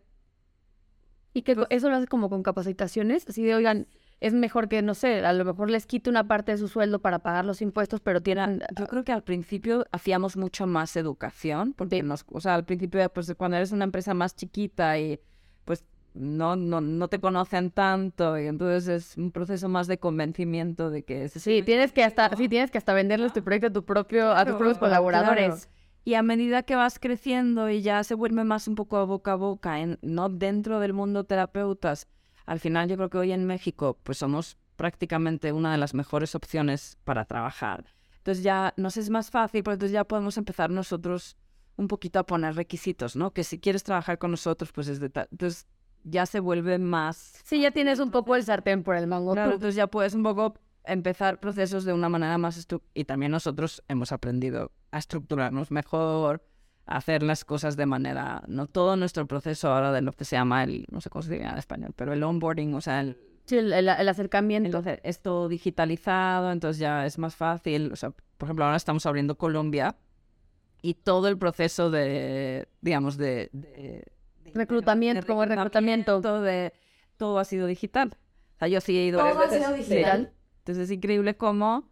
Y 1.33 1.43
que 1.43 1.55
co- 1.55 1.67
eso 1.69 1.89
lo 1.89 1.95
haces 1.95 2.09
como 2.09 2.29
con 2.29 2.43
capacitaciones, 2.43 3.25
así 3.27 3.43
de, 3.43 3.55
oigan, 3.55 3.87
es 4.19 4.33
mejor 4.33 4.67
que, 4.67 4.81
no 4.81 4.93
sé, 4.93 5.25
a 5.25 5.31
lo 5.33 5.45
mejor 5.45 5.69
les 5.69 5.85
quite 5.85 6.09
una 6.09 6.27
parte 6.27 6.51
de 6.51 6.57
su 6.57 6.67
sueldo 6.67 6.99
para 7.01 7.19
pagar 7.19 7.45
los 7.45 7.61
impuestos, 7.61 8.01
pero 8.01 8.21
tienen... 8.21 8.61
yo 8.77 8.85
creo 8.85 9.03
que 9.05 9.13
al 9.13 9.23
principio 9.23 9.85
hacíamos 9.93 10.35
mucho 10.35 10.67
más 10.67 10.95
educación, 10.97 11.73
porque 11.73 12.01
Sí. 12.01 12.03
nos, 12.03 12.25
o 12.29 12.41
sea, 12.41 12.55
al 12.55 12.65
principio 12.65 13.07
pues 13.13 13.33
cuando 13.37 13.55
eres 13.57 13.71
una 13.71 13.85
empresa 13.85 14.13
más 14.13 14.35
chiquita 14.35 14.99
y 14.99 15.19
pues 15.63 15.85
no, 16.13 16.55
no, 16.55 16.81
no 16.81 17.07
te 17.07 17.19
conocen 17.19 17.71
tanto 17.71 18.37
y 18.37 18.47
entonces 18.47 18.87
es 18.87 19.17
un 19.17 19.31
proceso 19.31 19.69
más 19.69 19.87
de 19.87 19.97
convencimiento 19.97 20.89
de 20.89 21.03
que 21.03 21.23
es 21.23 21.33
Sí, 21.33 21.61
tienes 21.63 21.91
que 21.91 22.03
hasta, 22.03 22.35
sí, 22.35 22.49
tienes 22.49 22.71
que 22.71 22.77
hasta 22.77 22.93
venderles 22.93 23.33
tu 23.33 23.43
proyecto 23.43 23.67
a 23.67 23.73
tu 23.73 23.85
propio, 23.85 24.31
a 24.31 24.45
tus 24.45 24.55
propios 24.55 24.77
colaboradores. 24.77 25.69
Y 26.03 26.15
a 26.15 26.23
medida 26.23 26.63
que 26.63 26.75
vas 26.75 26.97
creciendo 26.97 27.69
y 27.69 27.81
ya 27.81 28.03
se 28.03 28.15
vuelve 28.15 28.43
más 28.43 28.67
un 28.67 28.75
poco 28.75 28.97
a 28.97 29.05
boca 29.05 29.33
a 29.33 29.35
boca, 29.35 29.79
en, 29.79 29.99
no 30.01 30.29
dentro 30.29 30.79
del 30.79 30.93
mundo 30.93 31.25
terapeutas, 31.25 32.07
al 32.45 32.59
final 32.59 32.89
yo 32.89 32.97
creo 32.97 33.09
que 33.09 33.19
hoy 33.19 33.31
en 33.31 33.45
México 33.45 33.99
pues 34.01 34.17
somos 34.17 34.57
prácticamente 34.77 35.51
una 35.51 35.71
de 35.71 35.77
las 35.77 35.93
mejores 35.93 36.33
opciones 36.33 36.97
para 37.03 37.25
trabajar. 37.25 37.85
Entonces 38.17 38.43
ya 38.43 38.73
nos 38.77 38.97
es 38.97 39.09
más 39.09 39.29
fácil, 39.29 39.63
porque 39.63 39.75
entonces 39.75 39.93
ya 39.93 40.03
podemos 40.03 40.37
empezar 40.37 40.69
nosotros 40.69 41.37
un 41.75 41.87
poquito 41.87 42.19
a 42.19 42.25
poner 42.25 42.55
requisitos, 42.55 43.15
¿no? 43.15 43.31
Que 43.31 43.43
si 43.43 43.59
quieres 43.59 43.83
trabajar 43.83 44.17
con 44.17 44.31
nosotros, 44.31 44.71
pues 44.71 44.87
es 44.87 44.99
de 44.99 45.09
tal. 45.09 45.27
Entonces 45.31 45.67
ya 46.03 46.25
se 46.25 46.39
vuelve 46.39 46.77
más 46.79 47.39
Sí, 47.43 47.61
ya 47.61 47.71
tienes 47.71 47.99
un 47.99 48.11
poco 48.11 48.35
el 48.35 48.43
sartén 48.43 48.83
por 48.83 48.95
el 48.95 49.07
mango. 49.07 49.33
Claro, 49.33 49.53
entonces 49.53 49.75
ya 49.75 49.87
puedes 49.87 50.13
un 50.13 50.23
poco 50.23 50.55
empezar 50.83 51.39
procesos 51.39 51.85
de 51.85 51.93
una 51.93 52.09
manera 52.09 52.37
más 52.37 52.57
estru- 52.57 52.81
y 52.93 53.03
también 53.05 53.31
nosotros 53.31 53.83
hemos 53.87 54.11
aprendido 54.11 54.71
a 54.91 54.97
estructurarnos 54.97 55.69
mejor, 55.71 56.43
a 56.87 56.97
hacer 56.97 57.21
las 57.23 57.45
cosas 57.45 57.77
de 57.77 57.85
manera, 57.85 58.41
no 58.47 58.65
todo 58.67 58.95
nuestro 58.97 59.27
proceso 59.27 59.71
ahora 59.71 59.91
de 59.91 60.01
lo 60.01 60.11
que 60.13 60.25
se 60.25 60.35
llama 60.35 60.63
el, 60.63 60.85
no 60.91 60.99
sé 60.99 61.09
cómo 61.09 61.21
se 61.23 61.33
dice 61.33 61.45
en 61.45 61.57
español, 61.57 61.93
pero 61.95 62.13
el 62.13 62.23
onboarding, 62.23 62.73
o 62.73 62.81
sea, 62.81 63.01
el, 63.01 63.17
Sí, 63.45 63.57
el, 63.57 63.71
el- 63.73 63.89
el 63.89 64.09
acercamiento. 64.09 64.67
entonces 64.67 64.99
es 65.03 65.21
todo 65.21 65.47
digitalizado, 65.49 66.51
entonces 66.51 66.79
ya 66.79 67.05
es 67.05 67.17
más 67.19 67.35
fácil, 67.35 67.91
o 67.91 67.95
sea, 67.95 68.11
por 68.37 68.47
ejemplo, 68.47 68.65
ahora 68.65 68.77
estamos 68.77 69.05
abriendo 69.05 69.37
Colombia 69.37 69.95
y 70.81 70.95
todo 70.95 71.27
el 71.27 71.37
proceso 71.37 71.91
de, 71.91 72.67
digamos, 72.81 73.17
de, 73.17 73.49
de- 73.53 74.03
de- 74.43 74.51
Reclutamiento, 74.53 75.21
de 75.21 75.27
como 75.27 75.43
el 75.43 75.49
reclutamiento. 75.49 76.21
de 76.41 76.73
todo 77.17 77.39
ha 77.39 77.45
sido 77.45 77.67
digital. 77.67 78.17
O 78.55 78.59
sea, 78.59 78.67
yo 78.67 78.81
sí 78.81 78.97
he 78.97 79.05
ido 79.05 79.19
Todo 79.19 79.39
ha 79.39 79.49
sido 79.49 79.73
digital. 79.73 80.33
Entonces 80.59 80.85
es 80.85 80.91
increíble 80.91 81.35
cómo 81.35 81.89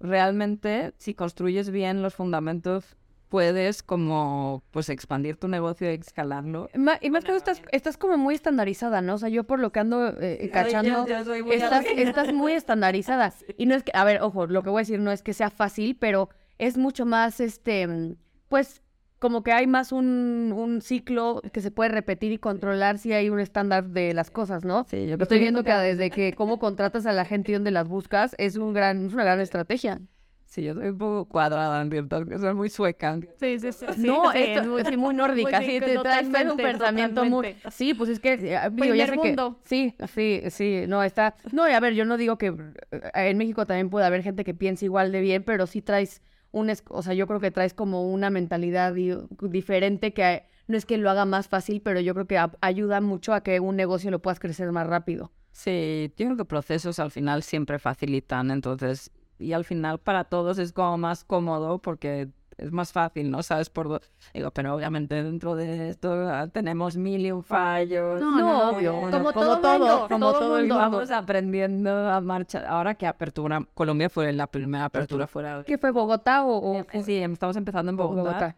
realmente 0.00 0.92
si 0.98 1.14
construyes 1.14 1.70
bien 1.70 2.02
los 2.02 2.14
fundamentos 2.14 2.96
puedes 3.28 3.82
como 3.82 4.62
pues 4.72 4.90
expandir 4.90 5.36
tu 5.38 5.48
negocio 5.48 5.90
y 5.90 5.94
escalarlo. 5.94 6.68
Ma- 6.76 6.98
y 7.00 7.08
más 7.08 7.24
que 7.24 7.34
estás, 7.34 7.62
estás 7.72 7.96
como 7.96 8.18
muy 8.18 8.34
estandarizada, 8.34 9.00
¿no? 9.00 9.14
O 9.14 9.18
sea, 9.18 9.30
yo 9.30 9.44
por 9.44 9.58
lo 9.58 9.72
que 9.72 9.80
ando 9.80 10.08
eh, 10.20 10.50
cachando, 10.52 11.06
estás, 11.50 11.86
estás 11.96 12.32
muy 12.34 12.52
estandarizada. 12.52 13.32
Y 13.56 13.64
no 13.66 13.74
es 13.74 13.84
que, 13.84 13.92
a 13.94 14.04
ver, 14.04 14.20
ojo, 14.20 14.46
lo 14.46 14.62
que 14.62 14.68
voy 14.68 14.80
a 14.80 14.82
decir 14.82 15.00
no 15.00 15.10
es 15.12 15.22
que 15.22 15.32
sea 15.32 15.48
fácil, 15.48 15.96
pero 15.98 16.28
es 16.58 16.76
mucho 16.76 17.06
más, 17.06 17.40
este, 17.40 17.86
mm, 17.86 18.16
pues, 18.48 18.81
como 19.22 19.44
que 19.44 19.52
hay 19.52 19.68
más 19.68 19.92
un, 19.92 20.52
un 20.52 20.82
ciclo 20.82 21.40
que 21.52 21.60
se 21.60 21.70
puede 21.70 21.90
repetir 21.90 22.32
y 22.32 22.38
controlar 22.38 22.98
si 22.98 23.12
hay 23.12 23.30
un 23.30 23.38
estándar 23.38 23.84
de 23.90 24.14
las 24.14 24.32
cosas, 24.32 24.64
¿no? 24.64 24.84
Sí, 24.90 25.06
yo 25.06 25.14
Estoy 25.16 25.38
viendo 25.38 25.62
que 25.62 25.72
desde 25.72 26.10
que 26.10 26.32
cómo 26.32 26.58
contratas 26.58 27.06
a 27.06 27.12
la 27.12 27.24
gente 27.24 27.52
y 27.52 27.54
dónde 27.54 27.70
las 27.70 27.86
buscas 27.86 28.34
es 28.36 28.56
un 28.56 28.72
gran, 28.72 29.06
es 29.06 29.14
una 29.14 29.22
gran 29.22 29.40
estrategia. 29.40 30.00
Sí, 30.44 30.64
yo 30.64 30.74
soy 30.74 30.88
un 30.88 30.98
poco 30.98 31.26
cuadrada 31.26 31.80
en 31.82 31.90
ciertas 31.92 32.24
cosas, 32.24 32.52
muy 32.56 32.68
sueca. 32.68 33.20
Sí, 33.38 33.60
sí, 33.60 33.70
sí. 33.70 33.86
No, 33.98 34.32
sí, 34.32 34.38
esto 34.40 34.64
muy- 34.64 34.80
es 34.80 34.98
muy 34.98 35.14
nórdica, 35.14 35.60
muy 35.60 35.70
sí, 35.70 35.78
te 35.78 35.98
traes 35.98 36.26
un 36.26 36.32
totalmente, 36.32 36.62
pensamiento 36.64 37.24
muy... 37.24 37.54
Sí, 37.70 37.94
pues 37.94 38.10
es 38.10 38.18
que, 38.18 38.32
eh, 38.32 38.58
digo, 38.72 38.92
ya 38.96 39.06
sé 39.06 39.12
que... 39.12 39.16
mundo. 39.28 39.60
Sí, 39.64 39.94
sí, 40.12 40.42
sí, 40.50 40.84
no, 40.88 41.04
está... 41.04 41.36
No, 41.52 41.68
y 41.70 41.72
a 41.72 41.78
ver, 41.78 41.94
yo 41.94 42.04
no 42.04 42.16
digo 42.16 42.38
que 42.38 42.48
eh, 42.48 43.10
en 43.14 43.38
México 43.38 43.66
también 43.66 43.88
puede 43.88 44.04
haber 44.04 44.24
gente 44.24 44.42
que 44.42 44.52
piense 44.52 44.84
igual 44.86 45.12
de 45.12 45.20
bien, 45.20 45.44
pero 45.44 45.68
sí 45.68 45.80
traes 45.80 46.22
un... 46.52 46.72
O 46.88 47.02
sea, 47.02 47.14
yo 47.14 47.26
creo 47.26 47.40
que 47.40 47.50
traes 47.50 47.74
como 47.74 48.10
una 48.10 48.30
mentalidad 48.30 48.94
di- 48.94 49.16
diferente 49.40 50.12
que 50.14 50.44
no 50.68 50.76
es 50.76 50.86
que 50.86 50.96
lo 50.98 51.10
haga 51.10 51.24
más 51.24 51.48
fácil, 51.48 51.82
pero 51.82 52.00
yo 52.00 52.14
creo 52.14 52.26
que 52.26 52.38
ayuda 52.60 53.00
mucho 53.00 53.34
a 53.34 53.42
que 53.42 53.58
un 53.60 53.76
negocio 53.76 54.10
lo 54.10 54.22
puedas 54.22 54.38
crecer 54.38 54.70
más 54.72 54.86
rápido. 54.86 55.32
Sí, 55.50 56.12
yo 56.16 56.26
creo 56.26 56.36
que 56.36 56.44
procesos 56.44 56.98
al 56.98 57.10
final 57.10 57.42
siempre 57.42 57.78
facilitan, 57.78 58.50
entonces, 58.50 59.10
y 59.38 59.52
al 59.52 59.64
final 59.64 59.98
para 59.98 60.24
todos 60.24 60.58
es 60.58 60.72
como 60.72 60.96
más 60.98 61.24
cómodo 61.24 61.78
porque 61.80 62.28
es 62.62 62.72
más 62.72 62.92
fácil, 62.92 63.30
¿no? 63.30 63.42
Sabes 63.42 63.68
por 63.70 63.88
dónde. 63.88 64.06
Digo, 64.34 64.50
pero 64.52 64.74
obviamente 64.74 65.22
dentro 65.22 65.54
de 65.54 65.90
esto 65.90 66.12
ah, 66.28 66.46
tenemos 66.48 66.96
mil 66.96 67.24
y 67.26 67.32
un 67.32 67.42
fallos. 67.42 68.20
No, 68.20 68.38
no, 68.38 68.70
obvio, 68.70 68.92
como 68.92 69.10
como 69.10 69.32
todo 69.32 69.58
todo, 69.60 69.78
mundo, 69.78 70.06
como 70.08 70.30
todo 70.30 70.38
todo 70.40 70.58
el 70.58 70.64
Y 70.66 70.68
mundo. 70.68 70.76
vamos 70.82 71.10
aprendiendo 71.10 72.10
a 72.10 72.20
marcha. 72.20 72.64
Ahora 72.68 72.94
que 72.94 73.06
apertura, 73.06 73.66
Colombia 73.74 74.08
fue 74.08 74.32
la 74.32 74.46
primera 74.46 74.84
apertura 74.86 75.26
fuera. 75.26 75.64
¿Qué 75.64 75.78
fue, 75.78 75.90
Bogotá 75.90 76.44
o...? 76.44 76.78
o- 76.80 76.86
Sí, 77.04 77.16
estamos 77.18 77.56
empezando 77.56 77.90
en 77.90 77.96
Bogotá. 77.96 78.22
Bogotá? 78.22 78.56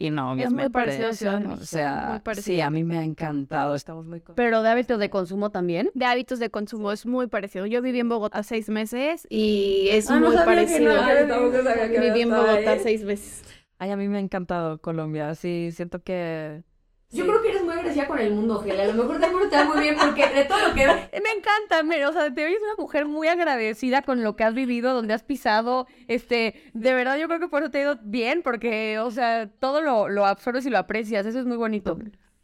Y 0.00 0.08
no, 0.08 0.34
muy 0.34 0.42
obviamente. 0.44 0.70
parecido 0.70 1.08
a 1.10 1.12
Ciudad 1.12 1.40
de 1.40 1.46
O 1.48 1.56
sea, 1.58 2.22
muy 2.24 2.34
sí, 2.36 2.60
a 2.62 2.70
mí 2.70 2.84
me 2.84 2.96
ha 2.98 3.04
encantado. 3.04 3.74
Estamos 3.74 4.06
muy 4.06 4.20
contentos. 4.20 4.34
Pero 4.36 4.62
de 4.62 4.70
hábitos 4.70 4.98
de 4.98 5.10
consumo 5.10 5.50
también. 5.50 5.90
De 5.92 6.06
hábitos 6.06 6.38
de 6.38 6.48
consumo 6.50 6.90
es 6.90 7.04
muy 7.04 7.26
parecido. 7.26 7.66
Yo 7.66 7.82
viví 7.82 8.00
en 8.00 8.08
Bogotá 8.08 8.42
seis 8.42 8.70
meses 8.70 9.26
y 9.28 9.88
es 9.90 10.10
Ah, 10.10 10.18
no 10.18 10.28
muy 10.28 10.38
que 10.38 10.42
parecido. 10.44 10.94
no, 11.26 11.50
que 11.52 12.00
Viví 12.00 12.22
en 12.22 12.30
Bogotá 12.30 12.72
ahí. 12.72 12.80
seis 12.82 13.04
meses. 13.04 13.44
Ay, 13.78 13.90
a 13.90 13.96
mí 13.96 14.08
me 14.08 14.16
ha 14.16 14.20
encantado 14.20 14.80
Colombia. 14.80 15.34
Sí, 15.34 15.68
siento 15.72 16.02
que. 16.02 16.62
Yo 17.12 17.26
creo 17.26 17.42
que 17.42 17.48
eres 17.48 17.62
muy 17.64 17.72
agradecida 17.74 18.06
con 18.06 18.18
el 18.20 18.32
mundo, 18.32 18.60
Gela. 18.62 18.84
A 18.84 18.86
lo 18.86 18.94
mejor 18.94 19.18
te 19.18 19.26
está 19.26 19.64
muy 19.64 19.80
bien 19.80 19.96
porque 19.98 20.28
de 20.28 20.44
todo 20.44 20.68
lo 20.68 20.74
que... 20.74 20.86
Me 20.86 21.30
encanta, 21.36 21.82
me- 21.82 22.06
o 22.06 22.12
sea, 22.12 22.32
te 22.32 22.44
oyes 22.44 22.60
una 22.62 22.76
mujer 22.76 23.06
muy 23.06 23.26
agradecida 23.26 24.02
con 24.02 24.22
lo 24.22 24.36
que 24.36 24.44
has 24.44 24.54
vivido, 24.54 24.94
donde 24.94 25.12
has 25.14 25.24
pisado. 25.24 25.88
Este, 26.06 26.62
de 26.72 26.94
verdad 26.94 27.16
yo 27.18 27.26
creo 27.26 27.40
que 27.40 27.48
por 27.48 27.62
eso 27.62 27.70
te 27.72 27.78
ha 27.78 27.82
ido 27.82 27.98
bien, 28.02 28.42
porque, 28.42 29.00
o 29.00 29.10
sea, 29.10 29.48
todo 29.58 29.80
lo, 29.82 30.08
lo 30.08 30.24
absorbes 30.24 30.64
y 30.66 30.70
lo 30.70 30.78
aprecias. 30.78 31.26
Eso 31.26 31.40
es 31.40 31.46
muy 31.46 31.56
bonito. 31.56 31.98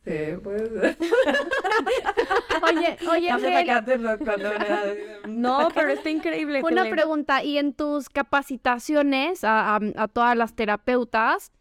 Sí, 0.05 0.13
pues. 0.43 0.63
Oye, 2.63 2.97
oye, 3.11 3.31
No 5.29 5.69
pero 5.75 5.91
está 5.91 6.11
increíble. 6.11 6.63
una 6.63 6.85
pregunta. 6.91 7.43
¿Y 7.43 7.59
en 7.59 7.73
tus 7.73 8.09
capacitaciones 8.09 9.45
a, 9.45 9.77
a- 9.77 9.81
a 9.97 10.09
todas 10.09 10.37
las 10.37 10.55
terapeutas, 10.55 11.53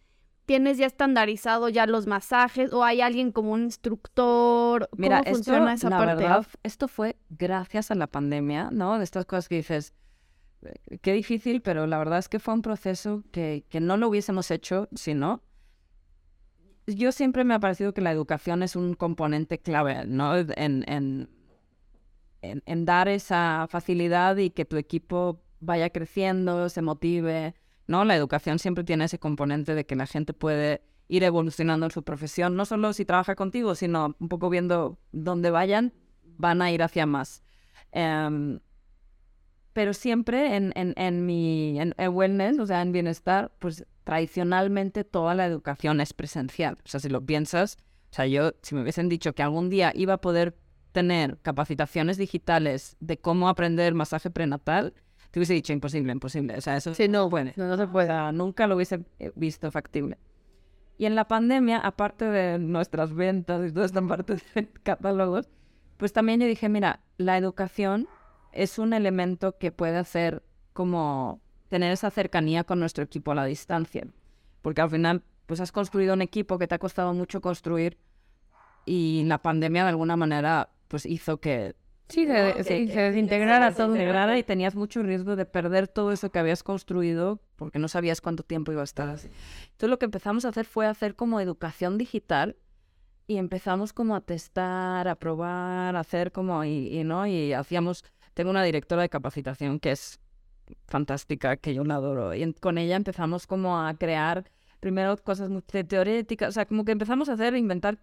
tienes 0.46 0.78
ya 0.78 0.86
estandarizado 0.86 1.70
ya 1.70 1.86
los 1.88 2.08
masajes 2.08 2.72
o 2.74 2.84
hay 2.84 3.02
alguien 3.02 3.32
como 3.32 3.52
un 3.52 3.64
instructor? 3.64 4.88
¿Cómo 4.90 5.02
Mira, 5.02 5.20
esto, 5.20 5.32
funciona 5.32 5.74
esa 5.74 5.90
la 5.90 5.98
parte? 5.98 6.24
verdad, 6.24 6.46
esto 6.64 6.88
fue 6.88 7.18
gracias 7.30 7.92
a 7.92 7.96
la 7.96 8.08
pandemia, 8.08 8.70
¿no? 8.72 8.98
De 8.98 9.04
estas 9.04 9.26
cosas 9.26 9.50
que 9.50 9.56
dices, 9.56 9.94
eh, 10.64 10.98
qué 11.02 11.14
difícil, 11.14 11.62
pero 11.62 11.88
la 11.88 11.98
verdad 11.98 12.20
es 12.20 12.30
que 12.30 12.40
fue 12.40 12.54
un 12.54 12.62
proceso 12.62 13.24
que, 13.32 13.66
que 13.70 13.80
no 13.80 13.98
lo 13.98 14.08
hubiésemos 14.08 14.52
hecho 14.52 14.88
si 14.96 15.14
no. 15.14 15.42
Yo 16.88 17.12
siempre 17.12 17.44
me 17.44 17.56
ha 17.56 17.60
parecido 17.60 17.94
que 17.94 18.02
la 18.02 18.12
educación 18.12 18.62
es 18.62 18.76
un 18.76 18.94
componente 18.94 19.58
clave, 19.58 20.06
¿no? 20.06 20.36
En, 20.38 20.84
en, 20.88 21.30
en, 22.44 22.62
en 22.66 22.86
dar 22.86 23.08
esa 23.08 23.66
facilidad 23.70 24.38
y 24.38 24.52
que 24.52 24.66
tu 24.66 24.78
equipo 24.78 25.42
vaya 25.60 25.90
creciendo, 25.90 26.70
se 26.70 26.84
motive, 26.84 27.56
¿no? 27.88 28.06
La 28.06 28.16
educación 28.16 28.60
siempre 28.60 28.84
tiene 28.84 29.06
ese 29.06 29.20
componente 29.20 29.76
de 29.76 29.86
que 29.86 29.96
la 29.96 30.08
gente 30.08 30.34
puede 30.34 30.82
ir 31.08 31.24
evolucionando 31.24 31.86
en 31.86 31.92
su 31.92 32.04
profesión, 32.04 32.56
no 32.56 32.66
solo 32.66 32.94
si 32.94 33.06
trabaja 33.06 33.36
contigo, 33.36 33.76
sino 33.76 34.16
un 34.20 34.30
poco 34.30 34.50
viendo 34.50 34.98
dónde 35.12 35.52
vayan, 35.52 35.94
van 36.24 36.62
a 36.62 36.72
ir 36.72 36.82
hacia 36.82 37.06
más. 37.06 37.44
Em, 37.92 38.60
pero 39.74 39.94
siempre 39.94 40.56
en, 40.56 40.72
en, 40.76 40.94
en 40.98 41.26
mi 41.26 41.80
en, 41.80 41.94
wellness, 41.98 42.60
o 42.60 42.66
sea, 42.66 42.82
en 42.82 42.92
bienestar, 42.92 43.52
pues 43.60 43.86
tradicionalmente 44.04 45.04
toda 45.04 45.36
la 45.36 45.46
educación 45.46 46.00
es 46.02 46.14
presencial. 46.14 46.78
O 46.86 46.88
sea, 46.88 47.00
si 47.00 47.10
lo 47.10 47.26
piensas, 47.26 47.78
o 48.12 48.16
sea, 48.16 48.26
yo, 48.26 48.54
si 48.62 48.74
me 48.74 48.82
hubiesen 48.82 49.10
dicho 49.10 49.34
que 49.34 49.44
algún 49.44 49.70
día 49.70 49.92
iba 49.94 50.14
a 50.14 50.22
poder 50.22 50.58
tener 50.92 51.38
capacitaciones 51.42 52.18
digitales 52.18 52.96
de 53.02 53.18
cómo 53.18 53.50
aprender 53.50 53.94
masaje 53.94 54.30
prenatal, 54.30 54.94
te 55.36 55.40
hubiese 55.40 55.54
dicho 55.54 55.74
imposible, 55.74 56.14
imposible. 56.14 56.58
O 56.58 56.62
sea, 56.62 56.78
eso 56.78 56.94
Sí, 56.94 57.10
no, 57.10 57.30
puede. 57.30 57.52
no, 57.58 57.68
no 57.68 57.76
se 57.76 57.88
puede. 57.88 58.06
O 58.06 58.12
sea, 58.14 58.32
nunca 58.32 58.68
lo 58.68 58.78
hubiese 58.78 59.04
visto 59.36 59.70
factible. 59.70 60.18
Y 60.98 61.08
en 61.08 61.16
la 61.16 61.28
pandemia, 61.28 61.80
aparte 61.80 62.24
de 62.24 62.58
nuestras 62.58 63.14
ventas 63.14 63.70
y 63.70 63.74
toda 63.74 63.86
esta 63.86 64.02
parte 64.02 64.38
de 64.56 64.70
catálogos, 64.84 65.50
pues 65.98 66.14
también 66.14 66.40
yo 66.40 66.48
dije, 66.48 66.70
mira, 66.70 67.02
la 67.18 67.38
educación 67.38 68.08
es 68.54 68.80
un 68.80 68.94
elemento 68.94 69.58
que 69.58 69.74
puede 69.74 69.98
hacer 69.98 70.42
como 70.72 71.42
tener 71.68 71.92
esa 71.92 72.12
cercanía 72.12 72.64
con 72.64 72.80
nuestro 72.80 73.04
equipo 73.04 73.34
a 73.34 73.36
la 73.36 73.44
distancia. 73.44 74.08
Porque 74.62 74.80
al 74.80 74.90
final, 74.90 75.22
pues 75.48 75.60
has 75.60 75.74
construido 75.74 76.14
un 76.14 76.22
equipo 76.22 76.58
que 76.58 76.68
te 76.70 76.76
ha 76.76 76.80
costado 76.80 77.14
mucho 77.14 77.42
construir 77.42 77.98
y 78.86 79.26
la 79.26 79.40
pandemia 79.42 79.84
de 79.84 79.90
alguna 79.90 80.16
manera 80.16 80.70
pues 80.88 81.06
hizo 81.06 81.42
que 81.42 81.76
Sí, 82.08 82.28
se, 82.28 82.64
sí, 82.64 82.88
se 82.88 83.00
desintegrara 83.02 83.72
se 83.72 83.78
todo. 83.78 83.88
desintegrara 83.94 84.38
y 84.38 84.44
tenías 84.44 84.76
mucho 84.76 85.02
riesgo 85.02 85.36
de 85.36 85.46
perder 85.46 85.88
todo 85.88 86.12
eso 86.12 86.32
que 86.32 86.38
habías 86.40 86.62
construido 86.64 87.40
porque 87.56 87.80
no 87.80 87.88
sabías 87.88 88.22
cuánto 88.22 88.44
tiempo 88.44 88.72
iba 88.72 88.82
a 88.82 88.84
estar 88.86 89.10
así. 89.10 89.28
Entonces 89.72 89.90
lo 89.90 89.98
que 89.98 90.06
empezamos 90.06 90.46
a 90.46 90.50
hacer 90.50 90.66
fue 90.66 90.86
hacer 90.86 91.16
como 91.16 91.40
educación 91.40 91.98
digital 91.98 92.58
y 93.28 93.38
empezamos 93.38 93.92
como 93.92 94.16
a 94.16 94.22
testar, 94.22 95.08
a 95.08 95.16
probar, 95.16 95.96
a 95.96 96.00
hacer 96.00 96.32
como 96.32 96.64
y, 96.64 96.96
y 97.00 97.04
no 97.04 97.26
y 97.26 97.54
hacíamos. 97.54 98.04
Tengo 98.36 98.52
una 98.52 98.64
directora 98.64 99.02
de 99.02 99.10
capacitación 99.10 99.80
que 99.80 99.92
es 99.92 100.20
fantástica, 100.88 101.58
que 101.58 101.74
yo 101.74 101.84
la 101.84 101.96
adoro 101.96 102.34
y 102.36 102.44
en- 102.44 102.54
con 102.54 102.78
ella 102.78 102.96
empezamos 102.96 103.48
como 103.48 103.80
a 103.80 103.94
crear 103.96 104.46
primero 104.86 105.18
cosas 105.18 105.50
muy 105.50 105.64
te- 105.64 105.84
teoréticas, 105.84 106.50
o 106.50 106.52
sea, 106.52 106.68
como 106.68 106.86
que 106.86 106.92
empezamos 106.92 107.28
a 107.28 107.34
hacer, 107.34 107.56
inventar. 107.56 107.98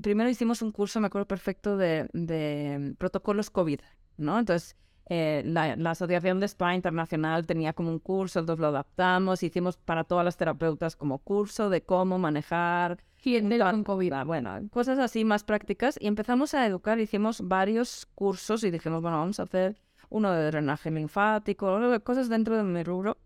Primero 0.00 0.30
hicimos 0.30 0.62
un 0.62 0.70
curso, 0.70 1.00
me 1.00 1.08
acuerdo 1.08 1.26
perfecto, 1.26 1.76
de, 1.76 2.08
de 2.12 2.94
protocolos 2.98 3.50
COVID, 3.50 3.80
¿no? 4.16 4.38
Entonces, 4.38 4.76
eh, 5.10 5.42
la, 5.44 5.74
la 5.74 5.90
Asociación 5.90 6.38
de 6.38 6.46
Spa 6.46 6.72
Internacional 6.76 7.46
tenía 7.48 7.72
como 7.72 7.90
un 7.90 7.98
curso, 7.98 8.38
entonces 8.38 8.60
lo 8.60 8.68
adaptamos, 8.68 9.42
hicimos 9.42 9.76
para 9.76 10.04
todas 10.04 10.24
las 10.24 10.36
terapeutas 10.36 10.94
como 10.94 11.18
curso 11.18 11.68
de 11.68 11.82
cómo 11.82 12.16
manejar. 12.16 13.02
Gente 13.16 13.58
con 13.58 13.82
COVID. 13.82 14.12
Ah, 14.12 14.22
Bueno, 14.24 14.50
cosas 14.70 15.00
así 15.00 15.24
más 15.24 15.42
prácticas 15.42 15.96
y 16.00 16.06
empezamos 16.06 16.54
a 16.54 16.64
educar, 16.64 17.00
hicimos 17.00 17.40
varios 17.40 18.06
cursos 18.14 18.62
y 18.62 18.70
dijimos, 18.70 19.02
bueno, 19.02 19.18
vamos 19.18 19.40
a 19.40 19.44
hacer 19.44 19.80
uno 20.10 20.30
de 20.30 20.46
drenaje 20.46 20.92
linfático, 20.92 21.80
cosas 22.04 22.28
dentro 22.28 22.56
de 22.56 22.62
mi 22.62 22.84
rubro. 22.84 23.16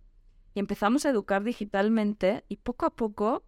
Y 0.59 0.61
empezamos 0.61 1.07
a 1.07 1.11
educar 1.11 1.45
digitalmente 1.45 2.45
y 2.49 2.57
poco 2.57 2.85
a 2.85 2.91
poco 2.91 3.45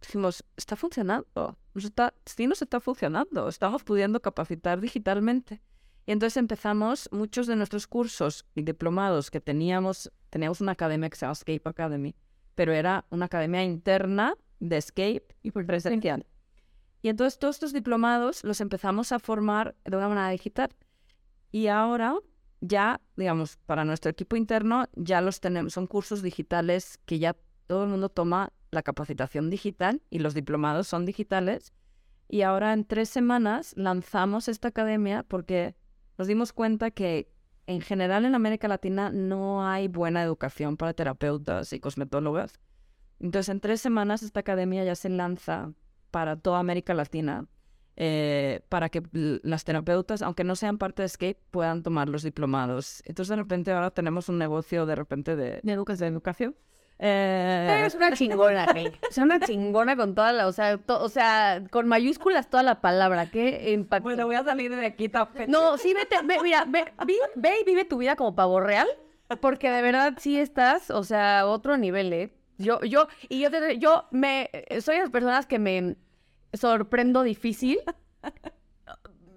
dijimos, 0.00 0.46
está 0.56 0.76
funcionando, 0.76 1.58
nos 1.74 1.84
está, 1.84 2.14
sí 2.24 2.46
nos 2.46 2.62
está 2.62 2.80
funcionando, 2.80 3.50
estamos 3.50 3.84
pudiendo 3.84 4.22
capacitar 4.22 4.80
digitalmente. 4.80 5.60
Y 6.06 6.12
entonces 6.12 6.38
empezamos 6.38 7.10
muchos 7.12 7.46
de 7.48 7.56
nuestros 7.56 7.86
cursos 7.86 8.46
y 8.54 8.62
diplomados 8.62 9.30
que 9.30 9.42
teníamos, 9.42 10.10
teníamos 10.30 10.62
una 10.62 10.72
academia 10.72 11.10
que 11.10 11.16
se 11.18 11.26
llama 11.26 11.34
Escape 11.34 11.60
Academy, 11.66 12.16
pero 12.54 12.72
era 12.72 13.04
una 13.10 13.26
academia 13.26 13.62
interna 13.62 14.34
de 14.58 14.78
Escape 14.78 15.36
y 15.42 15.50
presencial. 15.50 16.24
Y 17.02 17.10
entonces 17.10 17.38
todos 17.38 17.56
estos 17.56 17.74
diplomados 17.74 18.42
los 18.42 18.62
empezamos 18.62 19.12
a 19.12 19.18
formar 19.18 19.76
de 19.84 19.98
una 19.98 20.08
manera 20.08 20.30
digital. 20.30 20.74
Y 21.52 21.66
ahora 21.66 22.16
ya, 22.66 23.00
digamos, 23.16 23.58
para 23.66 23.84
nuestro 23.84 24.10
equipo 24.10 24.36
interno, 24.36 24.86
ya 24.94 25.20
los 25.20 25.40
tenemos, 25.40 25.74
son 25.74 25.86
cursos 25.86 26.22
digitales 26.22 26.98
que 27.04 27.18
ya 27.18 27.36
todo 27.66 27.84
el 27.84 27.90
mundo 27.90 28.08
toma 28.08 28.52
la 28.70 28.82
capacitación 28.82 29.50
digital 29.50 30.02
y 30.10 30.18
los 30.18 30.34
diplomados 30.34 30.88
son 30.88 31.04
digitales. 31.04 31.72
Y 32.28 32.42
ahora 32.42 32.72
en 32.72 32.84
tres 32.84 33.08
semanas 33.08 33.74
lanzamos 33.76 34.48
esta 34.48 34.68
academia 34.68 35.22
porque 35.22 35.76
nos 36.18 36.26
dimos 36.26 36.52
cuenta 36.52 36.90
que 36.90 37.28
en 37.66 37.80
general 37.80 38.24
en 38.24 38.34
América 38.34 38.68
Latina 38.68 39.10
no 39.10 39.66
hay 39.66 39.88
buena 39.88 40.22
educación 40.22 40.76
para 40.76 40.94
terapeutas 40.94 41.72
y 41.72 41.80
cosmetólogas. 41.80 42.54
Entonces 43.20 43.50
en 43.50 43.60
tres 43.60 43.80
semanas 43.80 44.22
esta 44.22 44.40
academia 44.40 44.84
ya 44.84 44.94
se 44.94 45.08
lanza 45.08 45.72
para 46.10 46.36
toda 46.36 46.58
América 46.58 46.94
Latina 46.94 47.46
eh, 47.96 48.60
para 48.68 48.88
que 48.88 49.02
las 49.12 49.64
terapeutas, 49.64 50.22
aunque 50.22 50.44
no 50.44 50.56
sean 50.56 50.78
parte 50.78 51.02
de 51.02 51.06
Escape, 51.06 51.38
puedan 51.50 51.82
tomar 51.82 52.08
los 52.08 52.22
diplomados. 52.22 53.02
Entonces 53.06 53.30
de 53.30 53.36
repente 53.36 53.70
ahora 53.72 53.90
tenemos 53.90 54.28
un 54.28 54.38
negocio 54.38 54.86
de 54.86 54.94
repente 54.96 55.36
de, 55.36 55.60
De 55.62 55.72
educación. 55.72 56.08
de 56.08 56.12
educación. 56.14 56.56
Eh, 56.98 57.76
Eres 57.80 57.94
una 57.96 58.12
chingona, 58.12 58.66
güey. 58.72 58.92
Es 59.10 59.18
una 59.18 59.40
chingona 59.40 59.96
con 59.96 60.14
toda 60.14 60.32
la, 60.32 60.46
o 60.46 60.52
sea, 60.52 60.78
to- 60.78 61.02
o 61.02 61.08
sea, 61.08 61.62
con 61.70 61.88
mayúsculas 61.88 62.48
toda 62.48 62.62
la 62.62 62.80
palabra. 62.80 63.30
Qué 63.30 63.72
impacto. 63.72 64.04
bueno, 64.04 64.26
voy 64.26 64.36
a 64.36 64.44
salir 64.44 64.74
de 64.74 64.86
aquí 64.86 65.08
también. 65.08 65.50
No, 65.50 65.76
sí, 65.76 65.92
vete, 65.92 66.16
ve, 66.24 66.38
mira, 66.42 66.64
ve, 66.68 66.84
vi- 67.06 67.18
ve 67.34 67.60
y 67.60 67.64
vive 67.64 67.84
tu 67.84 67.98
vida 67.98 68.14
como 68.16 68.34
pavo 68.36 68.60
real, 68.60 68.86
porque 69.40 69.70
de 69.70 69.82
verdad 69.82 70.14
sí 70.18 70.38
estás, 70.38 70.90
o 70.90 71.02
sea, 71.02 71.40
a 71.40 71.46
otro 71.46 71.76
nivel, 71.76 72.12
¿eh? 72.12 72.32
Yo, 72.58 72.80
yo, 72.82 73.08
y 73.28 73.40
yo, 73.40 73.50
te- 73.50 73.78
yo 73.78 74.04
me, 74.12 74.48
soy 74.80 74.94
de 74.94 75.00
las 75.02 75.10
personas 75.10 75.46
que 75.46 75.58
me 75.58 75.96
sorprendo 76.54 77.22
difícil. 77.22 77.78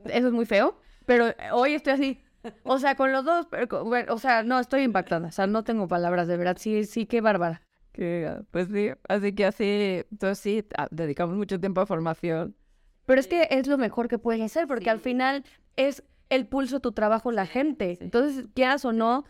Eso 0.06 0.28
es 0.28 0.34
muy 0.34 0.46
feo, 0.46 0.78
pero 1.06 1.26
hoy 1.54 1.74
estoy 1.74 1.94
así. 1.94 2.22
O 2.64 2.80
sea, 2.80 2.96
con 2.96 3.12
los 3.12 3.26
dos, 3.26 3.46
pero 3.52 3.68
con- 3.68 3.90
bueno, 3.90 4.14
o 4.14 4.20
sea, 4.20 4.44
no, 4.44 4.60
estoy 4.60 4.84
impactada, 4.84 5.28
o 5.28 5.32
sea, 5.32 5.48
no 5.48 5.64
tengo 5.64 5.88
palabras, 5.88 6.28
de 6.28 6.38
verdad, 6.38 6.56
sí, 6.58 6.86
sí, 6.86 7.06
qué 7.06 7.20
bárbara. 7.20 7.62
Que, 7.92 8.40
pues 8.52 8.68
sí, 8.72 8.90
así 9.10 9.34
que 9.34 9.46
así, 9.46 9.66
entonces 10.12 10.40
sí, 10.40 10.66
a- 10.78 10.88
dedicamos 10.92 11.36
mucho 11.36 11.60
tiempo 11.60 11.82
a 11.82 11.86
formación. 11.86 12.56
Pero 13.06 13.20
es 13.20 13.28
que 13.28 13.48
es 13.52 13.68
lo 13.68 13.78
mejor 13.78 14.08
que 14.08 14.18
pueden 14.20 14.44
hacer, 14.44 14.68
porque 14.68 14.90
al 14.90 15.00
final 15.00 15.44
es 15.76 16.04
el 16.30 16.46
pulso 16.48 16.76
de 16.78 16.82
tu 16.82 16.92
trabajo 16.92 17.32
la 17.32 17.46
gente. 17.46 17.98
Entonces, 18.02 18.46
quieras 18.54 18.86
o 18.86 18.94
no, 18.94 19.26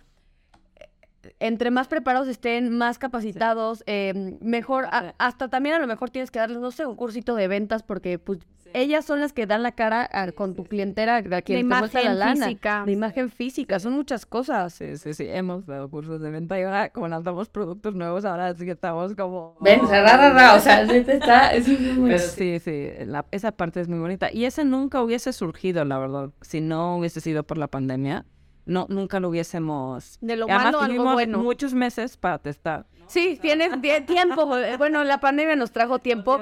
entre 1.40 1.72
más 1.72 1.88
preparados 1.88 2.28
estén, 2.28 2.70
más 2.78 2.98
capacitados, 3.00 3.84
eh, 3.88 4.38
mejor, 4.42 4.86
a- 4.86 5.14
hasta 5.18 5.48
también 5.50 5.76
a 5.76 5.80
lo 5.80 5.88
mejor 5.88 6.10
tienes 6.10 6.32
que 6.32 6.40
darles, 6.40 6.60
no 6.60 6.72
sé, 6.72 6.86
un 6.86 6.96
cursito 6.96 7.36
de 7.36 7.48
ventas, 7.48 7.84
porque 7.84 8.20
pues 8.20 8.40
ellas 8.74 9.06
son 9.06 9.22
las 9.22 9.32
que 9.32 9.46
dan 9.48 9.64
la 9.64 9.72
cara 9.72 10.08
a- 10.12 10.32
con 10.34 10.54
tu 10.54 10.66
clientela, 10.66 11.16
a 11.18 11.22
De 11.22 11.42
quien 11.42 11.60
te 11.70 11.76
muestra 11.76 12.02
la 12.04 12.12
imagen 12.12 12.20
lana. 12.20 12.46
física. 12.48 12.84
De 12.86 12.92
imagen 12.92 13.30
física, 13.30 13.80
son 13.80 13.94
muchas 13.94 14.26
cosas. 14.26 14.74
Sí, 14.74 14.98
sí, 14.98 15.14
sí, 15.14 15.26
hemos 15.28 15.66
dado 15.66 15.90
cursos 15.90 16.20
de 16.22 16.30
venta 16.30 16.60
y 16.60 16.64
ahora 16.64 16.90
como 16.90 17.08
lanzamos 17.08 17.48
productos 17.50 17.96
nuevos, 17.96 18.26
ahora 18.26 18.54
sí 18.56 18.66
que 18.66 18.72
estamos 18.72 19.16
como... 19.16 19.56
Ven, 19.62 19.80
o 19.86 19.88
sea, 19.88 20.02
ra, 20.04 20.18
ra, 20.18 20.30
ra, 20.34 20.56
o 20.56 20.60
sea, 20.60 20.82
está, 20.84 21.54
es 21.54 21.68
muy- 21.98 22.10
Pero 22.12 22.20
sí, 22.20 22.60
sí, 22.60 22.90
la- 23.06 23.26
esa 23.32 23.54
parte 23.54 23.80
es 23.80 23.88
muy 23.88 24.00
bonita. 24.00 24.32
Y 24.34 24.44
ese 24.46 24.66
nunca 24.66 25.02
hubiese 25.02 25.32
surgido, 25.32 25.86
la 25.86 25.98
verdad, 25.98 26.32
si 26.42 26.60
no 26.60 26.98
hubiese 26.98 27.22
sido 27.22 27.44
por 27.44 27.58
la 27.58 27.68
pandemia. 27.68 28.26
No, 28.68 28.86
nunca 28.90 29.20
lo 29.20 29.30
hubiésemos... 29.30 30.18
De 30.22 30.36
lo 30.36 30.48
Y 30.48 30.52
además 30.52 30.74
malo, 30.74 30.82
algo 30.82 31.14
bueno. 31.14 31.40
muchos 31.40 31.74
meses 31.74 32.18
para 32.18 32.38
testar. 32.40 32.86
Sí, 33.08 33.40
tienes 33.42 33.72
tie- 33.72 34.06
tiempo. 34.06 34.58
eh, 34.58 34.76
Bueno, 34.78 35.04
la 35.04 35.20
pandemia 35.20 35.56
nos 35.56 35.72
trajo 35.72 36.00
tiempo 36.00 36.40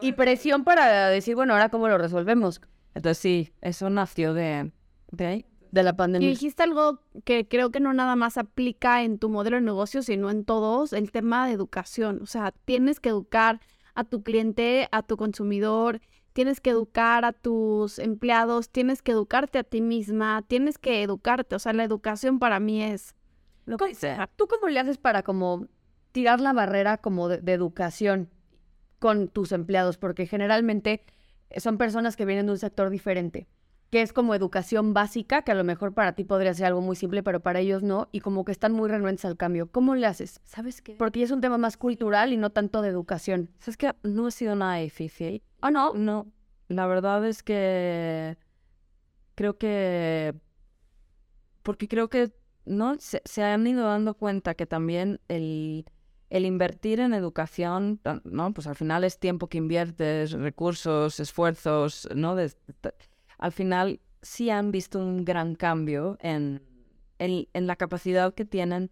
y 0.00 0.12
presión 0.12 0.64
para 0.64 1.08
decir, 1.08 1.34
bueno, 1.36 1.52
ahora 1.54 1.68
cómo 1.68 1.88
lo 1.88 1.96
resolvemos 1.96 2.60
Entonces 2.94 3.18
sí, 3.18 3.52
eso 3.60 3.88
nació 3.90 4.34
de, 4.34 4.72
de 5.12 5.26
ahí. 5.26 5.46
de 5.70 5.82
la 5.84 5.90
Y 5.90 5.94
pandemia. 5.94 6.28
dijiste 6.28 6.64
algo 6.64 7.00
que 7.24 7.46
creo 7.46 7.70
que 7.70 7.78
no 7.78 7.92
nada 7.94 8.16
más 8.16 8.36
aplica 8.38 9.02
en 9.04 9.18
tu 9.18 9.28
modelo 9.28 9.56
de 9.58 9.62
negocio, 9.62 10.02
sino 10.02 10.30
en 10.30 10.44
todos, 10.44 10.92
el 10.92 11.12
tema 11.12 11.46
de 11.46 11.52
educación. 11.52 12.18
O 12.22 12.26
sea, 12.26 12.52
tienes 12.64 12.98
que 12.98 13.10
educar 13.10 13.60
a 13.94 14.02
tu 14.04 14.22
cliente, 14.24 14.88
a 14.90 15.02
tu 15.02 15.16
consumidor, 15.16 16.00
tienes 16.38 16.60
que 16.60 16.70
educar 16.70 17.24
a 17.24 17.32
tus 17.32 17.98
empleados, 17.98 18.70
tienes 18.70 19.02
que 19.02 19.10
educarte 19.10 19.58
a 19.58 19.64
ti 19.64 19.80
misma, 19.80 20.44
tienes 20.46 20.78
que 20.78 21.02
educarte. 21.02 21.56
O 21.56 21.58
sea, 21.58 21.72
la 21.72 21.82
educación 21.82 22.38
para 22.38 22.60
mí 22.60 22.80
es... 22.80 23.16
Lo 23.66 23.76
¿Cómo- 23.76 23.88
que 23.88 23.96
sea. 23.96 24.30
¿Tú 24.36 24.46
cómo 24.46 24.68
le 24.68 24.78
haces 24.78 24.98
para 24.98 25.24
como 25.24 25.66
tirar 26.12 26.38
la 26.40 26.52
barrera 26.52 26.98
como 26.98 27.26
de, 27.28 27.38
de 27.38 27.52
educación 27.54 28.30
con 29.00 29.26
tus 29.26 29.50
empleados? 29.50 29.98
Porque 29.98 30.28
generalmente 30.28 31.02
son 31.56 31.76
personas 31.76 32.14
que 32.14 32.24
vienen 32.24 32.46
de 32.46 32.52
un 32.52 32.58
sector 32.58 32.88
diferente, 32.88 33.48
que 33.90 34.02
es 34.02 34.12
como 34.12 34.32
educación 34.32 34.94
básica, 34.94 35.42
que 35.42 35.50
a 35.50 35.56
lo 35.56 35.64
mejor 35.64 35.92
para 35.92 36.12
ti 36.12 36.22
podría 36.22 36.54
ser 36.54 36.66
algo 36.66 36.82
muy 36.82 36.94
simple, 36.94 37.24
pero 37.24 37.40
para 37.40 37.58
ellos 37.58 37.82
no, 37.82 38.08
y 38.12 38.20
como 38.20 38.44
que 38.44 38.52
están 38.52 38.72
muy 38.74 38.88
renuentes 38.88 39.24
al 39.24 39.36
cambio. 39.36 39.72
¿Cómo 39.72 39.96
le 39.96 40.06
haces? 40.06 40.40
¿Sabes 40.44 40.82
qué? 40.82 40.94
Porque 40.94 41.20
es 41.20 41.32
un 41.32 41.40
tema 41.40 41.58
más 41.58 41.76
cultural 41.76 42.32
y 42.32 42.36
no 42.36 42.50
tanto 42.50 42.80
de 42.80 42.90
educación. 42.90 43.50
¿Sabes 43.58 43.76
qué? 43.76 43.92
No 44.04 44.28
ha 44.28 44.30
sido 44.30 44.54
nada 44.54 44.76
difícil. 44.76 45.42
Ah, 45.60 45.70
no. 45.70 45.92
No, 45.94 46.30
la 46.68 46.86
verdad 46.86 47.24
es 47.26 47.42
que 47.42 48.36
creo 49.34 49.58
que 49.58 50.34
porque 51.62 51.88
creo 51.88 52.08
que 52.08 52.32
no 52.64 52.96
se, 52.98 53.22
se 53.24 53.42
han 53.42 53.66
ido 53.66 53.84
dando 53.86 54.14
cuenta 54.14 54.54
que 54.54 54.66
también 54.66 55.20
el 55.28 55.86
el 56.30 56.44
invertir 56.44 57.00
en 57.00 57.14
educación, 57.14 58.00
¿no? 58.24 58.52
Pues 58.52 58.66
al 58.66 58.76
final 58.76 59.02
es 59.02 59.18
tiempo 59.18 59.46
que 59.48 59.56
inviertes, 59.56 60.32
recursos, 60.32 61.20
esfuerzos, 61.20 62.06
¿no? 62.14 62.34
De- 62.36 62.52
al 63.38 63.50
final 63.52 64.00
sí 64.20 64.50
han 64.50 64.70
visto 64.70 64.98
un 64.98 65.24
gran 65.24 65.54
cambio 65.54 66.18
en, 66.20 66.60
en, 67.18 67.48
en 67.54 67.66
la 67.66 67.76
capacidad 67.76 68.34
que 68.34 68.44
tienen 68.44 68.90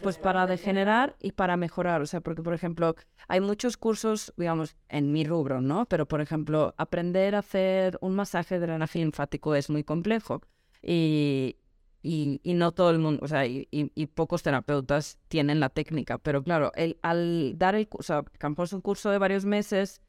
pues 0.00 0.18
para 0.18 0.46
degenerar 0.46 1.16
y 1.20 1.32
para 1.32 1.56
mejorar. 1.56 2.00
O 2.02 2.06
sea, 2.06 2.20
porque, 2.20 2.42
por 2.42 2.54
ejemplo, 2.54 2.94
hay 3.28 3.40
muchos 3.40 3.76
cursos, 3.76 4.32
digamos, 4.36 4.76
en 4.88 5.12
mi 5.12 5.24
rubro, 5.24 5.60
¿no? 5.60 5.86
Pero, 5.86 6.06
por 6.06 6.20
ejemplo, 6.20 6.74
aprender 6.78 7.34
a 7.34 7.40
hacer 7.40 7.98
un 8.00 8.14
masaje 8.14 8.56
de 8.58 8.66
drenaje 8.66 8.98
linfático 9.00 9.54
es 9.54 9.70
muy 9.70 9.84
complejo. 9.84 10.42
Y, 10.82 11.56
y, 12.02 12.40
y 12.42 12.54
no 12.54 12.72
todo 12.72 12.90
el 12.90 12.98
mundo, 12.98 13.20
o 13.24 13.28
sea, 13.28 13.46
y, 13.46 13.68
y- 13.70 14.06
pocos 14.06 14.42
terapeutas 14.42 15.18
tienen 15.28 15.60
la 15.60 15.68
técnica. 15.68 16.18
Pero 16.18 16.42
claro, 16.42 16.72
el, 16.74 16.98
al 17.02 17.58
dar 17.58 17.74
el 17.74 17.88
curso, 17.88 18.14
o 18.14 18.22
sea, 18.22 18.30
Campo 18.38 18.62
es 18.64 18.72
un 18.72 18.80
curso 18.80 19.10
de 19.10 19.18
varios 19.18 19.44
meses 19.44 20.00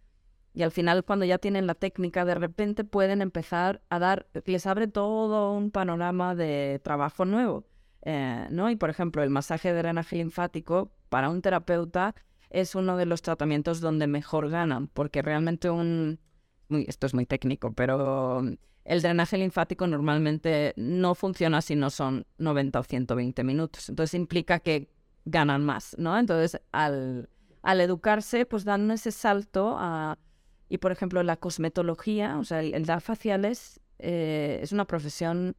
y 0.53 0.63
al 0.63 0.71
final 0.71 1.03
cuando 1.05 1.25
ya 1.25 1.37
tienen 1.39 1.67
la 1.67 1.75
técnica, 1.75 2.25
de 2.25 2.35
repente 2.35 2.83
pueden 2.83 3.21
empezar 3.21 3.81
a 3.89 3.99
dar, 3.99 4.27
les 4.45 4.65
abre 4.67 4.87
todo 4.87 5.53
un 5.53 5.71
panorama 5.71 6.35
de 6.35 6.81
trabajo 6.83 7.25
nuevo. 7.25 7.65
Eh, 8.03 8.47
¿no? 8.49 8.69
Y 8.69 8.75
por 8.75 8.89
ejemplo, 8.89 9.23
el 9.23 9.29
masaje 9.29 9.71
de 9.73 9.79
drenaje 9.79 10.15
linfático 10.15 10.91
para 11.09 11.29
un 11.29 11.41
terapeuta 11.41 12.15
es 12.49 12.75
uno 12.75 12.97
de 12.97 13.05
los 13.05 13.21
tratamientos 13.21 13.79
donde 13.79 14.07
mejor 14.07 14.49
ganan, 14.49 14.87
porque 14.87 15.21
realmente 15.21 15.69
un, 15.69 16.19
muy, 16.67 16.85
esto 16.87 17.07
es 17.07 17.13
muy 17.13 17.25
técnico, 17.25 17.73
pero 17.73 18.43
el 18.83 19.01
drenaje 19.01 19.37
linfático 19.37 19.87
normalmente 19.87 20.73
no 20.75 21.15
funciona 21.15 21.61
si 21.61 21.75
no 21.75 21.89
son 21.89 22.25
90 22.37 22.79
o 22.79 22.83
120 22.83 23.43
minutos. 23.43 23.89
Entonces 23.89 24.13
implica 24.15 24.59
que 24.59 24.89
ganan 25.25 25.63
más, 25.63 25.95
¿no? 25.97 26.17
Entonces 26.17 26.61
al, 26.71 27.29
al 27.61 27.81
educarse, 27.81 28.45
pues 28.45 28.65
dan 28.65 28.89
ese 28.91 29.11
salto 29.11 29.75
a... 29.77 30.17
Y 30.67 30.77
por 30.77 30.91
ejemplo, 30.91 31.21
la 31.21 31.35
cosmetología, 31.35 32.39
o 32.39 32.45
sea, 32.45 32.61
el, 32.61 32.73
el 32.73 32.85
dar 32.85 33.01
faciales 33.01 33.81
eh, 33.99 34.59
es 34.61 34.71
una 34.71 34.85
profesión 34.85 35.55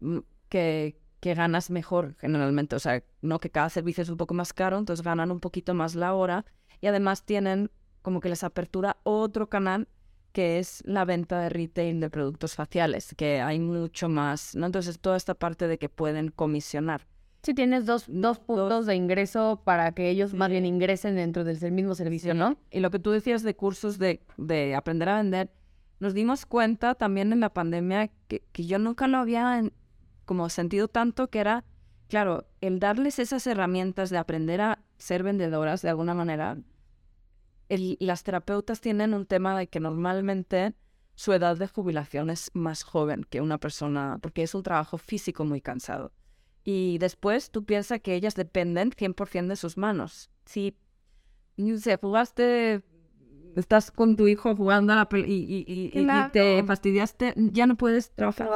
mm, 0.00 0.18
que, 0.48 1.00
que 1.20 1.34
ganas 1.34 1.70
mejor 1.70 2.14
generalmente. 2.18 2.76
O 2.76 2.78
sea, 2.78 3.02
no 3.22 3.38
que 3.38 3.50
cada 3.50 3.68
servicio 3.68 4.02
es 4.02 4.08
un 4.08 4.16
poco 4.16 4.34
más 4.34 4.52
caro, 4.52 4.78
entonces 4.78 5.04
ganan 5.04 5.30
un 5.30 5.40
poquito 5.40 5.74
más 5.74 5.94
la 5.94 6.14
hora 6.14 6.44
y 6.80 6.86
además 6.86 7.24
tienen 7.24 7.70
como 8.02 8.20
que 8.20 8.28
les 8.28 8.44
apertura 8.44 8.98
otro 9.02 9.48
canal 9.48 9.88
que 10.32 10.58
es 10.58 10.82
la 10.84 11.06
venta 11.06 11.40
de 11.40 11.48
retail 11.48 11.98
de 11.98 12.10
productos 12.10 12.54
faciales, 12.54 13.14
que 13.16 13.40
hay 13.40 13.58
mucho 13.58 14.10
más, 14.10 14.54
¿no? 14.54 14.66
Entonces 14.66 14.98
toda 15.00 15.16
esta 15.16 15.32
parte 15.34 15.66
de 15.66 15.78
que 15.78 15.88
pueden 15.88 16.30
comisionar. 16.30 17.06
Sí, 17.42 17.54
tienes 17.54 17.86
dos, 17.86 18.04
dos 18.08 18.38
puntos 18.38 18.84
de 18.84 18.96
ingreso 18.96 19.62
para 19.64 19.92
que 19.92 20.10
ellos 20.10 20.34
más 20.34 20.50
bien 20.50 20.66
ingresen 20.66 21.14
dentro 21.14 21.42
del 21.44 21.72
mismo 21.72 21.94
servicio, 21.94 22.34
¿no? 22.34 22.58
Y 22.70 22.80
lo 22.80 22.90
que 22.90 22.98
tú 22.98 23.12
decías 23.12 23.42
de 23.44 23.56
cursos 23.56 23.98
de, 23.98 24.20
de 24.36 24.74
aprender 24.74 25.08
a 25.08 25.16
vender, 25.16 25.50
nos 26.00 26.12
dimos 26.12 26.44
cuenta 26.44 26.94
también 26.94 27.32
en 27.32 27.40
la 27.40 27.50
pandemia 27.54 28.10
que, 28.28 28.42
que 28.52 28.66
yo 28.66 28.78
nunca 28.78 29.06
lo 29.08 29.16
había 29.18 29.58
en- 29.58 29.72
como 30.26 30.48
sentido 30.50 30.88
tanto, 30.88 31.28
que 31.30 31.38
era, 31.38 31.64
claro, 32.08 32.46
el 32.60 32.78
darles 32.78 33.18
esas 33.18 33.46
herramientas 33.46 34.10
de 34.10 34.18
aprender 34.18 34.60
a 34.60 34.82
ser 34.98 35.22
vendedoras 35.22 35.80
de 35.80 35.88
alguna 35.88 36.12
manera. 36.14 36.58
El- 37.68 37.96
las 38.00 38.22
terapeutas 38.22 38.80
tienen 38.80 39.14
un 39.14 39.26
tema 39.26 39.58
de 39.58 39.66
que 39.68 39.80
normalmente 39.80 40.74
su 41.14 41.32
edad 41.32 41.56
de 41.56 41.66
jubilación 41.66 42.28
es 42.30 42.50
más 42.54 42.82
joven 42.82 43.24
que 43.28 43.40
una 43.40 43.58
persona, 43.58 44.18
porque 44.20 44.42
es 44.42 44.54
un 44.54 44.62
trabajo 44.62 44.98
físico 44.98 45.44
muy 45.44 45.60
cansado. 45.60 46.12
Y 46.62 46.98
después 46.98 47.50
tú 47.50 47.64
piensas 47.64 48.00
que 48.00 48.14
ellas 48.14 48.34
dependen 48.34 48.90
100% 48.90 49.48
de 49.48 49.56
sus 49.56 49.76
manos. 49.78 50.30
Si 50.44 50.76
no 51.56 51.78
sé, 51.78 51.96
jugaste, 51.96 52.82
estás 53.56 53.90
con 53.90 54.16
tu 54.16 54.28
hijo 54.28 54.54
jugando 54.54 54.92
a 54.92 54.96
la 54.96 55.08
y, 55.18 55.22
y- 55.24 55.90
te 56.32 56.62
fastidiaste, 56.66 57.32
ya 57.36 57.66
no 57.66 57.76
puedes 57.76 58.10
trabajar. 58.12 58.46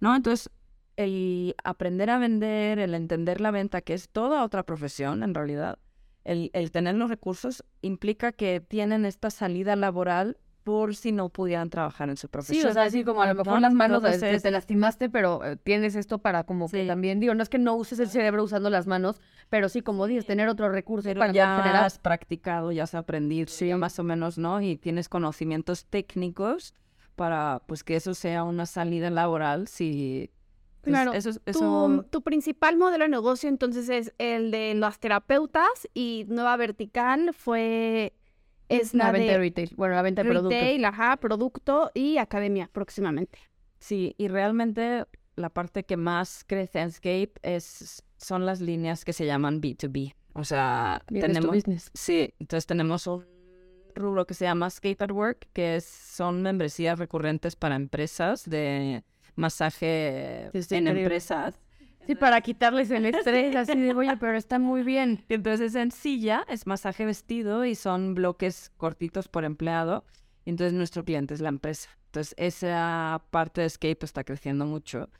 ¿No? 0.00 0.14
Entonces, 0.14 0.50
el 0.96 1.54
aprender 1.64 2.10
a 2.10 2.18
vender, 2.18 2.78
el 2.78 2.94
entender 2.94 3.40
la 3.40 3.50
venta, 3.50 3.80
que 3.80 3.94
es 3.94 4.08
toda 4.08 4.42
otra 4.44 4.64
profesión 4.64 5.22
en 5.22 5.34
realidad, 5.34 5.78
el, 6.24 6.50
el 6.54 6.70
tener 6.72 6.94
los 6.96 7.08
recursos 7.08 7.64
implica 7.82 8.32
que 8.32 8.60
tienen 8.60 9.04
esta 9.04 9.30
salida 9.30 9.76
laboral 9.76 10.38
por 10.64 10.96
si 10.96 11.12
no 11.12 11.28
pudieran 11.28 11.70
trabajar 11.70 12.08
en 12.08 12.16
su 12.16 12.28
profesión. 12.28 12.62
Sí, 12.64 12.68
o 12.68 12.72
sea, 12.72 12.82
así 12.82 13.04
como 13.04 13.22
a 13.22 13.28
lo 13.28 13.36
mejor 13.36 13.54
¿no? 13.54 13.60
las 13.60 13.72
manos 13.72 14.02
Entonces 14.02 14.42
te, 14.42 14.50
lastimaste, 14.50 15.08
pero 15.08 15.44
eh, 15.44 15.56
tienes 15.56 15.94
esto 15.94 16.18
para 16.18 16.42
como 16.42 16.68
que 16.68 16.80
Sí. 16.82 16.86
también, 16.88 17.20
digo, 17.20 17.34
no 17.36 17.42
es 17.44 17.48
que 17.48 17.58
no 17.58 17.76
uses 17.76 18.00
el 18.00 18.08
cerebro 18.08 18.42
usando 18.42 18.68
las 18.68 18.88
manos, 18.88 19.20
pero 19.48 19.68
sí, 19.68 19.80
como 19.82 20.08
dices, 20.08 20.26
tener 20.26 20.48
otro 20.48 20.68
recurso 20.68 21.08
Pero 21.08 21.20
para 21.20 21.32
ya 21.32 21.56
generar. 21.58 21.84
has 21.84 22.00
practicado, 22.00 22.72
ya 22.72 22.82
has 22.82 22.96
aprendido, 22.96 23.46
ya 23.46 23.76
más 23.76 23.96
o 24.00 24.02
menos, 24.02 24.38
¿no? 24.38 24.60
Y 24.60 24.76
tienes 24.76 25.08
conocimientos 25.08 25.86
técnicos 25.86 26.74
para, 27.14 27.62
pues, 27.68 27.84
que 27.84 27.94
eso 27.94 28.14
sea 28.14 28.42
una 28.42 28.66
salida 28.66 29.08
laboral, 29.10 29.68
si... 29.68 30.32
Claro, 30.90 31.12
es- 31.12 31.24
Tu, 31.24 31.40
eso... 31.46 32.04
tu 32.10 32.22
principal 32.22 32.76
modelo 32.76 33.04
de 33.04 33.10
negocio 33.10 33.48
entonces 33.48 33.88
es 33.88 34.14
el 34.18 34.50
de 34.50 34.74
las 34.74 34.98
terapeutas 34.98 35.68
y 35.94 36.24
Nueva 36.28 36.56
Vertical 36.56 37.32
fue 37.34 38.12
es 38.68 38.94
la 38.94 39.06
la 39.06 39.12
venta 39.12 39.26
de 39.26 39.32
de 39.32 39.38
retail, 39.38 39.70
bueno, 39.76 39.94
la 39.94 40.02
venta 40.02 40.22
de 40.22 40.28
productos. 40.30 40.58
retail, 40.58 40.84
ajá, 40.84 41.16
producto 41.18 41.90
y 41.94 42.18
academia 42.18 42.68
próximamente. 42.72 43.38
Sí, 43.78 44.14
y 44.18 44.28
realmente 44.28 45.04
la 45.36 45.50
parte 45.50 45.84
que 45.84 45.96
más 45.96 46.44
crece 46.46 46.80
en 46.80 46.90
Scape 46.90 47.32
es, 47.42 48.02
son 48.16 48.46
las 48.46 48.60
líneas 48.60 49.04
que 49.04 49.12
se 49.12 49.26
llaman 49.26 49.60
B2B. 49.60 50.14
O 50.32 50.44
sea, 50.44 51.02
tenemos... 51.06 51.54
business. 51.54 51.90
Sí, 51.94 52.34
entonces 52.40 52.66
tenemos 52.66 53.06
un 53.06 53.24
rubro 53.94 54.26
que 54.26 54.34
se 54.34 54.44
llama 54.44 54.68
Skate 54.68 55.02
at 55.02 55.10
Work, 55.12 55.48
que 55.52 55.76
es, 55.76 55.84
son 55.84 56.42
membresías 56.42 56.98
recurrentes 56.98 57.54
para 57.56 57.76
empresas 57.76 58.48
de 58.48 59.04
masaje 59.36 60.50
Sí, 60.52 60.58
en 60.74 60.82
increíble. 60.88 61.02
empresas. 61.02 61.54
Sí, 62.06 62.14
para 62.14 62.40
quitarles 62.40 62.90
el 62.92 63.04
estrés, 63.06 63.56
así 63.56 63.80
de, 63.80 63.92
oye, 63.92 64.16
pero 64.18 64.36
está 64.36 64.58
muy 64.58 64.82
bien. 64.82 65.24
Entonces 65.28 65.74
en 65.74 65.90
silla 65.90 66.44
es 66.48 66.66
masaje 66.66 67.04
vestido 67.04 67.64
y 67.64 67.74
son 67.74 68.14
bloques 68.14 68.70
cortitos 68.76 69.28
por 69.28 69.44
empleado. 69.44 70.04
Entonces 70.44 70.72
nuestro 70.72 71.04
cliente 71.04 71.34
es 71.34 71.40
la 71.40 71.48
empresa. 71.48 71.90
Entonces 72.06 72.34
esa 72.38 73.22
parte 73.30 73.60
de 73.62 73.66
Escape 73.66 73.98
está 74.04 74.22
creciendo 74.22 74.66
mucho. 74.66 75.10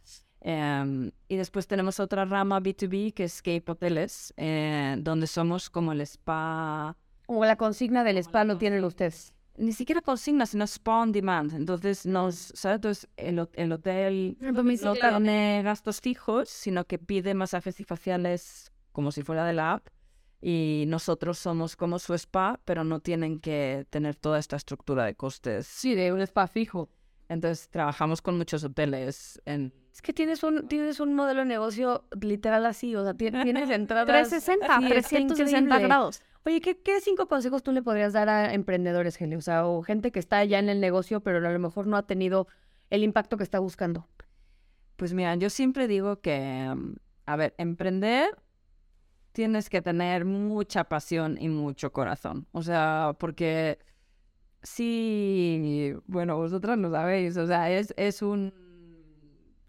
Em, 0.41 1.11
y 1.29 1.35
después 1.37 1.67
tenemos 1.67 1.99
otra 1.99 2.25
rama 2.25 2.61
B2B 2.61 3.13
que 3.15 3.25
es 3.25 3.37
Escape 3.37 3.65
Hoteles, 3.73 4.33
eh, 4.37 4.95
donde 5.01 5.27
somos 5.27 5.69
como 5.71 5.91
el 5.91 6.01
spa, 6.03 6.97
Como 7.27 7.45
la 7.45 7.57
consigna 7.57 8.05
del 8.05 8.19
spa 8.19 8.45
lo 8.45 8.57
tienen 8.59 8.85
ustedes. 8.85 9.33
Ni 9.59 9.73
siquiera 9.73 10.01
consigna, 10.01 10.47
sino 10.47 10.65
spa 10.67 11.01
on 11.01 11.13
demand. 11.13 11.53
Entonces 11.55 12.07
nos, 12.07 12.35
¿sabes? 12.55 12.77
Entonces 12.77 13.09
el, 13.17 13.49
el 13.55 13.73
hotel 13.73 14.37
no 14.41 14.63
tiene 14.95 15.63
gastos 15.65 16.01
fijos, 16.01 16.49
sino 16.49 16.85
que 16.85 16.99
pide 16.99 17.35
masajes 17.35 17.79
y 17.81 17.85
faciales 17.85 18.73
como 18.93 19.13
si 19.13 19.23
fuera 19.23 19.45
de 19.45 19.53
la 19.53 19.73
app. 19.75 19.87
Y 20.41 20.85
nosotros 20.89 21.39
somos 21.39 21.77
como 21.77 21.99
su 21.99 22.15
spa, 22.15 22.61
pero 22.65 22.85
no 22.85 23.01
tienen 23.01 23.41
que 23.41 23.87
tener 23.91 24.15
toda 24.17 24.39
esta 24.39 24.57
estructura 24.57 25.05
de 25.05 25.15
costes. 25.15 25.67
Sí, 25.67 25.95
de 25.95 26.13
un 26.13 26.21
spa 26.21 26.47
fijo. 26.47 26.89
Entonces 27.29 27.69
trabajamos 27.71 28.23
con 28.23 28.37
muchos 28.39 28.63
hoteles 28.63 29.41
en... 29.47 29.73
Es 29.93 30.03
que 30.03 30.13
tienes 30.13 30.43
un, 30.45 30.69
tienes 30.69 31.01
un 31.01 31.15
modelo 31.15 31.41
de 31.41 31.47
negocio 31.47 32.05
literal 32.21 32.67
así, 32.67 32.95
o 32.95 33.03
sea, 33.03 33.15
ti- 33.15 33.31
tienes 33.33 33.71
entradas... 33.71 34.07
360, 34.29 34.67
Sí, 34.67 34.85
está 34.85 34.89
360 34.89 35.59
increíble. 35.59 35.87
grados. 35.89 36.23
Oye, 36.47 36.61
¿qué, 36.61 36.79
¿qué 36.79 37.01
cinco 37.01 37.27
consejos 37.27 37.65
tú 37.65 37.73
le 37.73 37.83
podrías 37.83 38.13
dar 38.13 38.29
a 38.29 38.55
emprendedores, 38.55 39.17
Gene? 39.17 39.37
O 39.37 39.41
sea, 39.41 39.67
o 39.67 39.83
gente 39.83 40.13
que 40.13 40.21
está 40.21 40.45
ya 40.45 40.61
en 40.61 40.69
el 40.69 40.81
negocio, 40.81 41.21
pero 41.21 41.39
a 41.39 41.51
lo 41.51 41.59
mejor 41.59 41.89
no 41.89 41.97
ha 41.97 42.07
tenido 42.07 42.47
el 42.89 43.03
impacto 43.03 43.37
que 43.37 43.43
está 43.43 43.59
buscando. 43.59 44.07
Pues 44.95 45.13
mira, 45.13 45.35
yo 45.35 45.51
siempre 45.51 45.89
digo 45.89 46.21
que, 46.21 46.73
mm, 46.73 46.95
a 47.27 47.37
ver, 47.37 47.55
emprender 47.59 48.31
tienes 49.33 49.69
que 49.69 49.83
tener 49.83 50.25
mucha 50.25 50.85
pasión 50.85 51.37
y 51.41 51.49
mucho 51.49 51.93
corazón. 51.93 52.47
O 52.53 52.63
sea, 52.63 53.17
porque 53.19 53.81
sí, 54.63 55.95
bueno, 56.07 56.37
vosotras 56.37 56.79
lo 56.79 56.93
sabéis, 56.93 57.37
o 57.37 57.47
sea, 57.49 57.73
es, 57.73 57.93
es 57.97 58.23
un... 58.23 58.55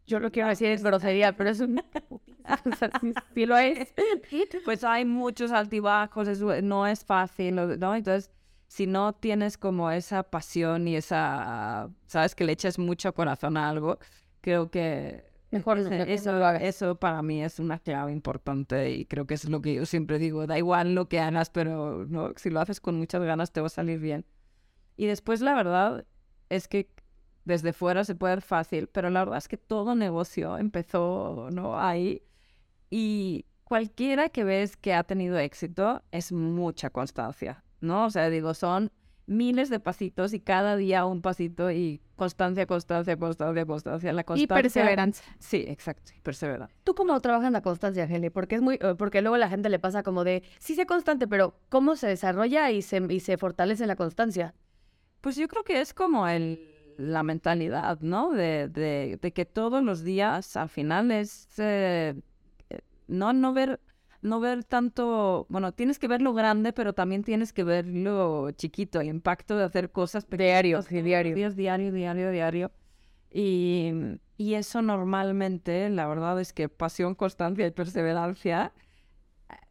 Yo 0.08 0.20
lo 0.20 0.32
quiero 0.32 0.47
decir 0.49 0.68
es 0.70 0.84
grosería, 0.84 1.36
pero 1.36 1.49
es 1.49 1.60
un... 1.60 1.80
o 2.12 2.76
sea, 2.78 2.89
sí, 3.01 3.14
sí 3.36 3.45
lo 3.45 3.58
es. 3.58 3.93
Pues 4.66 4.84
hay 4.84 5.05
muchos 5.05 5.51
altibajos, 5.51 6.28
es- 6.28 6.41
no 6.64 6.88
es 6.88 7.03
fácil, 7.03 7.55
¿no? 7.55 7.95
Entonces, 7.95 8.32
si 8.68 8.88
no 8.88 9.14
tienes 9.14 9.58
como 9.58 9.91
esa 9.91 10.24
pasión 10.24 10.88
y 10.88 10.95
esa, 10.95 11.89
sabes, 12.05 12.36
que 12.36 12.45
le 12.45 12.53
echas 12.53 12.80
mucho 12.80 13.14
corazón 13.14 13.58
a 13.58 13.70
algo, 13.70 13.99
creo 14.41 14.70
que 14.72 15.26
Mejor 15.51 15.78
no, 15.80 15.89
no 15.89 15.95
eso, 15.95 16.32
hagas. 16.32 16.62
eso 16.64 16.95
para 16.95 17.22
mí 17.22 17.41
es 17.43 17.60
una 17.60 17.80
clave 17.80 18.12
importante 18.12 18.91
y 18.91 19.05
creo 19.05 19.26
que 19.26 19.34
es 19.36 19.47
lo 19.49 19.62
que 19.62 19.74
yo 19.76 19.86
siempre 19.86 20.20
digo, 20.20 20.45
da 20.47 20.58
igual 20.58 20.95
lo 20.95 21.08
que 21.08 21.20
hagas, 21.20 21.49
pero 21.49 22.05
no, 22.08 22.34
si 22.36 22.49
lo 22.49 22.60
haces 22.60 22.82
con 22.82 22.95
muchas 22.97 23.22
ganas 23.24 23.51
te 23.53 23.62
va 23.62 23.68
a 23.68 23.70
salir 23.70 23.99
bien. 23.99 24.26
Y 24.97 25.05
después 25.05 25.39
la 25.41 25.53
verdad 25.53 26.05
es 26.49 26.68
que 26.68 26.89
desde 27.48 27.74
fuera 27.74 28.04
se 28.04 28.14
puede 28.14 28.36
ver 28.36 28.43
fácil, 28.43 28.88
pero 28.88 29.10
la 29.10 29.22
verdad 29.22 29.38
es 29.38 29.48
que 29.48 29.58
todo 29.58 29.95
negocio 29.95 30.58
empezó 30.58 31.50
¿no? 31.52 31.80
ahí 31.80 32.22
y, 32.89 33.45
cualquiera 33.64 34.30
que 34.30 34.45
ves 34.45 34.78
que 34.78 34.93
ha 34.93 35.04
tenido 35.04 35.38
éxito 35.38 36.02
es 36.12 36.32
mucha 36.32 36.89
constancia, 36.89 37.66
¿no? 37.82 38.06
O 38.06 38.10
sea, 38.10 38.30
digo, 38.30 38.54
son 38.54 38.93
miles 39.26 39.70
de 39.70 39.82
pasitos 39.82 40.34
y 40.34 40.39
cada 40.39 40.78
día 40.78 41.06
un 41.06 41.22
pasito 41.22 41.70
y 41.70 42.02
constancia, 42.16 42.66
constancia, 42.66 43.18
constancia, 43.18 43.66
constancia. 43.66 44.14
La 44.14 44.22
Y 44.22 44.24
constancia. 44.24 44.56
perseverancia. 44.56 45.26
Sí, 45.39 45.66
exacto, 45.68 46.14
y 46.18 46.22
perseverancia. 46.22 46.78
¿Tú 46.86 46.95
cómo 46.95 47.20
trabajas 47.20 47.48
en 47.48 47.54
la 47.54 47.62
constancia, 47.62 48.06
Heli? 48.06 48.30
Porque 48.30 48.56
es 48.56 48.62
muy, 48.62 48.76
eh, 48.76 48.95
porque 48.98 49.22
luego 49.22 49.36
la 49.36 49.50
gente 49.50 49.68
le 49.68 49.80
pasa 49.80 50.02
como 50.02 50.24
de, 50.24 50.43
sí 50.60 50.76
sé 50.76 50.86
constante, 50.86 51.28
pero 51.28 51.60
¿cómo 51.68 51.98
se 51.98 52.08
desarrolla 52.08 52.72
y 52.72 52.82
se, 52.82 53.06
y 53.10 53.20
se 53.20 53.38
fortalece 53.38 53.86
la 53.86 53.98
constancia? 53.98 54.56
Pues 55.20 55.36
yo 55.36 55.50
creo 55.50 55.66
que 55.66 55.82
es 55.82 55.93
como 55.93 56.26
el, 56.26 56.76
la 56.98 57.24
mentalidad, 57.24 58.00
¿no? 58.02 58.32
De, 58.32 58.68
de, 58.70 59.20
de 59.22 59.34
que 59.34 59.45
todos 59.45 59.84
los 59.84 60.04
días 60.04 60.56
al 60.58 60.70
final 60.70 61.12
es 61.12 61.48
eh, 61.60 62.16
eh, 62.70 62.80
no, 63.08 63.34
no 63.34 63.54
ver 63.54 63.80
no 64.22 64.39
ver 64.39 64.64
tanto, 64.64 65.45
bueno, 65.50 65.72
tienes 65.74 66.00
que 66.00 66.08
ver 66.08 66.22
lo 66.22 66.34
grande, 66.34 66.74
pero 66.74 66.93
también 66.93 67.24
tienes 67.24 67.54
que 67.54 67.64
ver 67.64 67.86
lo 67.88 68.52
chiquito, 68.52 69.00
el 69.00 69.08
impacto 69.08 69.56
de 69.58 69.64
hacer 69.64 69.91
cosas 69.91 70.26
pequeñas. 70.26 70.64
Diario, 70.64 70.82
sí, 70.82 71.02
todos 71.02 71.04
los 71.04 71.06
diario. 71.06 71.36
días, 71.36 71.56
diario, 71.56 71.91
diario, 71.91 72.32
diario. 72.32 72.72
Y, 73.32 73.91
y 74.38 74.56
eso 74.56 74.82
normalmente, 74.82 75.89
la 75.89 76.08
verdad 76.08 76.39
es 76.41 76.54
que 76.54 76.70
pasión, 76.70 77.16
constancia 77.16 77.68
y 77.68 77.72
perseverancia, 77.72 78.74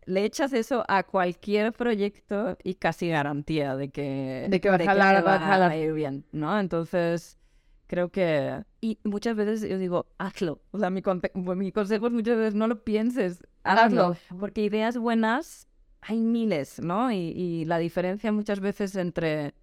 le 0.07 0.25
echas 0.25 0.53
eso 0.53 0.85
a 0.89 1.03
cualquier 1.03 1.73
proyecto 1.73 2.57
y 2.63 2.75
casi 2.75 3.09
garantía 3.09 3.77
de 3.77 3.91
que, 3.91 4.47
De 4.49 4.61
que 4.61 4.71
va 4.71 4.77
a 4.77 4.85
jalar, 4.85 5.27
va 5.27 5.35
a 5.35 5.39
jalar. 5.41 5.77
ir 5.77 5.93
bien, 5.93 6.25
¿no? 6.33 6.59
Entonces, 6.59 7.39
creo 7.87 8.11
que... 8.11 8.65
Y 8.81 8.99
muchas 9.05 9.37
veces 9.37 9.69
yo 9.69 9.79
digo, 9.79 10.07
hazlo. 10.19 10.63
O 10.71 10.79
sea, 10.79 10.91
mi, 10.91 11.03
mi 11.35 11.73
consejo 11.73 12.07
es 12.07 12.13
muchas 12.13 12.39
veces 12.39 12.55
no 12.55 12.69
lo 12.69 12.85
pienses, 12.85 13.43
hazlo. 13.65 14.07
Hazlo. 14.07 14.39
Porque 14.39 14.63
ideas 14.63 14.97
buenas 14.97 15.69
hay 16.01 16.21
miles, 16.21 16.81
¿no? 16.81 17.11
Y, 17.11 17.17
y 17.17 17.65
la 17.65 17.79
diferencia 17.79 18.31
muchas 18.31 18.61
veces 18.61 18.95
entre, 18.95 19.55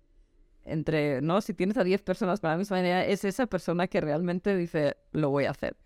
entre, 0.66 1.22
¿no? 1.22 1.40
Si 1.42 1.54
tienes 1.54 1.78
a 1.78 1.84
10 1.86 2.02
personas 2.02 2.42
con 2.42 2.50
la 2.50 2.58
misma 2.58 2.82
idea, 2.82 3.06
es 3.06 3.24
esa 3.24 3.48
persona 3.48 3.88
que 3.88 4.02
realmente 4.02 4.56
dice, 4.58 4.98
lo 5.12 5.30
voy 5.30 5.46
a 5.46 5.52
hacer. 5.52 5.78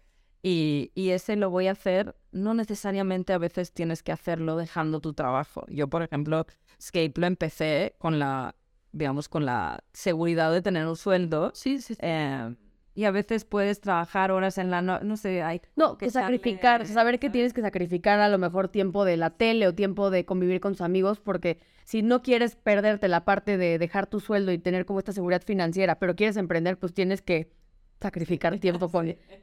Y, 0.43 0.91
y 0.95 1.09
ese 1.09 1.35
lo 1.35 1.49
voy 1.49 1.67
a 1.67 1.71
hacer, 1.71 2.15
no 2.31 2.53
necesariamente 2.53 3.33
a 3.33 3.37
veces 3.37 3.73
tienes 3.73 4.03
que 4.03 4.11
hacerlo 4.11 4.55
dejando 4.55 4.99
tu 5.01 5.13
trabajo. 5.13 5.65
Yo, 5.67 5.87
por 5.89 6.03
ejemplo, 6.03 6.45
Scape 6.81 7.13
lo 7.15 7.27
empecé 7.27 7.95
con 7.97 8.19
la, 8.19 8.55
digamos, 8.91 9.29
con 9.29 9.45
la 9.45 9.83
seguridad 9.93 10.51
de 10.51 10.61
tener 10.61 10.85
un 10.87 10.95
sueldo. 10.95 11.51
Sí, 11.53 11.79
sí, 11.81 11.95
sí. 11.95 11.99
eh, 12.01 12.55
y 12.93 13.05
a 13.05 13.11
veces 13.11 13.45
puedes 13.45 13.79
trabajar 13.79 14.31
horas 14.31 14.57
en 14.57 14.71
la 14.71 14.81
noche, 14.81 15.05
no 15.05 15.17
sé, 15.17 15.43
hay 15.43 15.61
No, 15.75 15.99
que 15.99 16.07
que 16.07 16.11
sacrificar, 16.11 16.87
saber 16.87 17.19
que 17.19 17.29
tienes 17.29 17.53
que 17.53 17.61
sacrificar 17.61 18.19
a 18.19 18.27
lo 18.27 18.39
mejor 18.39 18.69
tiempo 18.69 19.05
de 19.05 19.17
la 19.17 19.29
tele 19.29 19.67
o 19.67 19.75
tiempo 19.75 20.09
de 20.09 20.25
convivir 20.25 20.59
con 20.61 20.73
tus 20.73 20.81
amigos, 20.81 21.19
porque 21.19 21.59
si 21.83 22.01
no 22.01 22.23
quieres 22.23 22.55
perderte 22.55 23.07
la 23.07 23.23
parte 23.23 23.57
de 23.57 23.77
dejar 23.77 24.07
tu 24.07 24.19
sueldo 24.19 24.51
y 24.51 24.57
tener 24.57 24.85
como 24.87 24.97
esta 24.97 25.11
seguridad 25.11 25.43
financiera, 25.45 25.99
pero 25.99 26.15
quieres 26.15 26.37
emprender, 26.37 26.79
pues 26.79 26.91
tienes 26.91 27.21
que 27.21 27.51
sacrificar 27.99 28.57
tiempo 28.59 28.89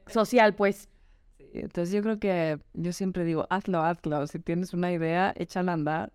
social, 0.07 0.55
pues. 0.55 0.89
Sí, 1.39 1.47
Entonces 1.55 1.93
yo 1.95 2.03
creo 2.03 2.19
que 2.19 2.59
yo 2.75 2.93
siempre 2.93 3.25
digo, 3.25 3.47
hazlo, 3.51 3.83
hazlo. 3.83 4.27
Si 4.27 4.39
tienes 4.39 4.75
una 4.75 4.93
idea, 4.93 5.33
échala 5.37 5.73
a 5.73 5.75
andar. 5.75 6.13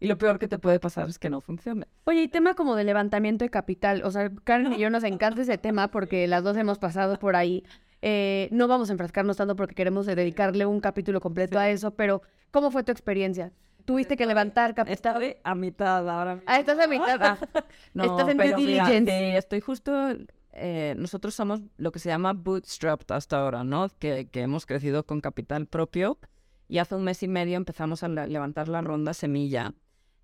Y 0.00 0.06
lo 0.06 0.16
peor 0.16 0.38
que 0.38 0.46
te 0.46 0.58
puede 0.58 0.78
pasar 0.78 1.08
es 1.08 1.18
que 1.18 1.28
no 1.28 1.40
funcione. 1.40 1.86
Oye, 2.04 2.22
y 2.22 2.28
tema 2.28 2.54
como 2.54 2.76
de 2.76 2.84
levantamiento 2.84 3.44
de 3.44 3.50
capital, 3.50 4.02
o 4.04 4.10
sea, 4.12 4.30
Karen 4.44 4.72
y 4.74 4.78
yo 4.78 4.90
nos 4.90 5.02
encanta 5.02 5.42
ese 5.42 5.58
tema 5.58 5.88
porque 5.88 6.28
las 6.28 6.44
dos 6.44 6.56
hemos 6.56 6.78
pasado 6.78 7.18
por 7.18 7.34
ahí. 7.34 7.64
Eh, 8.00 8.48
no 8.52 8.68
vamos 8.68 8.90
a 8.90 8.92
enfrascarnos 8.92 9.36
tanto 9.38 9.56
porque 9.56 9.74
queremos 9.74 10.06
dedicarle 10.06 10.66
un 10.66 10.80
capítulo 10.80 11.20
completo 11.20 11.58
a 11.58 11.68
eso, 11.68 11.96
pero 11.96 12.22
¿cómo 12.52 12.70
fue 12.70 12.84
tu 12.84 12.92
experiencia? 12.92 13.52
¿Tuviste 13.84 14.16
que 14.16 14.24
levantar 14.26 14.74
capital? 14.74 15.22
Estoy 15.22 15.36
a 15.42 15.54
mitad 15.56 16.08
ahora. 16.08 16.42
Ah, 16.46 16.60
estás 16.60 16.78
a 16.78 16.86
mitad. 16.86 17.18
Ah, 17.96 18.04
Estás 18.04 18.28
en 18.28 18.36
due 18.36 18.46
pero 18.46 18.56
diligence. 18.56 19.36
estoy 19.36 19.60
justo... 19.60 19.92
eh, 20.60 20.94
nosotros 20.96 21.34
somos 21.34 21.60
lo 21.76 21.92
que 21.92 21.98
se 21.98 22.08
llama 22.08 22.32
bootstrapped 22.32 23.10
hasta 23.14 23.38
ahora, 23.40 23.64
¿no? 23.64 23.88
Que, 23.98 24.28
que 24.28 24.42
hemos 24.42 24.66
crecido 24.66 25.04
con 25.06 25.20
capital 25.20 25.66
propio. 25.66 26.18
Y 26.68 26.78
hace 26.78 26.94
un 26.94 27.04
mes 27.04 27.22
y 27.22 27.28
medio 27.28 27.56
empezamos 27.56 28.02
a 28.02 28.08
la- 28.08 28.26
levantar 28.26 28.68
la 28.68 28.80
ronda 28.82 29.14
semilla. 29.14 29.74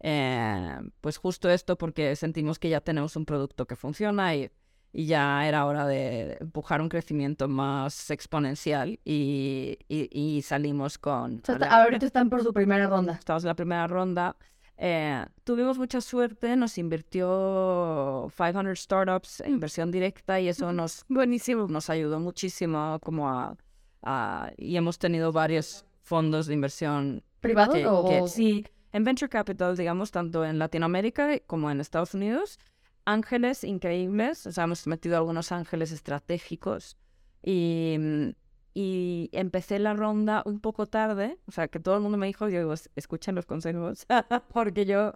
Eh, 0.00 0.76
pues 1.00 1.16
justo 1.16 1.48
esto 1.48 1.78
porque 1.78 2.14
sentimos 2.16 2.58
que 2.58 2.68
ya 2.68 2.80
tenemos 2.80 3.16
un 3.16 3.24
producto 3.24 3.66
que 3.66 3.76
funciona 3.76 4.34
y, 4.34 4.50
y 4.92 5.06
ya 5.06 5.48
era 5.48 5.64
hora 5.64 5.86
de 5.86 6.36
empujar 6.40 6.82
un 6.82 6.90
crecimiento 6.90 7.48
más 7.48 8.10
exponencial 8.10 9.00
y, 9.04 9.78
y- 9.88 10.08
y 10.12 10.42
salimos 10.42 10.98
con... 10.98 11.40
O 11.48 11.58
sea, 11.58 11.82
ahorita 11.82 12.04
están 12.04 12.28
por 12.28 12.42
su 12.42 12.52
primera 12.52 12.86
ronda. 12.86 13.14
Estamos 13.14 13.44
en 13.44 13.48
la 13.48 13.54
primera 13.56 13.86
ronda. 13.86 14.36
Eh, 14.76 15.24
tuvimos 15.44 15.78
mucha 15.78 16.00
suerte, 16.00 16.56
nos 16.56 16.78
invirtió 16.78 18.28
500 18.36 18.78
startups 18.80 19.40
en 19.40 19.52
inversión 19.52 19.90
directa 19.90 20.40
y 20.40 20.48
eso 20.48 20.72
nos, 20.72 21.04
Buenísimo. 21.08 21.68
nos 21.68 21.90
ayudó 21.90 22.18
muchísimo 22.18 22.98
como 23.02 23.28
a, 23.30 23.56
a- 24.02 24.50
y 24.56 24.76
hemos 24.76 24.98
tenido 24.98 25.30
varios 25.32 25.84
fondos 26.02 26.46
de 26.46 26.54
inversión 26.54 27.22
¿Privados 27.40 27.78
o...? 27.86 28.08
que 28.08 28.28
sí, 28.28 28.64
en 28.92 29.04
venture 29.04 29.28
capital, 29.28 29.76
digamos, 29.76 30.10
tanto 30.10 30.44
en 30.44 30.58
Latinoamérica 30.58 31.38
como 31.46 31.70
en 31.70 31.80
Estados 31.80 32.14
Unidos, 32.14 32.58
ángeles 33.04 33.62
increíbles, 33.64 34.46
o 34.46 34.52
sea, 34.52 34.64
hemos 34.64 34.86
metido 34.86 35.16
algunos 35.16 35.52
ángeles 35.52 35.92
estratégicos 35.92 36.96
y, 37.42 37.96
mm, 37.98 38.28
y 38.74 39.30
empecé 39.32 39.78
la 39.78 39.94
ronda 39.94 40.42
un 40.46 40.60
poco 40.60 40.86
tarde, 40.86 41.38
o 41.46 41.52
sea, 41.52 41.68
que 41.68 41.78
todo 41.80 41.94
el 41.94 42.00
mundo 42.02 42.18
me 42.18 42.26
dijo, 42.26 42.48
yo 42.48 42.58
digo, 42.58 42.72
"Es- 42.72 42.90
escuchen 42.96 43.34
los 43.36 43.46
consejos, 43.46 44.06
porque 44.52 44.84
yo 44.84 45.12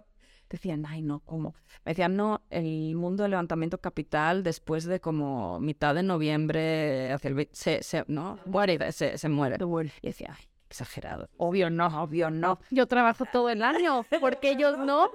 decía, 0.49 0.77
ay, 0.87 1.01
no, 1.03 1.19
¿cómo? 1.25 1.53
Me 1.85 1.91
decían, 1.91 2.15
no, 2.15 2.41
el 2.49 2.95
mundo 2.95 3.23
del 3.23 3.31
levantamiento 3.31 3.77
capital 3.79 4.41
después 4.43 4.85
de 4.85 4.99
como 4.99 5.59
mitad 5.59 5.93
de 5.93 6.01
noviembre, 6.03 7.11
hacia 7.13 7.29
el, 7.29 7.49
se, 7.51 7.83
se, 7.83 8.03
¿no? 8.07 8.39
Muere, 8.45 8.91
se, 8.91 9.17
se 9.17 9.29
muere. 9.29 9.57
Y 10.01 10.07
decía, 10.07 10.33
ay, 10.35 10.45
exagerado. 10.67 11.29
Obvio 11.37 11.69
no, 11.69 11.87
obvio 12.01 12.31
no. 12.31 12.59
Yo 12.71 12.87
trabajo 12.87 13.25
todo 13.31 13.49
el 13.49 13.61
año. 13.61 14.05
Porque 14.19 14.51
ellos 14.51 14.77
no. 14.79 15.11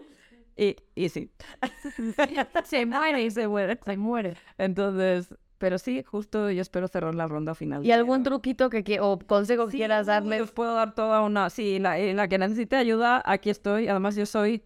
Y, 0.57 0.77
y 0.95 1.09
sí. 1.09 1.33
Se 2.65 2.87
muere 2.87 3.25
y 3.25 3.31
se 3.31 3.49
muere. 3.49 3.79
Se 3.85 3.97
muere. 3.97 4.37
Entonces, 4.57 5.35
pero 5.59 5.79
sí, 5.79 6.03
justo 6.03 6.51
yo 6.51 6.61
espero 6.63 6.89
cerrar 6.89 7.15
la 7.15 7.27
ronda 7.27 7.55
final. 7.55 7.85
¿Y 7.85 7.93
algún 7.93 8.23
truquito 8.23 8.71
que, 8.71 8.99
o 9.01 9.19
consejo 9.19 9.67
que 9.67 9.73
Sí, 9.73 9.77
quieras 9.79 10.07
darles? 10.07 10.41
Les 10.41 10.51
puedo 10.51 10.75
dar 10.75 10.95
toda 10.95 11.21
una. 11.23 11.51
Sí, 11.51 11.79
la, 11.79 11.99
en 11.99 12.17
la 12.17 12.29
que 12.29 12.39
necesite 12.39 12.77
ayuda, 12.77 13.23
aquí 13.25 13.51
estoy. 13.51 13.89
Además, 13.89 14.17
yo 14.17 14.27
soy. 14.27 14.63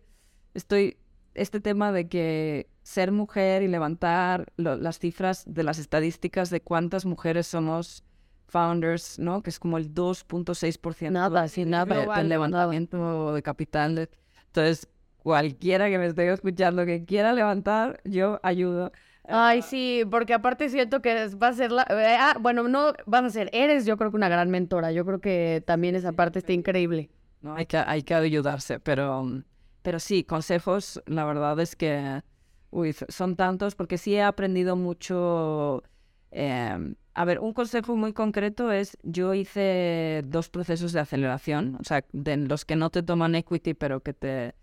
Estoy. 0.55 0.97
Este 1.35 1.61
tema 1.61 1.93
de 1.93 2.09
que 2.09 2.69
ser 2.83 3.13
mujer 3.13 3.63
y 3.63 3.69
levantar 3.69 4.53
lo- 4.57 4.77
las 4.77 4.99
cifras 4.99 5.45
de 5.47 5.63
las 5.63 5.79
estadísticas 5.79 6.51
de 6.51 6.61
cuántas 6.63 7.05
mujeres 7.07 7.47
somos 7.47 8.03
founders, 8.49 9.19
¿no? 9.19 9.43
Que 9.43 9.51
es 9.51 9.59
como 9.61 9.77
el 9.79 9.95
2.6%. 9.95 11.11
Nada, 11.13 11.47
sí, 11.49 11.65
nada. 11.65 11.95
de- 11.95 12.07
del 12.17 12.29
levantamiento 12.29 13.35
de 13.35 13.43
capital. 13.43 14.09
Entonces, 14.47 14.89
cualquiera 15.19 15.89
que 15.91 15.99
me 15.99 16.07
esté 16.07 16.33
escuchando 16.33 16.87
que 16.87 17.05
quiera 17.05 17.33
levantar, 17.35 18.01
yo 18.05 18.41
ayudo. 18.43 18.91
Ay, 19.31 19.61
sí, 19.61 20.05
porque 20.11 20.33
aparte 20.33 20.71
siento 20.71 21.03
que 21.03 21.29
va 21.37 21.49
a 21.49 21.53
ser 21.53 21.71
la... 21.71 21.83
eh, 21.91 22.17
ah, 22.19 22.37
bueno, 22.41 22.67
no 22.67 22.95
vas 23.05 23.25
a 23.25 23.31
ser, 23.31 23.51
eres 23.53 23.85
yo 23.85 23.99
creo 23.99 24.11
que 24.11 24.17
una 24.17 24.29
gran 24.31 24.49
mentora. 24.51 24.91
Yo 24.93 25.05
creo 25.05 25.21
que 25.21 25.63
también 25.67 25.95
esa 25.95 26.13
parte 26.13 26.39
está 26.39 26.53
increíble. 26.55 27.11
¿no? 27.43 27.55
Hay 27.55 27.67
que, 27.67 27.77
hay 27.77 28.03
que 28.03 28.15
ayudarse, 28.15 28.81
pero, 28.81 29.23
mm, 29.25 29.45
pero 29.83 29.99
sí, 30.01 30.25
consejos, 30.25 31.03
la 31.07 31.25
verdad 31.27 31.61
es 31.61 31.77
que, 31.77 32.23
uy, 32.71 32.95
son 32.95 33.37
tantos, 33.37 33.75
porque 33.75 33.99
sí 33.99 34.15
he 34.15 34.23
aprendido 34.23 34.77
mucho. 34.77 35.83
em, 36.31 36.95
a 37.15 37.25
ver, 37.25 37.41
un 37.41 37.53
consejo 37.53 37.97
muy 37.97 38.13
concreto 38.13 38.71
es, 38.73 38.97
yo 39.03 39.35
hice 39.35 40.23
dos 40.27 40.49
procesos 40.51 40.93
de 40.93 41.01
aceleración, 41.01 41.77
o 41.81 41.85
sea, 41.85 42.05
de 42.13 42.37
los 42.39 42.65
que 42.65 42.77
no 42.77 42.91
te 42.91 43.03
toman 43.03 43.35
equity, 43.35 43.75
pero 43.75 44.03
que 44.03 44.15
te... 44.15 44.55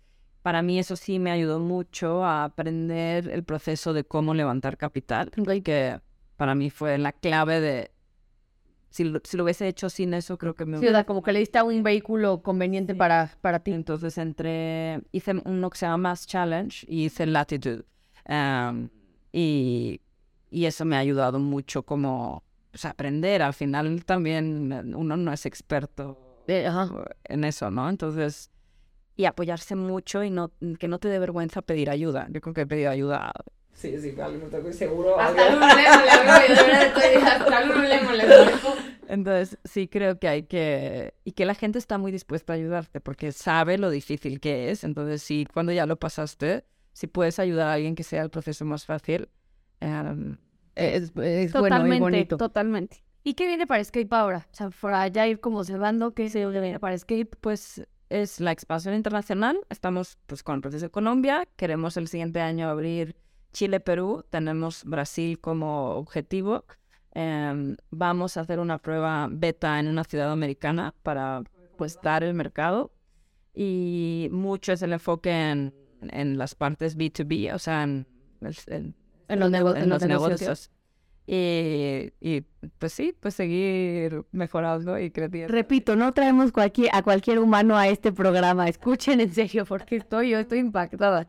Para 0.46 0.62
mí 0.62 0.78
eso 0.78 0.94
sí 0.94 1.18
me 1.18 1.32
ayudó 1.32 1.58
mucho 1.58 2.24
a 2.24 2.44
aprender 2.44 3.28
el 3.30 3.42
proceso 3.42 3.92
de 3.92 4.04
cómo 4.04 4.32
levantar 4.32 4.76
capital, 4.76 5.28
que 5.64 6.00
para 6.36 6.54
mí 6.54 6.70
fue 6.70 6.98
la 6.98 7.10
clave 7.10 7.60
de... 7.60 7.90
Si 8.88 9.02
lo, 9.02 9.18
si 9.24 9.36
lo 9.36 9.42
hubiese 9.42 9.66
hecho 9.66 9.90
sin 9.90 10.14
eso, 10.14 10.38
creo 10.38 10.54
que 10.54 10.64
me 10.64 10.78
Sí, 10.78 10.86
o 10.86 10.92
sea, 10.92 11.02
como 11.04 11.20
que 11.24 11.32
le 11.32 11.40
diste 11.40 11.58
a 11.58 11.64
un 11.64 11.82
vehículo 11.82 12.44
conveniente 12.44 12.94
para, 12.94 13.36
para 13.40 13.58
ti. 13.58 13.72
entonces 13.72 14.16
entré, 14.18 15.00
hice 15.10 15.34
uno 15.44 15.68
que 15.68 15.78
se 15.78 15.86
llama 15.86 16.10
Mass 16.10 16.28
Challenge 16.28 16.86
y 16.88 17.06
hice 17.06 17.26
Latitude. 17.26 17.82
Em, 18.26 18.88
y, 19.32 20.00
y 20.48 20.66
eso 20.66 20.84
me 20.84 20.94
ha 20.94 21.00
ayudado 21.00 21.40
mucho 21.40 21.82
como 21.82 22.44
pues, 22.70 22.84
aprender. 22.84 23.42
Al 23.42 23.52
final 23.52 24.04
también 24.04 24.72
eh, 24.72 24.82
uno 24.94 25.16
no 25.16 25.32
es 25.32 25.44
experto 25.44 26.44
Eh, 26.46 26.68
ajá. 26.68 26.88
en 27.24 27.42
eso, 27.42 27.68
¿no? 27.72 27.88
Entonces, 27.90 28.52
y 29.16 29.24
apoyarse 29.24 29.74
mucho 29.74 30.22
y 30.22 30.30
no, 30.30 30.52
que 30.78 30.88
no 30.88 30.98
te 30.98 31.08
dé 31.08 31.18
vergüenza 31.18 31.62
pedir 31.62 31.90
ayuda. 31.90 32.28
Yo 32.30 32.40
creo 32.40 32.54
que 32.54 32.60
he 32.62 32.66
pedido 32.66 32.90
ayuda 32.90 33.32
Sí, 33.76 33.94
sí, 34.00 34.12
vale, 34.12 34.38
me 34.38 34.46
tocó 34.46 34.72
seguro. 34.72 35.20
Hasta 35.20 35.50
Lemon 35.50 35.68
le 35.76 36.86
estoy, 36.86 37.22
hasta 37.22 37.64
marcó. 37.66 38.74
Entonces, 39.06 39.58
sí 39.64 39.86
creo 39.86 40.18
que 40.18 40.28
hay 40.28 40.44
que... 40.44 41.12
Y 41.24 41.32
que 41.32 41.44
la 41.44 41.54
gente 41.54 41.78
está 41.78 41.98
muy 41.98 42.10
dispuesta 42.10 42.54
a 42.54 42.56
ayudarte 42.56 43.02
porque 43.02 43.32
sabe 43.32 43.76
lo 43.76 43.90
difícil 43.90 44.40
que 44.40 44.70
es. 44.70 44.82
Entonces, 44.82 45.22
sí, 45.22 45.46
cuando 45.52 45.72
ya 45.72 45.84
lo 45.84 45.96
pasaste, 45.98 46.64
si 46.92 47.06
puedes 47.06 47.38
ayudar 47.38 47.68
a 47.68 47.72
alguien 47.74 47.94
que 47.94 48.02
sea 48.02 48.22
el 48.22 48.30
proceso 48.30 48.64
más 48.64 48.86
fácil, 48.86 49.28
em, 49.80 50.38
Es, 50.74 51.12
es 51.14 51.52
bueno 51.52 51.86
y 51.86 52.00
bonito. 52.00 52.38
totalmente. 52.38 53.04
¿Y 53.24 53.34
qué 53.34 53.46
viene 53.46 53.66
para 53.66 53.82
Escape 53.82 54.08
ahora? 54.12 54.48
O 54.52 54.56
sea, 54.56 54.70
para 54.70 55.06
ya 55.08 55.26
ir 55.26 55.38
como 55.40 55.64
cerrando, 55.64 56.14
¿qué 56.14 56.30
se 56.30 56.46
viene 56.46 56.80
para 56.80 56.94
Escape? 56.94 57.28
pues 57.42 57.86
es 58.08 58.40
la 58.40 58.52
expansión 58.52 58.94
internacional. 58.94 59.58
Estamos 59.70 60.18
pues 60.26 60.42
con 60.42 60.56
el 60.56 60.60
proceso 60.60 60.86
de 60.86 60.90
Colombia. 60.90 61.46
Queremos 61.56 61.96
el 61.96 62.08
siguiente 62.08 62.40
año 62.40 62.68
abrir 62.68 63.16
Chile, 63.52 63.80
Perú. 63.80 64.24
Tenemos 64.30 64.84
Brasil 64.84 65.38
como 65.40 65.90
objetivo. 65.96 66.64
Em, 67.12 67.76
vamos 67.90 68.36
a 68.36 68.42
hacer 68.42 68.58
una 68.60 68.78
prueba 68.78 69.28
beta 69.30 69.80
en 69.80 69.88
una 69.88 70.04
ciudad 70.04 70.30
americana 70.30 70.94
para 71.02 71.42
pues 71.76 71.98
dar 72.02 72.22
el 72.22 72.34
mercado. 72.34 72.92
Y 73.54 74.28
mucho 74.32 74.72
es 74.72 74.82
el 74.82 74.92
enfoque 74.92 75.30
en, 75.30 75.74
en 76.02 76.36
las 76.38 76.54
partes 76.54 76.96
B2B, 76.96 77.54
o 77.54 77.58
sea, 77.58 77.84
en, 77.84 78.06
el- 78.42 78.56
en- 78.66 78.94
En 79.74 79.88
los, 79.88 80.02
nego- 80.02 80.28
negocios. 80.28 80.70
Y, 81.26 82.12
y 82.20 82.42
pues 82.78 82.92
sí, 82.92 83.12
pues 83.18 83.34
seguir 83.34 84.24
mejorando 84.30 84.98
y 84.98 85.10
creciendo. 85.10 85.52
Repito, 85.52 85.96
no 85.96 86.12
traemos 86.12 86.52
cualquier, 86.52 86.90
a 86.92 87.02
cualquier 87.02 87.40
humano 87.40 87.76
a 87.76 87.88
este 87.88 88.12
programa. 88.12 88.68
Escuchen 88.68 89.20
en 89.20 89.32
serio, 89.32 89.64
porque 89.64 89.96
estoy, 89.96 90.30
yo 90.30 90.38
estoy 90.38 90.60
impactada. 90.60 91.26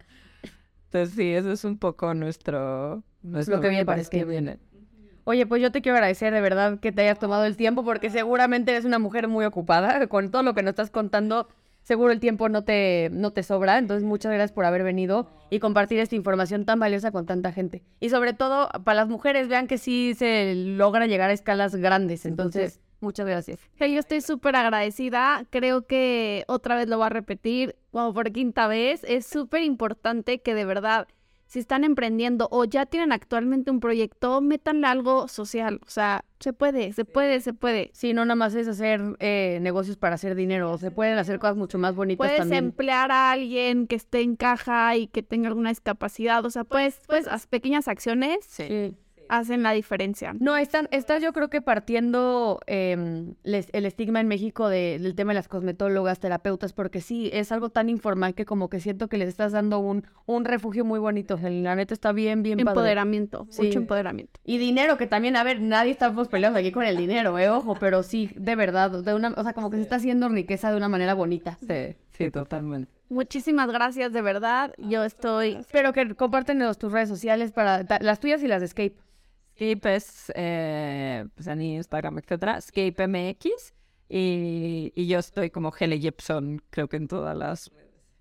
Entonces 0.86 1.16
sí, 1.16 1.34
eso 1.34 1.52
es 1.52 1.64
un 1.66 1.78
poco 1.78 2.14
nuestro... 2.14 3.04
nuestro 3.24 3.60
que 3.60 3.70
viene 3.70 3.86
para 3.86 4.04
lo 4.04 4.10
que 4.10 4.24
viene. 4.24 4.60
Oye, 5.24 5.45
pues 5.45 5.62
yo 5.62 5.72
te 5.72 5.82
quiero 5.82 5.98
agradecer 5.98 6.34
de 6.34 6.39
verdad 6.39 6.80
que 6.80 6.93
te 6.93 7.02
hayas 7.02 7.20
tomado 7.20 7.43
el 7.43 7.58
tiempo, 7.58 7.84
porque 7.84 8.10
seguramente 8.10 8.72
eres 8.72 8.86
una 8.86 8.98
mujer 8.98 9.28
muy 9.28 9.43
ocupada. 9.43 10.08
Con 10.08 10.32
todo 10.32 10.43
lo 10.43 10.54
que 10.54 10.64
nos 10.64 10.70
estás 10.70 10.89
contando, 10.89 11.50
seguro 11.88 12.11
el 12.11 12.19
tiempo 12.19 12.49
no 12.49 12.65
te, 12.65 13.09
no 13.13 13.31
te 13.31 13.43
sobra. 13.43 13.77
Entonces, 13.77 14.05
muchas 14.05 14.33
gracias 14.33 14.51
por 14.51 14.65
haber 14.65 14.83
venido 14.83 15.29
y 15.49 15.59
compartir 15.59 15.99
esta 15.99 16.15
información 16.15 16.65
tan 16.65 16.81
valiosa 16.81 17.11
con 17.11 17.25
tanta 17.25 17.53
gente. 17.53 17.81
Y 18.01 18.09
sobre 18.09 18.33
todo, 18.33 18.69
para 18.83 18.95
las 18.95 19.07
mujeres, 19.07 19.47
vean 19.47 19.67
que 19.67 19.77
sí 19.77 20.13
se 20.13 20.53
logra 20.53 21.07
llegar 21.07 21.29
a 21.29 21.33
escalas 21.33 21.77
grandes. 21.77 22.25
Entonces, 22.25 22.81
muchas 22.99 23.25
gracias. 23.25 23.61
Yo 23.79 23.99
estoy 23.99 24.19
súper 24.19 24.57
agradecida. 24.57 25.45
Creo 25.49 25.88
que 25.88 26.43
otra 26.47 26.75
vez 26.75 26.89
lo 26.89 26.97
voy 26.97 27.05
a 27.05 27.09
repetir, 27.09 27.77
como 27.91 28.13
por 28.13 28.33
quinta 28.33 28.67
vez. 28.67 29.05
Es 29.05 29.25
súper 29.25 29.63
importante 29.63 30.41
que 30.41 30.53
de 30.53 30.65
verdad, 30.65 31.07
si 31.48 31.60
están 31.60 31.84
emprendiendo 31.84 32.48
o 32.52 32.66
ya 32.66 32.86
tienen 32.86 33.12
actualmente 33.12 33.72
un 33.72 33.80
proyecto, 33.80 34.41
métanle 34.41 34.86
algo 34.88 35.28
social. 35.28 35.80
O 35.86 35.89
sea, 35.89 36.24
se 36.39 36.54
puede, 36.54 36.91
se 36.93 37.06
puede, 37.06 37.39
se 37.39 37.54
puede. 37.54 37.89
Sí, 37.93 38.14
no 38.14 38.26
nada 38.26 38.36
más 38.36 38.54
es 38.54 38.68
hacer 38.68 39.02
eh, 39.20 39.60
negocios 39.62 39.98
para 39.98 40.16
hacer 40.16 40.36
dinero. 40.36 40.78
Se 40.78 40.91
pueden 40.91 41.18
hacer 41.18 41.39
cosas 41.39 41.56
mucho 41.58 41.78
más 41.78 41.95
bonitas 41.95 42.18
Puedes 42.28 42.38
también. 42.39 42.66
emplear 42.66 43.12
a 43.12 43.32
alguien 43.32 43.88
que 43.88 43.95
esté 43.95 44.22
en 44.22 44.36
caja 44.36 44.95
y 44.98 45.08
que 45.08 45.24
tenga 45.24 45.48
alguna 45.48 45.70
discapacidad. 45.70 46.45
O 46.45 46.50
sea, 46.50 46.64
pues, 46.66 47.00
pues 47.08 47.26
las 47.26 47.48
pequeñas 47.48 47.88
acciones 47.88 48.39
Sí. 48.45 48.95
Hacen 49.30 49.63
la 49.63 49.71
diferencia. 49.71 50.34
No, 50.39 50.57
están, 50.57 50.88
estás 50.91 51.21
yo 51.21 51.34
creo 51.34 51.49
que 51.49 51.61
partiendo 51.61 52.59
em, 52.67 53.34
les- 53.43 53.69
el 53.73 53.86
estigma 53.86 54.19
en 54.21 54.28
México 54.28 54.69
de- 54.69 54.99
del 54.99 55.15
tema 55.15 55.32
de 55.32 55.36
las 55.36 55.47
cosmetólogas, 55.47 56.19
terapeutas, 56.19 56.73
porque 56.73 57.01
sí, 57.01 57.30
es 57.34 57.51
algo 57.51 57.69
tan 57.69 57.89
informal 57.89 58.34
que 58.36 58.45
como 58.45 58.69
que 58.69 58.80
siento 58.80 59.07
que 59.07 59.17
les 59.17 59.30
estás 59.30 59.51
dando 59.51 59.80
un, 59.80 60.05
un 60.25 60.45
refugio 60.45 60.86
muy 60.86 60.99
bonito. 60.99 61.39
La 61.41 61.75
neta 61.75 61.93
está 61.93 62.11
bien, 62.11 62.43
bien 62.43 62.57
padre. 62.59 62.71
Empoderamiento, 62.71 63.47
Sí. 63.49 63.63
mucho 63.63 63.80
empoderamiento. 63.80 64.39
Y 64.43 64.57
dinero, 64.57 64.97
que 64.97 65.07
también, 65.07 65.36
a 65.36 65.43
ver, 65.43 65.59
nadie 65.61 65.91
estamos 65.91 66.28
peleando 66.28 66.59
aquí 66.59 66.71
con 66.71 66.84
el 66.84 66.97
dinero, 66.97 67.38
eh, 67.39 67.49
ojo, 67.49 67.75
pero 67.80 68.03
sí, 68.03 68.30
de 68.36 68.55
verdad, 68.55 69.03
de 69.03 69.13
una, 69.13 69.30
o 69.36 69.43
sea, 69.43 69.53
como 69.53 69.69
que 69.69 69.78
se 69.78 69.84
está 69.84 69.97
haciendo 69.97 70.30
riqueza 70.30 70.71
de 70.71 70.78
una 70.78 70.89
manera 70.89 71.13
bonita. 71.13 71.57
Sí, 71.67 71.95
sí, 72.11 72.32
totalmente. 72.32 72.91
Muchísimas 73.09 73.71
gracias, 73.71 74.11
de 74.11 74.21
verdad. 74.21 74.73
Yo 74.78 75.05
estoy 75.05 75.53
Espero 75.55 75.93
que 75.93 76.13
compártenos 76.15 76.78
tus 76.78 76.91
redes 76.91 77.07
sociales 77.07 77.53
para 77.53 77.86
las 78.01 78.19
tuyas 78.19 78.43
y 78.43 78.47
las 78.47 78.59
de 78.59 78.65
Escape. 78.65 78.95
Escape 79.60 79.95
es 79.95 80.32
eh, 80.36 81.26
pues 81.36 81.47
en 81.47 81.62
Instagram, 81.62 82.18
etcétera, 82.20 82.58
Escape 82.58 83.08
MX. 83.08 83.74
Y, 84.10 84.93
y 84.95 85.08
yo 85.08 85.20
estoy 85.20 85.49
como 85.49 85.74
Hele 85.78 85.99
Gibson, 85.99 86.62
creo 86.70 86.88
que 86.88 86.97
en 86.97 87.08
todas 87.08 87.36
las... 87.36 87.72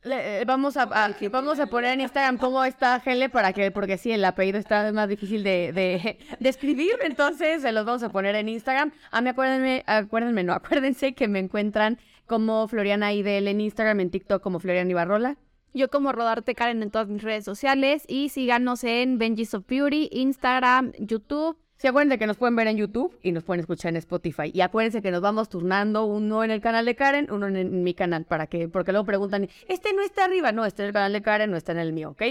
Le- 0.03 0.41
eh, 0.41 0.45
vamos 0.45 0.77
a, 0.77 0.83
a- 0.85 1.15
vamos 1.31 1.59
a 1.61 1.67
poner 1.67 1.93
en 1.95 2.01
Instagram 2.01 2.39
cómo 2.39 2.65
está 2.65 2.99
Gele 3.01 3.29
para 3.29 3.53
que, 3.53 3.71
porque 3.71 3.99
sí, 3.99 4.11
el 4.13 4.25
apellido 4.25 4.59
está 4.59 4.93
más 4.93 5.09
difícil 5.09 5.43
de, 5.45 5.73
de, 5.73 6.19
de 6.41 6.49
escribir, 6.49 6.95
entonces 7.05 7.63
se 7.63 7.73
los 7.73 7.85
vamos 7.85 8.03
a 8.03 8.09
poner 8.11 8.35
en 8.35 8.49
Instagram. 8.49 8.93
A 9.11 9.21
mí 9.21 9.29
acuérdenme, 9.29 9.85
acuérdenme, 9.87 10.43
no, 10.43 10.53
acuérdense 10.55 11.15
que 11.15 11.29
me 11.29 11.39
encuentran 11.39 11.99
como 12.27 12.67
Floriana 12.67 13.13
IDL 13.13 13.47
en 13.49 13.61
Instagram, 13.61 14.01
en 14.01 14.11
TikTok 14.11 14.43
como 14.43 14.59
Floriana 14.59 14.91
Ibarrola. 14.91 15.37
Yo 15.77 15.91
como 15.91 16.11
Rodarte 16.11 16.55
Karen 16.55 16.83
en 16.83 16.91
todas 16.91 17.07
mis 17.07 17.23
redes 17.23 17.45
sociales 17.45 18.05
y 18.09 18.31
síganos 18.31 18.83
en 18.83 19.19
Benji's 19.19 19.53
of 19.53 19.67
Beauty, 19.69 20.09
Instagram, 20.11 20.93
YouTube. 20.99 21.59
Sí, 21.77 21.87
acuérdense 21.87 22.19
que 22.19 22.27
nos 22.27 22.39
pueden 22.39 22.57
ver 22.57 22.67
en 22.69 22.79
YouTube 22.79 23.15
y 23.23 23.31
nos 23.31 23.45
pueden 23.45 23.61
escuchar 23.61 23.91
en 23.91 23.97
Spotify. 23.97 24.51
Y 24.55 24.63
acuérdense 24.63 25.03
que 25.03 25.11
nos 25.11 25.21
vamos 25.21 25.51
turnando 25.51 26.07
uno 26.07 26.43
en 26.43 26.51
el 26.51 26.63
canal 26.63 26.87
de 26.87 26.97
Karen, 26.97 27.31
uno 27.31 27.47
en, 27.47 27.57
en 27.57 27.83
mi 27.83 27.93
canal, 27.93 28.25
para 28.25 28.47
que, 28.47 28.71
porque 28.71 28.91
luego 28.91 29.05
preguntan, 29.05 29.51
este 29.69 29.93
no 29.93 30.01
está 30.01 30.25
arriba, 30.25 30.51
no, 30.51 30.65
está 30.65 30.83
en 30.83 30.87
el 30.87 30.93
canal 30.95 31.13
de 31.13 31.21
Karen, 31.21 31.51
no 31.51 31.59
está 31.59 31.73
en 31.73 31.79
el 31.79 31.93
mío, 31.93 32.13
¿ok? 32.13 32.23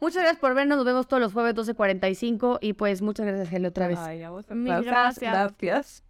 Muchas 0.00 0.22
gracias 0.22 0.40
por 0.40 0.54
vernos, 0.54 0.76
nos 0.76 0.84
vemos 0.84 1.06
todos 1.06 1.20
los 1.20 1.32
jueves 1.32 1.54
12.45 1.54 2.58
y 2.60 2.72
pues 2.72 3.00
muchas 3.00 3.26
gracias, 3.26 3.48
Gele, 3.48 3.68
otra 3.68 3.86
vez. 3.86 4.00
Ay, 4.00 4.24
a 4.24 4.30
vos, 4.30 4.44
Mil 4.50 4.82
gracias. 4.82 5.32
Gracias. 5.32 6.07